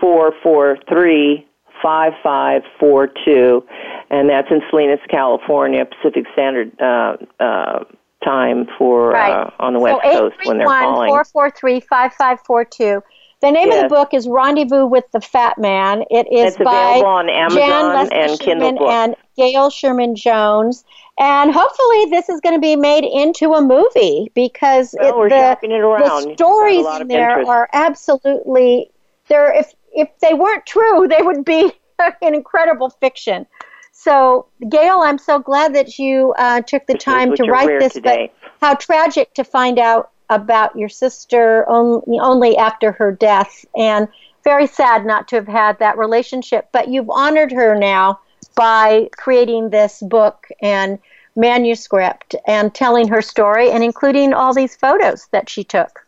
four 0.00 0.32
four 0.42 0.78
three 0.88 1.46
five 1.82 2.12
five 2.22 2.62
four 2.78 3.08
two, 3.24 3.64
and 4.10 4.30
that's 4.30 4.48
in 4.50 4.60
Salinas, 4.70 5.00
California, 5.10 5.84
Pacific 5.84 6.24
Standard 6.32 6.72
uh, 6.80 7.16
uh, 7.42 7.84
time 8.24 8.66
for 8.78 9.10
Right. 9.10 9.32
uh, 9.32 9.50
on 9.58 9.72
the 9.74 9.78
West 9.80 10.00
so 10.04 10.30
Coast 10.30 10.36
when 10.44 10.58
they're 10.58 10.66
calling. 10.66 11.10
831-443-5542. 11.12 13.02
The 13.46 13.52
name 13.52 13.70
of 13.70 13.80
the 13.80 13.88
book 13.88 14.12
is 14.12 14.26
Rendezvous 14.26 14.86
with 14.86 15.04
the 15.12 15.20
Fat 15.20 15.56
Man. 15.56 16.02
It 16.10 16.26
is 16.32 16.56
It's 16.56 16.56
by 16.56 16.98
on 17.00 17.28
Jan 17.28 17.52
Amazon 17.52 17.94
Leslie 17.94 18.16
and 18.18 18.40
Kindle 18.40 18.68
Sherman 18.70 18.92
and 18.92 19.16
Gail 19.36 19.70
Sherman 19.70 20.16
Jones. 20.16 20.84
And 21.16 21.52
hopefully 21.52 22.06
this 22.10 22.28
is 22.28 22.40
going 22.40 22.56
to 22.56 22.60
be 22.60 22.74
made 22.74 23.04
into 23.04 23.52
a 23.54 23.62
movie 23.62 24.32
because 24.34 24.96
Well, 24.98 25.22
it, 25.22 25.28
the, 25.28 25.52
it 25.62 25.68
the 25.68 25.76
It's 25.76 26.08
got 26.08 26.28
a 26.28 26.34
stories 26.34 26.86
in 27.02 27.06
there 27.06 27.30
interest. 27.30 27.48
are 27.48 27.68
absolutely 27.72 28.90
they're 29.28 29.54
if 29.54 29.72
if 29.92 30.08
they 30.18 30.34
weren't 30.34 30.66
true, 30.66 31.06
they 31.06 31.22
would 31.22 31.44
be 31.44 31.72
an 32.00 32.34
incredible 32.34 32.90
fiction. 32.90 33.46
So, 33.92 34.46
Gail, 34.68 35.02
I'm 35.02 35.18
so 35.18 35.38
glad 35.38 35.72
that 35.76 36.00
you 36.00 36.34
uh, 36.36 36.62
took 36.62 36.84
the 36.88 36.94
This 36.94 37.04
time 37.04 37.36
to 37.36 37.44
write 37.44 37.78
this. 37.78 37.92
today. 37.92 38.32
But 38.42 38.50
how 38.66 38.74
tragic 38.74 39.34
to 39.34 39.44
find 39.44 39.78
out 39.78 40.10
about 40.30 40.76
your 40.76 40.88
sister 40.88 41.68
only, 41.68 42.18
only 42.20 42.56
after 42.56 42.92
her 42.92 43.12
death, 43.12 43.64
and 43.76 44.08
very 44.44 44.66
sad 44.66 45.04
not 45.04 45.28
to 45.28 45.36
have 45.36 45.48
had 45.48 45.78
that 45.78 45.98
relationship. 45.98 46.68
But 46.72 46.88
you've 46.88 47.10
honored 47.10 47.52
her 47.52 47.76
now 47.76 48.20
by 48.54 49.08
creating 49.16 49.70
this 49.70 50.02
book 50.02 50.46
and 50.62 50.98
manuscript 51.36 52.34
and 52.46 52.74
telling 52.74 53.08
her 53.08 53.20
story 53.20 53.70
and 53.70 53.84
including 53.84 54.32
all 54.32 54.54
these 54.54 54.74
photos 54.74 55.28
that 55.32 55.50
she 55.50 55.62
took. 55.62 56.06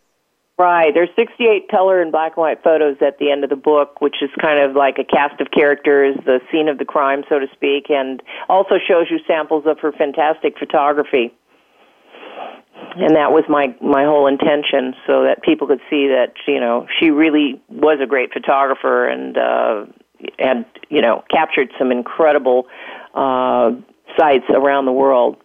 Right. 0.59 0.93
There's 0.93 1.11
68 1.14 1.69
color 1.69 2.03
and 2.03 2.11
black 2.11 2.33
and 2.37 2.43
white 2.43 2.64
photos 2.64 2.97
at 3.01 3.19
the 3.19 3.31
end 3.31 3.45
of 3.45 3.51
the 3.51 3.57
book, 3.57 4.01
which 4.01 4.16
is 4.21 4.31
kind 4.41 4.59
of 4.59 4.75
like 4.75 4.99
a 4.99 5.05
cast 5.05 5.41
of 5.41 5.53
characters, 5.53 6.16
the 6.25 6.41
scene 6.51 6.66
of 6.66 6.79
the 6.79 6.85
crime, 6.85 7.23
so 7.29 7.39
to 7.39 7.47
speak, 7.53 7.91
and 7.91 8.21
also 8.49 8.75
shows 8.85 9.07
you 9.09 9.21
samples 9.25 9.64
of 9.66 9.79
her 9.79 9.93
fantastic 9.93 10.59
photography. 10.59 11.33
And 12.97 13.16
that 13.16 13.31
was 13.31 13.45
my 13.49 13.74
my 13.81 14.05
whole 14.05 14.26
intention, 14.26 14.95
so 15.07 15.24
that 15.24 15.43
people 15.43 15.66
could 15.66 15.81
see 15.91 16.09
that 16.09 16.33
you 16.47 16.61
know 16.61 16.87
she 16.99 17.11
really 17.11 17.61
was 17.68 17.99
a 18.03 18.07
great 18.07 18.33
photographer 18.33 19.07
and 19.09 19.37
uh, 19.37 19.85
had 20.39 20.66
you 20.89 21.01
know 21.01 21.22
captured 21.31 21.70
some 21.79 21.93
incredible 21.93 22.66
uh, 23.14 23.70
sites 24.18 24.47
around 24.51 24.87
the 24.87 24.93
world. 24.93 25.37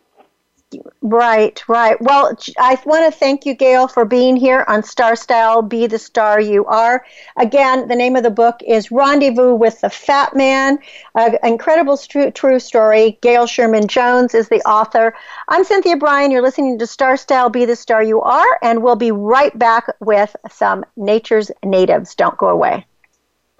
Right, 1.01 1.63
right. 1.67 2.01
Well, 2.01 2.36
I 2.57 2.80
want 2.86 3.11
to 3.11 3.19
thank 3.19 3.45
you, 3.45 3.53
Gail, 3.53 3.88
for 3.88 4.05
being 4.05 4.36
here 4.36 4.65
on 4.67 4.84
Star 4.84 5.15
Style 5.15 5.61
Be 5.61 5.88
the 5.88 5.99
Star 5.99 6.39
You 6.39 6.65
Are. 6.65 7.05
Again, 7.38 7.88
the 7.88 7.95
name 7.95 8.15
of 8.15 8.24
the 8.24 8.30
book 8.30 8.61
is 8.65 8.91
Rendezvous 8.91 9.53
with 9.53 9.82
the 9.82 9.89
Fat 9.89 10.36
Man, 10.36 10.80
an 11.15 11.38
incredible 11.43 11.95
stru- 11.95 12.34
true 12.34 12.59
story. 12.59 13.17
Gail 13.21 13.45
Sherman 13.45 13.88
Jones 13.88 14.34
is 14.34 14.49
the 14.49 14.61
author. 14.61 15.13
I'm 15.49 15.63
Cynthia 15.63 15.97
Brian. 15.97 16.32
You're 16.32 16.41
listening 16.41 16.80
to 16.80 16.88
Star 16.88 17.17
Style 17.17 17.49
Be 17.49 17.65
the 17.65 17.76
Star 17.76 18.01
You 18.03 18.21
Are, 18.21 18.59
and 18.61 18.84
we'll 18.84 18.95
be 18.95 19.11
right 19.11 19.57
back 19.57 19.88
with 19.99 20.36
some 20.51 20.86
Nature's 20.95 21.51
Natives. 21.63 22.15
Don't 22.15 22.38
go 22.38 22.49
away. 22.49 22.86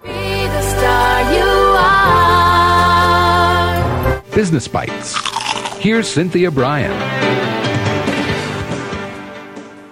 Be 0.02 0.10
the 0.10 0.62
star 0.62 1.32
you 1.32 1.44
are. 1.78 2.14
Business 4.34 4.66
Bites. 4.68 5.33
Here's 5.84 6.08
Cynthia 6.08 6.50
Brian. 6.50 6.90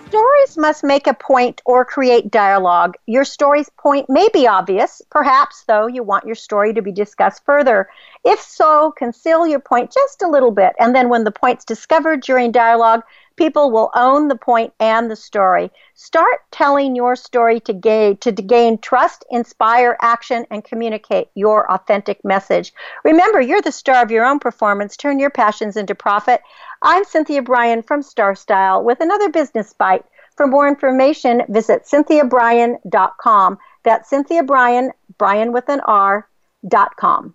Stories 0.08 0.56
must 0.56 0.82
make 0.82 1.06
a 1.06 1.12
point 1.12 1.60
or 1.66 1.84
create 1.84 2.30
dialogue. 2.30 2.96
Your 3.04 3.26
story's 3.26 3.68
point 3.76 4.08
may 4.08 4.30
be 4.32 4.46
obvious. 4.46 5.02
Perhaps, 5.10 5.64
though, 5.68 5.86
you 5.86 6.02
want 6.02 6.24
your 6.24 6.34
story 6.34 6.72
to 6.72 6.80
be 6.80 6.92
discussed 6.92 7.44
further. 7.44 7.90
If 8.24 8.40
so, 8.40 8.94
conceal 8.96 9.46
your 9.46 9.60
point 9.60 9.92
just 9.92 10.22
a 10.22 10.28
little 10.28 10.50
bit, 10.50 10.72
and 10.80 10.94
then 10.94 11.10
when 11.10 11.24
the 11.24 11.30
point's 11.30 11.66
discovered 11.66 12.22
during 12.22 12.52
dialogue, 12.52 13.02
people 13.36 13.70
will 13.70 13.90
own 13.94 14.28
the 14.28 14.36
point 14.36 14.72
and 14.80 15.10
the 15.10 15.16
story. 15.16 15.70
Start 15.94 16.40
telling 16.50 16.94
your 16.96 17.16
story 17.16 17.60
to 17.60 17.72
gain, 17.72 18.16
to 18.18 18.32
gain 18.32 18.78
trust, 18.78 19.24
inspire 19.30 19.96
action, 20.00 20.46
and 20.50 20.64
communicate 20.64 21.28
your 21.34 21.70
authentic 21.72 22.24
message. 22.24 22.72
Remember, 23.04 23.40
you're 23.40 23.62
the 23.62 23.72
star 23.72 24.02
of 24.02 24.10
your 24.10 24.24
own 24.24 24.38
performance. 24.38 24.96
Turn 24.96 25.18
your 25.18 25.30
passions 25.30 25.76
into 25.76 25.94
profit. 25.94 26.40
I'm 26.82 27.04
Cynthia 27.04 27.42
Brian 27.42 27.82
from 27.82 28.02
Star 28.02 28.34
Style 28.34 28.82
with 28.82 29.00
another 29.00 29.28
business 29.30 29.72
bite. 29.72 30.04
For 30.36 30.46
more 30.46 30.66
information, 30.66 31.42
visit 31.48 31.84
cynthiabrian.com. 31.84 33.58
That's 33.84 34.08
Cynthia 34.08 34.42
Brian, 34.42 34.92
Brian 35.18 35.52
with 35.52 35.68
an 35.68 35.80
R, 35.80 36.28
dot 36.66 36.96
com. 36.96 37.34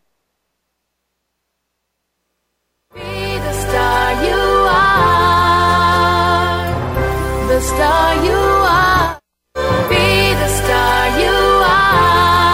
Be 2.94 3.02
the 3.02 3.54
star 3.54 4.24
you 4.24 4.47
The 7.58 7.64
star 7.64 8.24
you 8.24 8.38
are. 8.38 9.20
Be 9.90 10.36
the 10.36 10.48
star 10.48 11.20
you 11.20 11.34
are. 11.66 12.54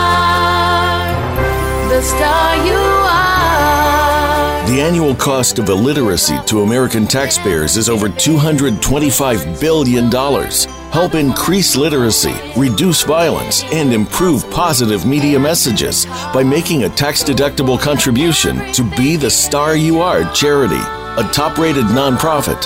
The 1.90 2.02
star 2.02 2.56
you 2.66 2.78
are. 2.78 4.66
The 4.70 4.80
annual 4.80 5.14
cost 5.14 5.60
of 5.60 5.68
illiteracy 5.68 6.40
to 6.46 6.62
American 6.62 7.06
taxpayers 7.06 7.76
is 7.76 7.90
over 7.90 8.08
$225 8.08 9.60
billion. 9.60 10.10
Help 10.10 11.16
increase 11.16 11.76
literacy, 11.76 12.36
reduce 12.56 13.04
violence, 13.04 13.66
and 13.74 13.92
improve 13.92 14.50
positive 14.52 15.06
media 15.06 15.38
messages 15.38 16.06
by 16.34 16.44
making 16.44 16.86
a 16.86 16.90
tax 16.90 17.26
deductible 17.26 17.78
contribution 17.78 18.72
to 18.72 18.84
Be 18.96 19.18
the 19.18 19.30
Star 19.30 19.76
You 19.76 20.00
Are 20.00 20.24
charity. 20.32 20.80
A 21.16 21.30
top 21.32 21.60
rated 21.60 21.84
nonprofit, 21.86 22.66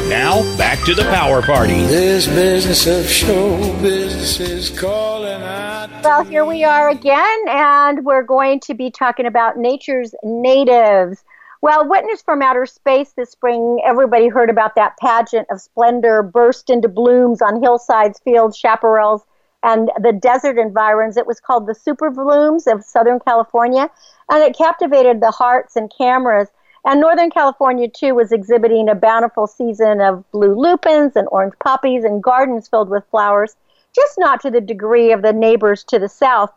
Now, 0.09 0.43
back 0.57 0.83
to 0.87 0.95
the 0.95 1.03
power 1.05 1.43
party. 1.43 1.75
This 1.87 2.27
business 2.27 2.87
of 2.87 3.07
show 3.07 3.59
business 3.81 4.41
is 4.41 4.71
calling 4.71 5.43
out. 5.43 5.91
Well, 6.03 6.25
here 6.25 6.45
we 6.47 6.65
are 6.65 6.89
again, 6.89 7.45
and 7.49 8.05
we're 8.05 8.25
going 8.25 8.61
to 8.61 8.75
be 8.75 8.91
talking 8.91 9.27
about 9.27 9.59
nature's 9.59 10.15
natives. 10.23 11.23
Well, 11.61 11.89
Witness 11.89 12.23
from 12.23 12.43
Outer 12.43 12.67
Space 12.67 13.13
this 13.13 13.31
spring, 13.31 13.81
everybody 13.85 14.29
heard 14.29 14.51
about 14.51 14.75
that 14.75 14.97
pageant 14.99 15.47
of 15.51 15.61
splendor 15.61 16.23
burst 16.23 16.71
into 16.71 16.89
blooms 16.89 17.41
on 17.41 17.63
hillsides, 17.63 18.19
fields, 18.25 18.61
chaparrals, 18.61 19.21
and 19.63 19.91
the 20.01 20.13
desert 20.13 20.59
environs. 20.59 21.17
It 21.17 21.27
was 21.27 21.41
called 21.41 21.67
the 21.67 21.75
Super 21.75 22.11
Blooms 22.11 22.67
of 22.67 22.85
Southern 22.85 23.21
California, 23.21 23.91
and 24.31 24.43
it 24.43 24.57
captivated 24.57 25.21
the 25.21 25.31
hearts 25.31 25.77
and 25.77 25.93
cameras. 25.97 26.49
And 26.85 27.01
Northern 27.01 27.31
California, 27.31 27.89
too, 27.89 28.15
was 28.15 28.33
exhibiting 28.33 28.89
a 28.89 28.95
bountiful 28.95 29.47
season 29.47 30.01
of 30.01 30.29
blue 30.33 30.55
lupins 30.55 31.15
and 31.15 31.29
orange 31.31 31.55
poppies 31.63 32.03
and 32.05 32.23
gardens 32.23 32.69
filled 32.69 32.89
with 32.89 33.05
flowers, 33.11 33.55
just 33.95 34.19
not 34.19 34.41
to 34.41 34.51
the 34.51 34.61
degree 34.61 35.13
of 35.13 35.23
the 35.23 35.33
neighbors 35.33 35.85
to 35.85 35.99
the 35.99 36.09
south. 36.09 36.53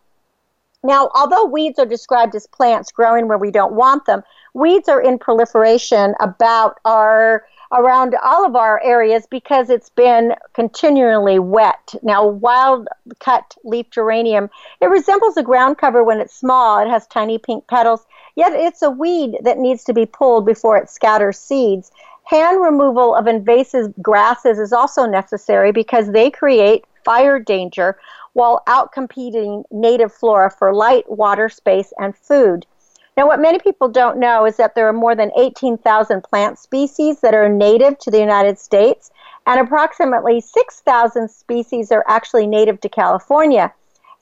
Now, 0.83 1.09
although 1.15 1.45
weeds 1.45 1.79
are 1.79 1.85
described 1.85 2.35
as 2.35 2.45
plants 2.47 2.91
growing 2.91 3.27
where 3.27 3.39
we 3.39 3.51
don't 3.51 3.73
want 3.73 4.05
them, 4.05 4.23
weeds 4.53 4.87
are 4.87 5.01
in 5.01 5.17
proliferation 5.17 6.13
about 6.19 6.79
our 6.85 7.45
around 7.71 8.15
all 8.23 8.45
of 8.45 8.55
our 8.55 8.81
areas 8.83 9.27
because 9.29 9.69
it's 9.69 9.89
been 9.89 10.33
continually 10.53 11.39
wet. 11.39 11.95
Now, 12.03 12.25
wild 12.27 12.87
cut 13.19 13.55
leaf 13.63 13.89
geranium, 13.89 14.49
it 14.81 14.87
resembles 14.87 15.37
a 15.37 15.43
ground 15.43 15.77
cover 15.77 16.03
when 16.03 16.19
it's 16.19 16.35
small. 16.35 16.79
It 16.79 16.89
has 16.89 17.07
tiny 17.07 17.37
pink 17.37 17.67
petals, 17.67 18.05
yet 18.35 18.53
it's 18.53 18.81
a 18.81 18.89
weed 18.89 19.37
that 19.43 19.57
needs 19.57 19.83
to 19.85 19.93
be 19.93 20.05
pulled 20.05 20.45
before 20.45 20.77
it 20.77 20.89
scatters 20.89 21.37
seeds. 21.37 21.91
Hand 22.25 22.61
removal 22.61 23.13
of 23.13 23.27
invasive 23.27 23.93
grasses 24.01 24.57
is 24.57 24.73
also 24.73 25.05
necessary 25.05 25.71
because 25.71 26.11
they 26.11 26.31
create 26.31 26.85
fire 27.03 27.39
danger 27.39 27.97
while 28.33 28.63
outcompeting 28.67 29.63
native 29.71 30.11
flora 30.11 30.49
for 30.49 30.73
light, 30.73 31.09
water, 31.09 31.47
space, 31.47 31.93
and 31.99 32.15
food. 32.17 32.65
Now, 33.17 33.27
what 33.27 33.39
many 33.39 33.59
people 33.59 33.87
don't 33.87 34.19
know 34.19 34.45
is 34.45 34.57
that 34.57 34.75
there 34.75 34.89
are 34.89 34.93
more 34.93 35.15
than 35.15 35.31
18,000 35.37 36.21
plant 36.21 36.59
species 36.59 37.21
that 37.21 37.33
are 37.33 37.47
native 37.47 37.97
to 37.99 38.11
the 38.11 38.19
United 38.19 38.59
States, 38.59 39.09
and 39.47 39.59
approximately 39.59 40.41
6,000 40.41 41.29
species 41.29 41.93
are 41.93 42.03
actually 42.07 42.45
native 42.45 42.81
to 42.81 42.89
California. 42.89 43.73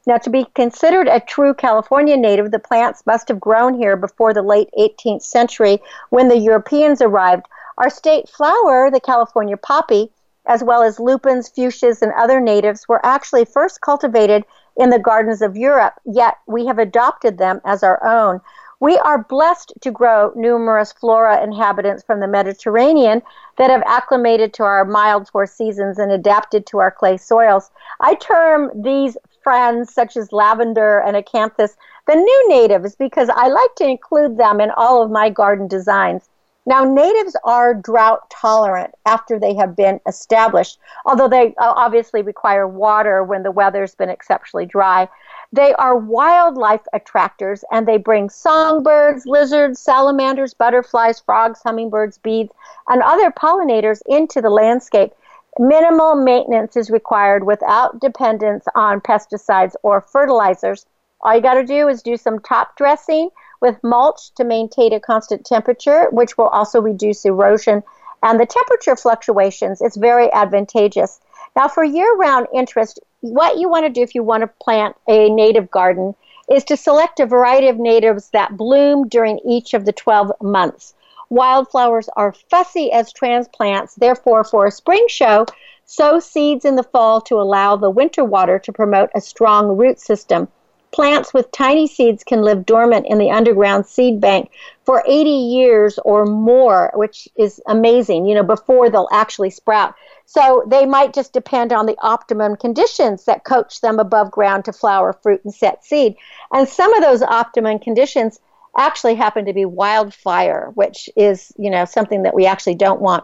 Now, 0.06 0.18
to 0.18 0.30
be 0.30 0.46
considered 0.54 1.08
a 1.08 1.22
true 1.22 1.56
California 1.56 2.18
native, 2.18 2.52
the 2.52 2.60
plants 2.60 3.06
must 3.08 3.30
have 3.30 3.40
grown 3.40 3.74
here 3.74 3.96
before 3.96 4.34
the 4.34 4.44
late 4.44 4.70
18th 4.78 5.24
century 5.24 5.82
when 6.10 6.28
the 6.28 6.38
Europeans 6.38 7.02
arrived. 7.02 7.48
Our 7.80 7.90
state 7.90 8.30
flower, 8.30 8.92
the 8.92 9.00
California 9.00 9.58
poppy, 9.58 10.12
as 10.46 10.64
well 10.64 10.84
as 10.84 11.00
lupins, 11.00 11.50
fuchsias, 11.50 12.02
and 12.02 12.12
other 12.14 12.40
natives, 12.40 12.88
were 12.88 13.04
actually 13.04 13.46
first 13.46 13.82
cultivated 13.82 14.44
in 14.76 14.90
the 14.90 15.00
gardens 15.00 15.42
of 15.42 15.56
Europe, 15.56 15.94
yet 16.06 16.36
we 16.48 16.66
have 16.66 16.80
adopted 16.80 17.38
them 17.38 17.62
as 17.64 17.82
our 17.82 18.04
own. 18.06 18.42
We 18.84 18.98
are 18.98 19.24
blessed 19.24 19.72
to 19.80 19.92
grow 19.92 20.34
numerous 20.36 20.92
flora 20.92 21.42
inhabitants 21.42 22.04
from 22.04 22.20
the 22.20 22.28
Mediterranean 22.28 23.22
that 23.58 23.70
have 23.70 23.82
acclimated 23.86 24.54
to 24.56 24.64
our 24.64 24.84
mild 24.84 25.30
four 25.30 25.46
seasons 25.46 26.00
and 26.00 26.12
adapted 26.12 26.66
to 26.66 26.80
our 26.80 26.92
clay 26.92 27.16
soils. 27.16 27.72
I 28.02 28.16
term 28.16 28.72
these 28.76 29.16
friends, 29.42 29.94
such 29.94 30.18
as 30.18 30.34
lavender 30.34 31.00
and 31.00 31.16
acanthus, 31.16 31.78
the 32.08 32.16
new 32.16 32.50
natives 32.50 32.94
because 32.98 33.30
I 33.30 33.48
like 33.48 33.74
to 33.76 33.88
include 33.88 34.36
them 34.36 34.60
in 34.60 34.70
all 34.76 35.02
of 35.02 35.10
my 35.10 35.30
garden 35.30 35.70
designs. 35.70 36.28
Now, 36.66 36.86
natives 36.86 37.38
are 37.44 37.74
drought 37.74 38.30
tolerant 38.30 38.94
after 39.06 39.38
they 39.38 39.54
have 39.56 39.76
been 39.76 40.00
established, 40.08 40.80
although 41.06 41.28
they 41.28 41.48
uh, 41.58 41.74
obviously 41.76 42.22
require 42.22 42.68
water 42.68 43.24
when 43.24 43.44
the 43.44 43.52
weather's 43.52 43.96
been 43.96 44.10
exceptionally 44.10 44.66
dry. 44.66 45.10
They 45.54 45.72
are 45.76 45.96
wildlife 45.96 46.82
attractors 46.94 47.64
and 47.72 47.88
they 47.88 47.98
bring 47.98 48.32
songbirds, 48.32 49.28
lizards, 49.28 49.80
salamanders, 49.80 50.56
butterflies, 50.56 51.20
frogs, 51.20 51.62
hummingbirds, 51.64 52.18
bees, 52.18 52.50
and 52.88 53.04
other 53.04 53.30
pollinators 53.30 54.02
into 54.08 54.42
the 54.42 54.50
landscape. 54.50 55.14
Minimal 55.60 56.16
maintenance 56.16 56.76
is 56.76 56.90
required 56.90 57.46
without 57.46 58.00
dependence 58.00 58.66
on 58.74 59.00
pesticides 59.00 59.76
or 59.84 60.02
fertilizers. 60.02 60.88
All 61.22 61.36
you 61.36 61.42
got 61.42 61.54
to 61.54 61.64
do 61.64 61.88
is 61.88 62.02
do 62.02 62.18
some 62.18 62.40
top 62.40 62.76
dressing 62.76 63.30
with 63.62 63.84
mulch 63.84 64.34
to 64.34 64.44
maintain 64.44 64.92
a 64.92 65.00
constant 65.00 65.46
temperature, 65.46 66.08
which 66.10 66.36
will 66.36 66.48
also 66.48 66.82
reduce 66.82 67.26
erosion 67.26 67.84
and 68.24 68.40
the 68.40 68.48
temperature 68.48 68.96
fluctuations. 68.96 69.84
It's 69.84 69.98
very 69.98 70.34
advantageous. 70.34 71.20
Now, 71.56 71.68
for 71.68 71.84
year 71.84 72.16
round 72.16 72.48
interest, 72.52 73.00
what 73.24 73.58
you 73.58 73.70
want 73.70 73.86
to 73.86 73.90
do 73.90 74.02
if 74.02 74.16
you 74.16 74.22
want 74.22 74.42
to 74.42 74.48
plant 74.62 74.98
a 75.08 75.30
native 75.30 75.72
garden 75.72 76.14
is 76.52 76.66
to 76.66 76.76
select 76.76 77.22
a 77.22 77.26
variety 77.26 77.70
of 77.70 77.78
natives 77.78 78.30
that 78.32 78.58
bloom 78.58 79.08
during 79.08 79.40
each 79.48 79.74
of 79.74 79.86
the 79.86 79.94
12 79.94 80.34
months. 80.42 80.94
Wildflowers 81.30 82.10
are 82.18 82.36
fussy 82.50 82.92
as 82.92 83.14
transplants, 83.14 83.96
therefore, 83.96 84.44
for 84.44 84.66
a 84.66 84.72
spring 84.72 85.06
show, 85.08 85.46
sow 85.86 86.20
seeds 86.20 86.66
in 86.66 86.76
the 86.76 86.84
fall 86.84 87.22
to 87.22 87.40
allow 87.40 87.78
the 87.78 87.90
winter 87.90 88.26
water 88.26 88.60
to 88.60 88.74
promote 88.74 89.10
a 89.16 89.22
strong 89.22 89.78
root 89.78 90.02
system. 90.02 90.50
Plants 90.92 91.34
with 91.34 91.50
tiny 91.52 91.88
seeds 91.88 92.26
can 92.26 92.42
live 92.42 92.66
dormant 92.66 93.08
in 93.08 93.20
the 93.20 93.32
underground 93.32 93.86
seed 93.86 94.20
bank 94.20 94.52
for 94.86 95.02
80 95.08 95.30
years 95.30 95.98
or 96.04 96.26
more, 96.26 96.92
which 96.94 97.30
is 97.38 97.62
amazing, 97.68 98.26
you 98.26 98.36
know, 98.36 98.44
before 98.44 98.90
they'll 98.90 99.08
actually 99.14 99.50
sprout. 99.50 99.96
So 100.26 100.64
they 100.68 100.86
might 100.86 101.14
just 101.14 101.34
depend 101.34 101.72
on 101.72 101.86
the 101.86 101.98
optimum 102.02 102.56
conditions 102.56 103.26
that 103.26 103.44
coach 103.44 103.82
them 103.82 104.00
above 104.00 104.32
ground 104.32 104.66
to 104.66 104.74
flower, 104.74 105.14
fruit, 105.14 105.42
and 105.44 105.54
set 105.54 105.86
seed. 105.86 106.16
And 106.52 106.68
some 106.68 106.94
of 106.96 107.04
those 107.04 107.22
optimum 107.22 107.80
conditions 107.80 108.40
actually 108.76 109.16
happen 109.16 109.46
to 109.46 109.54
be 109.54 109.66
wildfire, 109.66 110.72
which 110.74 111.10
is, 111.16 111.52
you 111.58 111.70
know, 111.70 111.86
something 111.86 112.24
that 112.24 112.34
we 112.34 112.46
actually 112.46 112.76
don't 112.76 113.02
want. 113.02 113.24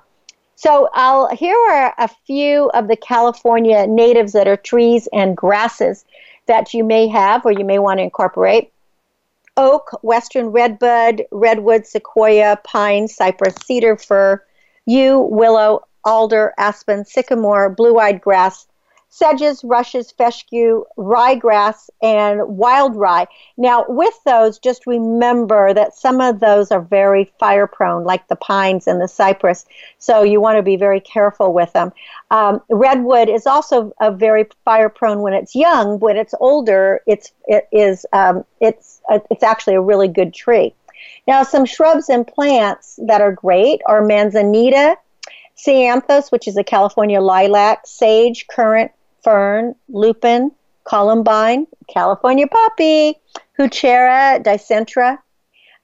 So 0.56 0.89
I'll 0.93 1.34
here 1.36 1.56
are 1.56 1.93
a 1.97 2.10
few 2.28 2.70
of 2.72 2.88
the 2.88 2.97
California 2.97 3.88
natives 3.88 4.34
that 4.34 4.47
are 4.47 4.58
trees 4.58 5.08
and 5.14 5.36
grasses. 5.36 6.06
that 6.50 6.74
you 6.74 6.84
may 6.84 7.08
have 7.08 7.45
or 7.45 7.52
you 7.52 7.64
may 7.64 7.80
want 7.80 8.00
to 8.00 8.04
incorporate 8.04 8.74
oak, 9.56 9.91
western 10.02 10.47
redbud, 10.47 11.24
redwood, 11.32 11.86
sequoia, 11.86 12.58
pine, 12.64 13.08
cypress, 13.08 13.56
cedar, 13.66 13.97
fir, 13.97 14.41
yew, 14.86 15.20
willow, 15.20 15.82
alder, 16.06 16.54
aspen, 16.58 17.06
sycamore, 17.06 17.70
blue 17.70 17.97
eyed 18.00 18.22
grass, 18.22 18.68
sedges, 19.10 19.64
rushes, 19.64 20.12
fescue, 20.12 20.86
ryegrass, 20.97 21.89
and 22.02 22.41
wild 22.47 22.95
rye. 22.95 23.28
Now, 23.58 23.86
with 23.88 24.14
those, 24.24 24.60
just 24.60 24.86
remember 24.86 25.74
that 25.74 25.95
some 25.95 26.22
of 26.22 26.39
those 26.39 26.72
are 26.72 26.82
very 26.82 27.26
fire 27.39 27.68
prone, 27.68 28.04
like 28.04 28.28
the 28.28 28.36
pines 28.36 28.88
and 28.88 29.02
the 29.02 29.08
cypress. 29.08 29.66
So 29.97 30.24
you 30.24 30.39
want 30.39 30.58
to 30.58 30.64
be 30.64 30.76
very 30.76 31.00
careful 31.00 31.54
with 31.54 31.74
them. 31.74 31.91
Um, 32.30 32.62
redwood 32.70 33.30
is 33.30 33.47
also 33.47 33.93
a 34.00 34.12
very 34.12 34.47
fire 34.64 34.89
prone 34.89 35.22
when 35.22 35.34
it's 35.34 35.56
young. 35.56 36.00
When 36.00 36.16
it's 36.16 36.36
older, 36.39 37.02
it's 37.08 37.32
it 37.47 37.68
is 37.72 38.06
um, 38.14 38.45
it's 38.62 39.02
uh, 39.10 39.20
it's 39.32 39.43
actually 39.43 39.76
a 39.76 39.82
really 39.82 40.08
good 40.08 40.34
tree. 40.34 40.74
Now, 41.28 41.43
some 41.43 41.66
shrubs 41.66 42.10
and 42.10 42.28
plants 42.28 43.00
that 43.08 43.22
are 43.22 43.32
great 43.32 43.82
are 43.86 44.04
manzanita, 44.04 44.97
Ceanothus, 45.66 46.32
which 46.32 46.47
is 46.47 46.57
a 46.57 46.64
California 46.64 47.22
lilac, 47.22 47.82
sage, 47.86 48.47
currant, 48.47 48.91
fern, 49.24 49.76
lupin, 49.89 50.51
columbine, 50.86 51.68
California 51.88 52.47
poppy, 52.47 53.16
Heuchera, 53.57 54.41
dicentra, 54.43 55.18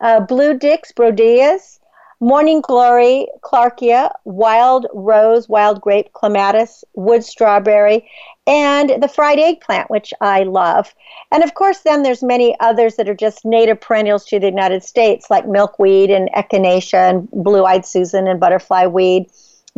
uh, 0.02 0.20
blue 0.22 0.58
dix, 0.58 0.92
brodiaeas, 0.92 1.80
morning 2.22 2.62
glory, 2.62 3.28
clarkia, 3.42 4.10
wild 4.24 4.88
rose, 4.94 5.50
wild 5.50 5.82
grape, 5.82 6.12
clematis, 6.14 6.84
wood 6.94 7.24
strawberry, 7.24 8.10
and 8.48 9.02
the 9.02 9.08
fried 9.08 9.40
eggplant, 9.40 9.90
which 9.90 10.14
I 10.22 10.44
love. 10.44 10.94
And 11.32 11.44
of 11.44 11.54
course, 11.56 11.80
then 11.80 12.04
there's 12.04 12.24
many 12.24 12.56
others 12.60 12.96
that 12.96 13.10
are 13.10 13.16
just 13.16 13.44
native 13.44 13.82
perennials 13.82 14.26
to 14.26 14.40
the 14.40 14.48
United 14.48 14.84
States, 14.84 15.30
like 15.30 15.48
milkweed 15.48 16.10
and 16.10 16.30
echinacea 16.36 17.10
and 17.10 17.30
blue-eyed 17.32 17.86
Susan 17.86 18.28
and 18.28 18.40
butterfly 18.40 18.86
weed, 18.86 19.30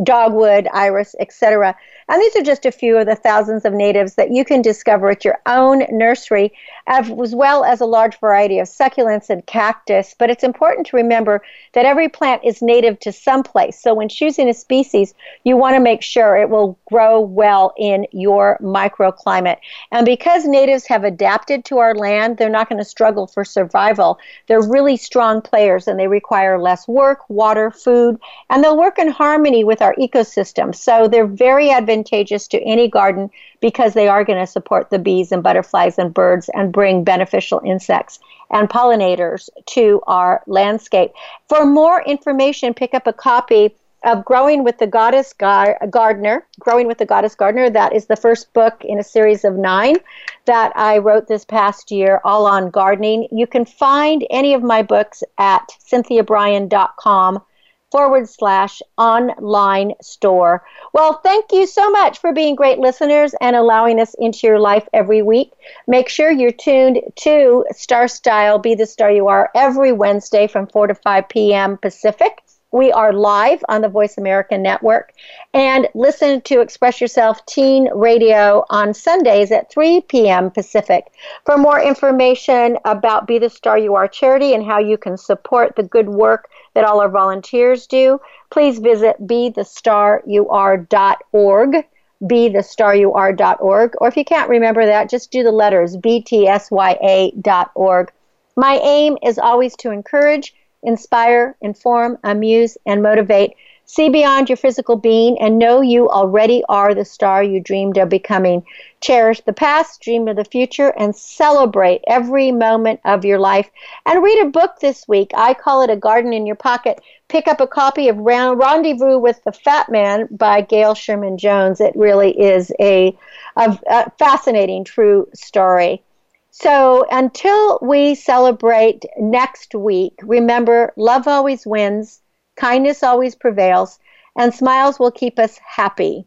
dogwood, 0.02 0.68
iris, 0.72 1.14
etc. 1.20 1.76
And 2.08 2.22
these 2.22 2.36
are 2.36 2.42
just 2.42 2.64
a 2.64 2.72
few 2.72 2.96
of 2.96 3.06
the 3.06 3.14
thousands 3.14 3.66
of 3.66 3.74
natives 3.74 4.14
that 4.14 4.30
you 4.30 4.44
can 4.44 4.62
discover 4.62 5.10
at 5.10 5.26
your 5.26 5.38
own 5.44 5.84
nursery, 5.90 6.54
as 6.86 7.34
well 7.34 7.64
as 7.64 7.82
a 7.82 7.86
large 7.86 8.18
variety 8.18 8.58
of 8.58 8.66
succulents 8.66 9.28
and 9.28 9.44
cactus. 9.44 10.14
But 10.18 10.30
it's 10.30 10.42
important 10.42 10.86
to 10.86 10.96
remember 10.96 11.42
that 11.74 11.84
every 11.84 12.08
plant 12.08 12.42
is 12.44 12.62
native 12.62 12.98
to 13.00 13.12
some 13.12 13.42
place. 13.42 13.78
So 13.78 13.92
when 13.92 14.08
choosing 14.08 14.48
a 14.48 14.54
species, 14.54 15.12
you 15.44 15.58
want 15.58 15.74
to 15.74 15.80
make 15.80 16.00
sure 16.00 16.36
it 16.36 16.48
will 16.48 16.78
grow 16.88 17.20
well 17.20 17.74
in 17.76 18.06
your 18.12 18.56
microclimate. 18.62 19.58
And 19.92 20.06
because 20.06 20.46
natives 20.46 20.86
have 20.86 21.04
adapted 21.04 21.66
to 21.66 21.76
our 21.76 21.94
land, 21.94 22.38
they're 22.38 22.48
not 22.48 22.70
going 22.70 22.78
to 22.78 22.84
struggle 22.86 23.26
for 23.26 23.44
survival. 23.44 24.18
They're 24.46 24.66
really 24.66 24.96
strong 24.96 25.42
players 25.42 25.86
and 25.86 26.00
they 26.00 26.08
require 26.08 26.58
less 26.58 26.88
work, 26.88 27.28
water, 27.28 27.70
food, 27.70 28.18
and 28.48 28.64
they'll 28.64 28.78
work 28.78 28.98
in 28.98 29.08
harmony 29.08 29.62
with 29.62 29.82
our 29.82 29.94
ecosystem. 29.96 30.74
So 30.74 31.06
they're 31.06 31.26
very 31.26 31.70
advantageous 31.70 31.97
advantageous 31.98 32.46
to 32.48 32.62
any 32.62 32.88
garden 32.88 33.30
because 33.60 33.94
they 33.94 34.08
are 34.08 34.24
going 34.24 34.38
to 34.38 34.46
support 34.46 34.90
the 34.90 34.98
bees 34.98 35.32
and 35.32 35.42
butterflies 35.42 35.98
and 35.98 36.14
birds 36.14 36.48
and 36.54 36.72
bring 36.72 37.04
beneficial 37.04 37.60
insects 37.64 38.18
and 38.50 38.68
pollinators 38.68 39.48
to 39.66 40.00
our 40.06 40.42
landscape. 40.46 41.12
For 41.48 41.66
more 41.66 42.02
information, 42.02 42.74
pick 42.74 42.94
up 42.94 43.06
a 43.06 43.12
copy 43.12 43.74
of 44.04 44.24
Growing 44.24 44.62
with 44.62 44.78
the 44.78 44.86
Goddess 44.86 45.32
Gar- 45.32 45.76
Gardener. 45.90 46.46
Growing 46.60 46.86
with 46.86 46.98
the 46.98 47.04
Goddess 47.04 47.34
Gardener. 47.34 47.68
That 47.68 47.92
is 47.92 48.06
the 48.06 48.14
first 48.16 48.52
book 48.52 48.84
in 48.84 49.00
a 49.00 49.04
series 49.04 49.44
of 49.44 49.56
nine 49.56 49.96
that 50.44 50.72
I 50.76 50.98
wrote 50.98 51.26
this 51.26 51.44
past 51.44 51.90
year, 51.90 52.20
all 52.24 52.46
on 52.46 52.70
gardening. 52.70 53.26
You 53.32 53.48
can 53.48 53.64
find 53.64 54.24
any 54.30 54.54
of 54.54 54.62
my 54.62 54.82
books 54.82 55.24
at 55.36 55.68
cynthiabrian.com 55.84 57.42
forward 57.90 58.28
slash 58.28 58.82
online 58.96 59.92
store. 60.02 60.64
Well, 60.92 61.20
thank 61.22 61.52
you 61.52 61.66
so 61.66 61.90
much 61.90 62.18
for 62.18 62.32
being 62.32 62.54
great 62.54 62.78
listeners 62.78 63.34
and 63.40 63.56
allowing 63.56 64.00
us 64.00 64.14
into 64.18 64.46
your 64.46 64.58
life 64.58 64.86
every 64.92 65.22
week. 65.22 65.52
Make 65.86 66.08
sure 66.08 66.30
you're 66.30 66.52
tuned 66.52 67.00
to 67.20 67.64
Star 67.72 68.08
Style, 68.08 68.58
Be 68.58 68.74
the 68.74 68.86
Star 68.86 69.10
You 69.10 69.28
Are, 69.28 69.50
every 69.54 69.92
Wednesday 69.92 70.46
from 70.46 70.66
4 70.66 70.88
to 70.88 70.94
5 70.94 71.28
p.m. 71.28 71.78
Pacific. 71.78 72.42
We 72.70 72.92
are 72.92 73.14
live 73.14 73.64
on 73.70 73.80
the 73.80 73.88
Voice 73.88 74.18
America 74.18 74.58
Network. 74.58 75.14
And 75.54 75.88
listen 75.94 76.42
to 76.42 76.60
Express 76.60 77.00
Yourself 77.00 77.44
Teen 77.46 77.88
Radio 77.94 78.66
on 78.68 78.92
Sundays 78.92 79.50
at 79.50 79.70
3 79.70 80.02
p.m. 80.02 80.50
Pacific. 80.50 81.06
For 81.46 81.56
more 81.56 81.80
information 81.80 82.76
about 82.84 83.26
Be 83.26 83.38
the 83.38 83.48
Star 83.48 83.78
You 83.78 83.94
Are 83.94 84.06
charity 84.06 84.52
and 84.52 84.62
how 84.62 84.78
you 84.80 84.98
can 84.98 85.16
support 85.16 85.76
the 85.76 85.82
good 85.82 86.10
work 86.10 86.50
that 86.78 86.86
all 86.86 87.00
our 87.00 87.08
volunteers 87.08 87.88
do, 87.88 88.20
please 88.50 88.78
visit 88.78 89.16
bethestaryouare.org 89.20 91.84
bethestaryouare.org 92.24 93.94
or 94.00 94.08
if 94.08 94.16
you 94.16 94.24
can't 94.24 94.50
remember 94.50 94.84
that 94.84 95.08
just 95.08 95.30
do 95.30 95.44
the 95.44 95.52
letters 95.52 95.96
btsya.org 95.98 98.12
my 98.56 98.80
aim 98.82 99.16
is 99.22 99.38
always 99.38 99.76
to 99.76 99.92
encourage 99.92 100.52
inspire 100.82 101.56
inform 101.60 102.18
amuse 102.24 102.76
and 102.86 103.04
motivate 103.04 103.52
See 103.90 104.10
beyond 104.10 104.50
your 104.50 104.58
physical 104.58 104.96
being 104.96 105.40
and 105.40 105.58
know 105.58 105.80
you 105.80 106.10
already 106.10 106.62
are 106.68 106.94
the 106.94 107.06
star 107.06 107.42
you 107.42 107.58
dreamed 107.58 107.96
of 107.96 108.10
becoming. 108.10 108.62
Cherish 109.00 109.40
the 109.40 109.54
past, 109.54 110.02
dream 110.02 110.28
of 110.28 110.36
the 110.36 110.44
future, 110.44 110.90
and 110.98 111.16
celebrate 111.16 112.02
every 112.06 112.52
moment 112.52 113.00
of 113.06 113.24
your 113.24 113.38
life. 113.38 113.70
And 114.04 114.22
read 114.22 114.42
a 114.42 114.50
book 114.50 114.78
this 114.78 115.08
week. 115.08 115.30
I 115.34 115.54
call 115.54 115.80
it 115.80 115.88
A 115.88 115.96
Garden 115.96 116.34
in 116.34 116.44
Your 116.44 116.54
Pocket. 116.54 117.00
Pick 117.28 117.48
up 117.48 117.62
a 117.62 117.66
copy 117.66 118.08
of 118.08 118.18
Rendezvous 118.18 119.18
with 119.18 119.42
the 119.44 119.52
Fat 119.52 119.88
Man 119.88 120.28
by 120.32 120.60
Gail 120.60 120.94
Sherman 120.94 121.38
Jones. 121.38 121.80
It 121.80 121.96
really 121.96 122.38
is 122.38 122.70
a, 122.78 123.16
a, 123.56 123.78
a 123.88 124.10
fascinating, 124.18 124.84
true 124.84 125.30
story. 125.32 126.02
So 126.50 127.06
until 127.10 127.78
we 127.80 128.16
celebrate 128.16 129.06
next 129.18 129.74
week, 129.74 130.12
remember 130.22 130.92
love 130.98 131.26
always 131.26 131.66
wins 131.66 132.20
Kindness 132.58 133.02
always 133.04 133.36
prevails, 133.36 134.00
and 134.36 134.52
smiles 134.52 134.98
will 134.98 135.12
keep 135.12 135.38
us 135.38 135.58
happy. 135.58 136.26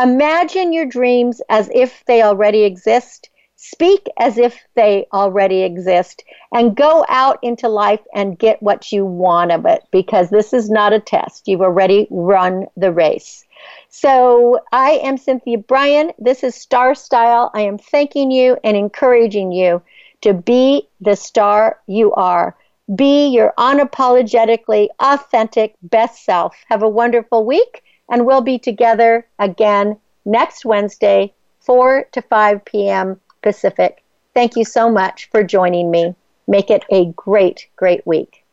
Imagine 0.00 0.72
your 0.72 0.86
dreams 0.86 1.40
as 1.48 1.70
if 1.74 2.04
they 2.06 2.22
already 2.22 2.64
exist. 2.64 3.30
Speak 3.56 4.06
as 4.18 4.38
if 4.38 4.58
they 4.74 5.06
already 5.12 5.62
exist. 5.62 6.24
And 6.52 6.76
go 6.76 7.06
out 7.08 7.38
into 7.42 7.68
life 7.68 8.00
and 8.14 8.38
get 8.38 8.62
what 8.62 8.92
you 8.92 9.06
want 9.06 9.52
of 9.52 9.64
it 9.64 9.82
because 9.90 10.28
this 10.28 10.52
is 10.52 10.68
not 10.68 10.92
a 10.92 11.00
test. 11.00 11.48
You've 11.48 11.62
already 11.62 12.06
run 12.10 12.66
the 12.76 12.92
race. 12.92 13.44
So 13.88 14.60
I 14.72 14.92
am 15.02 15.16
Cynthia 15.16 15.58
Brian. 15.58 16.12
This 16.18 16.42
is 16.42 16.54
Star 16.54 16.94
Style. 16.94 17.50
I 17.54 17.62
am 17.62 17.78
thanking 17.78 18.30
you 18.30 18.58
and 18.64 18.76
encouraging 18.76 19.52
you 19.52 19.80
to 20.22 20.34
be 20.34 20.88
the 21.00 21.16
star 21.16 21.78
you 21.86 22.12
are. 22.12 22.56
Be 22.94 23.28
your 23.28 23.54
unapologetically 23.58 24.88
authentic 25.00 25.74
best 25.82 26.24
self. 26.24 26.56
Have 26.68 26.82
a 26.82 26.88
wonderful 26.88 27.46
week, 27.46 27.82
and 28.10 28.26
we'll 28.26 28.40
be 28.40 28.58
together 28.58 29.26
again 29.38 29.96
next 30.24 30.64
Wednesday, 30.64 31.32
4 31.60 32.08
to 32.12 32.22
5 32.22 32.64
p.m. 32.64 33.20
Pacific. 33.42 34.02
Thank 34.34 34.56
you 34.56 34.64
so 34.64 34.90
much 34.90 35.28
for 35.30 35.42
joining 35.42 35.90
me. 35.90 36.14
Make 36.48 36.70
it 36.70 36.84
a 36.90 37.06
great, 37.16 37.68
great 37.76 38.06
week. 38.06 38.44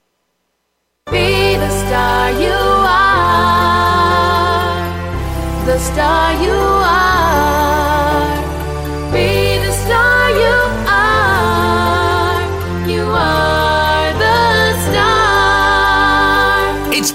Be 1.11 1.55
the 1.55 1.69
star 1.87 2.31
you 2.31 2.51
are, 2.51 3.15
the 5.65 5.79
star 5.79 6.33
you 6.43 6.51
are. 6.51 6.78